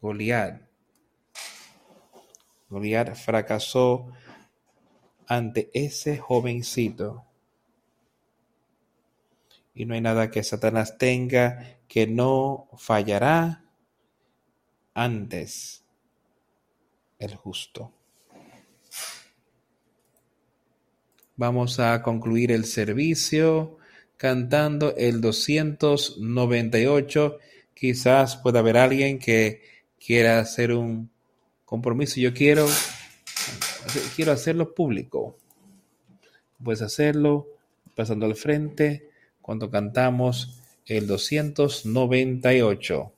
Goliat. 0.00 0.60
Goliat 2.68 3.14
fracasó 3.14 4.10
ante 5.28 5.70
ese 5.72 6.18
jovencito. 6.18 7.24
Y 9.72 9.84
no 9.84 9.94
hay 9.94 10.00
nada 10.00 10.32
que 10.32 10.42
Satanás 10.42 10.98
tenga 10.98 11.78
que 11.94 12.06
no 12.08 12.68
fallará 12.76 13.64
antes 14.94 15.84
el 17.20 17.36
justo. 17.36 17.92
Vamos 21.36 21.78
a 21.78 22.02
concluir 22.02 22.50
el 22.50 22.64
servicio 22.64 23.78
cantando 24.16 24.96
el 24.96 25.20
298. 25.20 27.38
Quizás 27.74 28.38
pueda 28.38 28.58
haber 28.58 28.76
alguien 28.76 29.20
que 29.20 29.62
quiera 30.04 30.40
hacer 30.40 30.72
un 30.72 31.12
compromiso. 31.64 32.18
Yo 32.18 32.34
quiero, 32.34 32.66
quiero 34.16 34.32
hacerlo 34.32 34.74
público. 34.74 35.38
Puedes 36.60 36.82
hacerlo 36.82 37.50
pasando 37.94 38.26
al 38.26 38.34
frente 38.34 39.10
cuando 39.40 39.70
cantamos 39.70 40.60
el 40.86 41.06
298. 41.06 43.14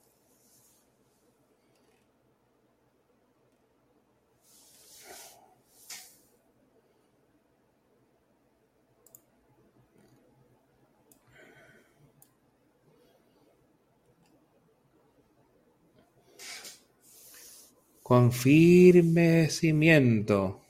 con 18.07 18.31
firme 18.31 19.49
cimiento, 19.49 20.61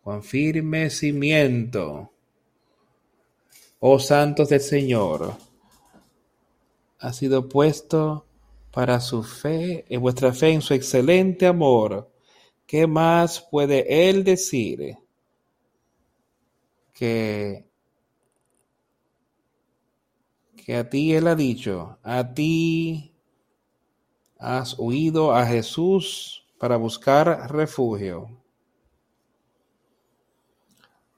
con 0.00 0.22
firme 0.22 0.90
cimiento, 0.90 2.11
oh 3.84 3.98
santos 3.98 4.48
del 4.48 4.60
Señor, 4.60 5.34
ha 7.00 7.12
sido 7.12 7.48
puesto 7.48 8.24
para 8.70 9.00
su 9.00 9.24
fe, 9.24 9.84
en 9.88 10.00
vuestra 10.00 10.32
fe, 10.32 10.52
en 10.52 10.62
su 10.62 10.72
excelente 10.72 11.48
amor. 11.48 12.08
¿Qué 12.64 12.86
más 12.86 13.40
puede 13.50 14.08
Él 14.08 14.22
decir 14.22 14.96
que, 16.92 17.68
que 20.64 20.76
a 20.76 20.88
ti 20.88 21.12
Él 21.12 21.26
ha 21.26 21.34
dicho, 21.34 21.98
a 22.04 22.32
ti 22.32 23.12
has 24.38 24.78
huido 24.78 25.34
a 25.34 25.44
Jesús 25.44 26.46
para 26.56 26.76
buscar 26.76 27.50
refugio. 27.52 28.28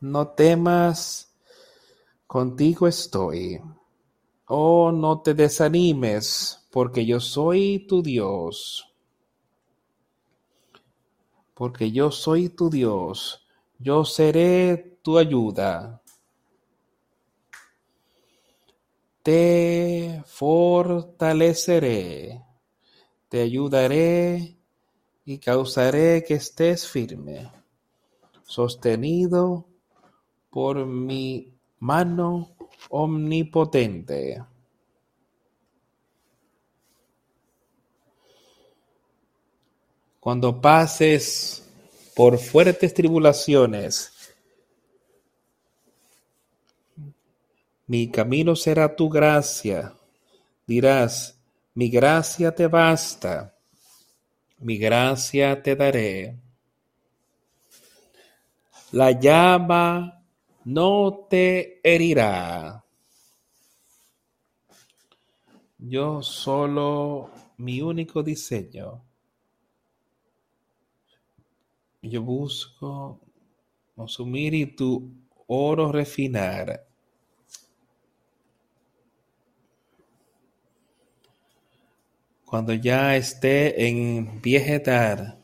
No 0.01 0.29
temas, 0.29 1.34
contigo 2.35 2.89
estoy. 2.89 3.61
Oh, 4.49 4.91
no 4.91 5.23
te 5.23 5.35
desanimes, 5.35 6.67
porque 6.73 7.07
yo 7.07 7.21
soy 7.21 7.87
tu 7.87 8.03
Dios. 8.03 8.93
Porque 11.55 11.93
yo 11.93 12.11
soy 12.11 12.49
tu 12.49 12.71
Dios, 12.71 13.47
yo 13.79 14.05
seré 14.05 14.99
tu 15.01 15.17
ayuda. 15.17 16.03
Te 19.23 20.21
fortaleceré 20.27 22.43
te 23.29 23.43
ayudaré 23.43 24.59
y 25.25 25.39
causaré 25.39 26.25
que 26.25 26.35
estés 26.35 26.89
firme, 26.89 27.53
sostenido 28.43 29.69
por 30.51 30.85
mi 30.85 31.54
mano 31.85 32.57
omnipotente. 32.89 34.43
Cuando 40.19 40.59
pases 40.63 41.63
por 42.17 42.39
fuertes 42.39 42.95
tribulaciones, 42.95 44.11
mi 47.87 48.11
camino 48.11 48.57
será 48.57 48.97
tu 48.97 49.11
gracia. 49.11 49.93
Dirás, 50.67 51.39
mi 51.75 51.91
gracia 51.91 52.55
te 52.55 52.67
basta, 52.67 53.55
mi 54.59 54.79
gracia 54.79 55.63
te 55.63 55.77
daré. 55.77 56.39
La 58.93 59.11
llama 59.11 60.14
no 60.65 61.27
te 61.29 61.81
herirá. 61.83 62.85
Yo 65.79 66.23
solo 66.23 67.31
mi 67.59 67.81
único 67.81 68.23
diseño. 68.23 69.03
Yo 72.03 72.23
busco 72.23 73.21
consumir 73.95 74.55
y 74.55 74.67
tu 74.67 75.11
oro 75.47 75.93
refinar. 75.93 76.87
cuando 82.55 82.73
ya 82.73 83.17
esté 83.17 83.89
en 83.89 84.41
vieja 84.41 85.44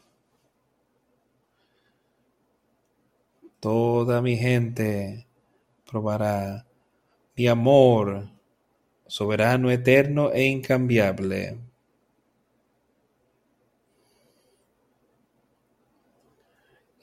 toda 3.61 4.23
mi 4.23 4.37
gente 4.37 5.27
probará 5.89 6.67
mi 7.37 7.47
amor 7.47 8.29
soberano, 9.07 9.71
eterno 9.71 10.31
e 10.33 10.45
incambiable. 10.47 11.59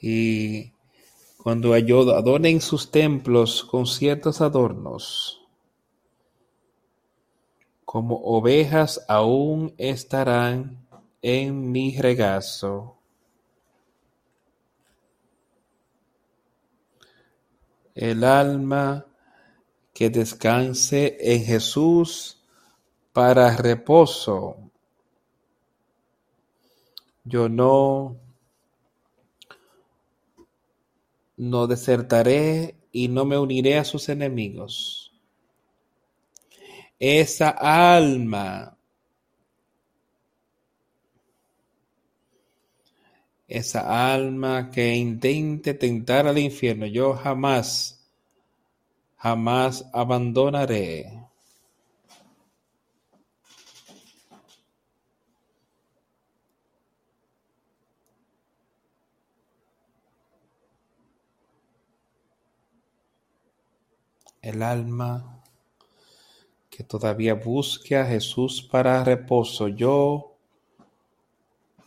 Y 0.00 0.72
cuando 1.42 1.74
adornen 1.74 2.60
sus 2.60 2.90
templos 2.90 3.64
con 3.64 3.86
ciertos 3.86 4.40
adornos, 4.40 5.40
como 7.84 8.16
ovejas 8.16 9.04
aún 9.08 9.74
estarán 9.78 10.86
en 11.22 11.72
mi 11.72 11.96
regazo. 11.96 12.97
El 17.98 18.22
alma 18.22 19.06
que 19.92 20.08
descanse 20.08 21.16
en 21.20 21.44
Jesús 21.44 22.44
para 23.12 23.56
reposo. 23.56 24.70
Yo 27.24 27.48
no, 27.48 28.16
no 31.36 31.66
desertaré 31.66 32.76
y 32.92 33.08
no 33.08 33.24
me 33.24 33.36
uniré 33.36 33.78
a 33.78 33.84
sus 33.84 34.08
enemigos 34.08 35.08
esa 36.98 37.50
alma, 37.50 38.77
esa 43.48 44.12
alma 44.12 44.70
que 44.70 44.94
intente 44.94 45.72
tentar 45.74 46.26
al 46.26 46.38
infierno. 46.38 46.86
Yo 46.86 47.14
jamás, 47.14 48.06
jamás 49.16 49.88
abandonaré. 49.92 51.24
El 64.42 64.62
alma 64.62 65.42
que 66.70 66.84
todavía 66.84 67.34
busque 67.34 67.96
a 67.96 68.06
Jesús 68.06 68.62
para 68.62 69.02
reposo. 69.04 69.68
Yo 69.68 70.36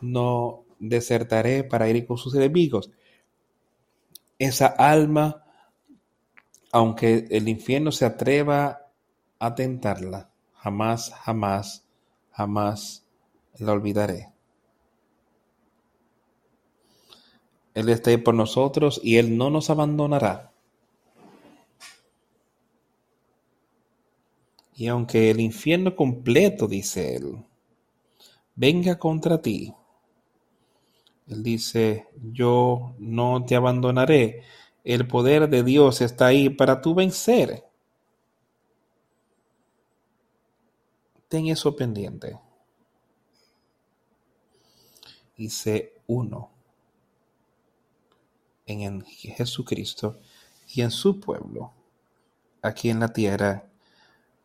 no 0.02 0.61
desertaré 0.82 1.64
para 1.64 1.88
ir 1.88 2.06
con 2.06 2.18
sus 2.18 2.36
enemigos. 2.36 2.92
Esa 4.40 4.66
alma, 4.66 5.46
aunque 6.72 7.28
el 7.30 7.48
infierno 7.48 7.92
se 7.92 8.06
atreva 8.06 8.88
a 9.40 9.56
tentarla, 9.56 10.32
jamás, 10.56 11.12
jamás, 11.12 11.86
jamás 12.32 13.06
la 13.60 13.72
olvidaré. 13.74 14.32
Él 17.74 17.88
está 17.90 18.12
por 18.22 18.34
nosotros 18.34 19.00
y 19.04 19.18
Él 19.18 19.38
no 19.38 19.50
nos 19.50 19.70
abandonará. 19.70 20.52
Y 24.76 24.88
aunque 24.88 25.30
el 25.30 25.40
infierno 25.40 25.96
completo, 25.96 26.68
dice 26.68 27.16
Él, 27.16 27.46
venga 28.56 28.98
contra 28.98 29.42
ti, 29.42 29.74
Él 31.32 31.44
dice, 31.44 32.10
yo 32.34 32.94
no 33.00 33.46
te 33.46 33.56
abandonaré. 33.56 34.44
El 34.84 35.08
poder 35.08 35.50
de 35.50 35.64
Dios 35.64 36.02
está 36.02 36.26
ahí 36.26 36.50
para 36.50 36.82
tú 36.82 36.94
vencer. 36.94 37.64
Ten 41.30 41.48
eso 41.48 41.74
pendiente. 41.74 42.38
Y 45.38 45.50
sé 45.50 45.94
uno 46.08 46.52
en 48.66 49.02
Jesucristo 49.06 50.20
y 50.74 50.82
en 50.82 50.92
su 50.92 51.22
pueblo. 51.22 51.72
Aquí 52.62 52.90
en 52.90 53.00
la 53.00 53.14
tierra 53.14 53.70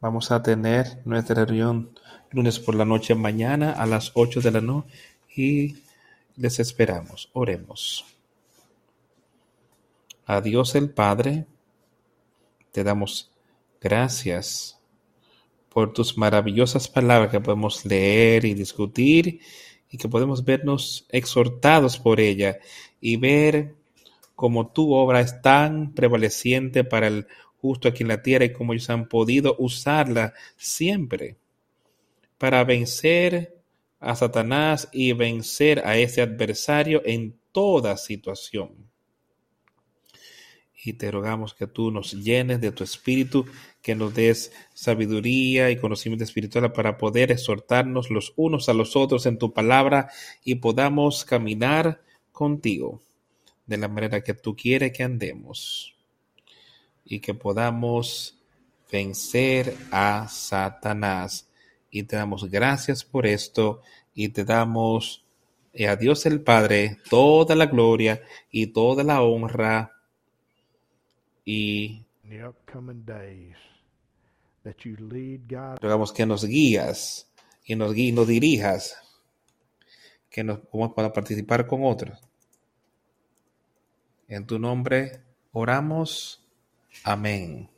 vamos 0.01 0.31
a 0.31 0.41
tener 0.41 1.03
nuestra 1.05 1.45
reunión 1.45 1.91
lunes 2.31 2.61
por 2.61 2.77
la 2.77 2.85
noche 2.85 3.17
mañana 3.17 3.73
a 3.73 3.87
las 3.87 4.13
8 4.15 4.41
de 4.41 4.51
la 4.53 4.61
noche 4.61 4.89
y 5.35 5.86
les 6.37 6.59
esperamos. 6.61 7.31
Oremos. 7.33 8.05
A 10.27 10.41
Dios 10.41 10.75
el 10.75 10.91
Padre, 10.91 11.47
te 12.73 12.85
damos 12.85 13.31
gracias 13.81 14.79
por 15.69 15.93
tus 15.93 16.17
maravillosas 16.17 16.89
palabras 16.89 17.31
que 17.31 17.41
podemos 17.41 17.85
leer 17.85 18.45
y 18.45 18.55
discutir 18.55 19.41
y 19.91 19.99
que 19.99 20.09
podemos 20.09 20.45
vernos 20.45 21.07
exhortados 21.11 21.99
por 21.99 22.19
ella 22.19 22.59
y 23.01 23.17
ver 23.17 23.75
como 24.35 24.69
tu 24.69 24.93
obra 24.93 25.21
es 25.21 25.41
tan 25.43 25.95
prevaleciente 25.95 26.83
para 26.83 27.07
el 27.07 27.27
justo 27.61 27.89
aquí 27.89 28.03
en 28.03 28.09
la 28.09 28.23
tierra 28.23 28.47
y 28.47 28.53
como 28.53 28.73
ellos 28.73 28.91
han 28.91 29.09
podido 29.09 29.57
usarla 29.59 30.35
siempre 30.57 31.37
para 32.39 32.65
vencer 32.65 33.56
a 34.01 34.15
Satanás 34.15 34.89
y 34.93 35.13
vencer 35.13 35.83
a 35.87 35.97
ese 35.97 36.23
adversario 36.23 37.03
en 37.05 37.39
toda 37.53 37.97
situación. 37.97 38.91
Y 40.85 40.93
te 40.93 41.11
rogamos 41.11 41.55
que 41.55 41.67
tú 41.67 41.91
nos 41.91 42.13
llenes 42.13 42.61
de 42.61 42.71
tu 42.71 42.85
espíritu, 42.85 43.47
que 43.83 43.95
nos 43.95 44.15
des 44.15 44.53
sabiduría 44.73 45.71
y 45.71 45.77
conocimiento 45.77 46.23
espiritual 46.25 46.73
para 46.73 46.97
poder 46.97 47.33
exhortarnos 47.33 48.11
los 48.11 48.33
unos 48.37 48.69
a 48.69 48.75
los 48.75 48.95
otros 48.95 49.27
en 49.27 49.39
tu 49.39 49.53
palabra 49.53 50.11
y 50.45 50.57
podamos 50.57 51.25
caminar 51.25 52.03
contigo 52.31 53.03
de 53.67 53.79
la 53.79 53.89
manera 53.89 54.23
que 54.23 54.35
tú 54.35 54.55
quieres 54.55 54.93
que 54.93 55.03
andemos 55.03 55.97
y 57.05 57.21
que 57.21 57.35
podamos 57.35 58.39
vencer 58.91 59.77
a 59.91 60.29
Satanás. 60.29 61.49
Y 61.91 62.05
te 62.05 62.17
damos 62.17 62.51
gracias 62.51 63.05
por 63.05 63.27
esto 63.27 63.81
y 64.15 64.29
te 64.31 64.45
damos 64.45 65.25
eh, 65.73 65.89
a 65.89 65.97
Dios 65.97 66.27
el 66.27 66.41
Padre 66.41 66.99
toda 67.09 67.55
la 67.55 67.67
gloria 67.67 68.23
y 68.51 68.69
toda 68.69 69.05
la 69.05 69.23
honra 69.23 69.93
y 71.45 72.05
rogamos 75.81 76.13
que 76.13 76.27
nos 76.27 76.45
guías 76.45 77.31
y 77.65 77.77
nos, 77.77 77.95
guíes, 77.95 78.15
nos 78.15 78.27
dirijas, 78.27 78.97
que 80.29 80.43
nos 80.43 80.59
podamos 80.59 81.13
participar 81.13 81.67
con 81.67 81.85
otros. 81.85 82.19
En 84.29 84.45
tu 84.47 84.59
nombre 84.59 85.23
oramos. 85.53 86.45
Amén. 87.05 87.76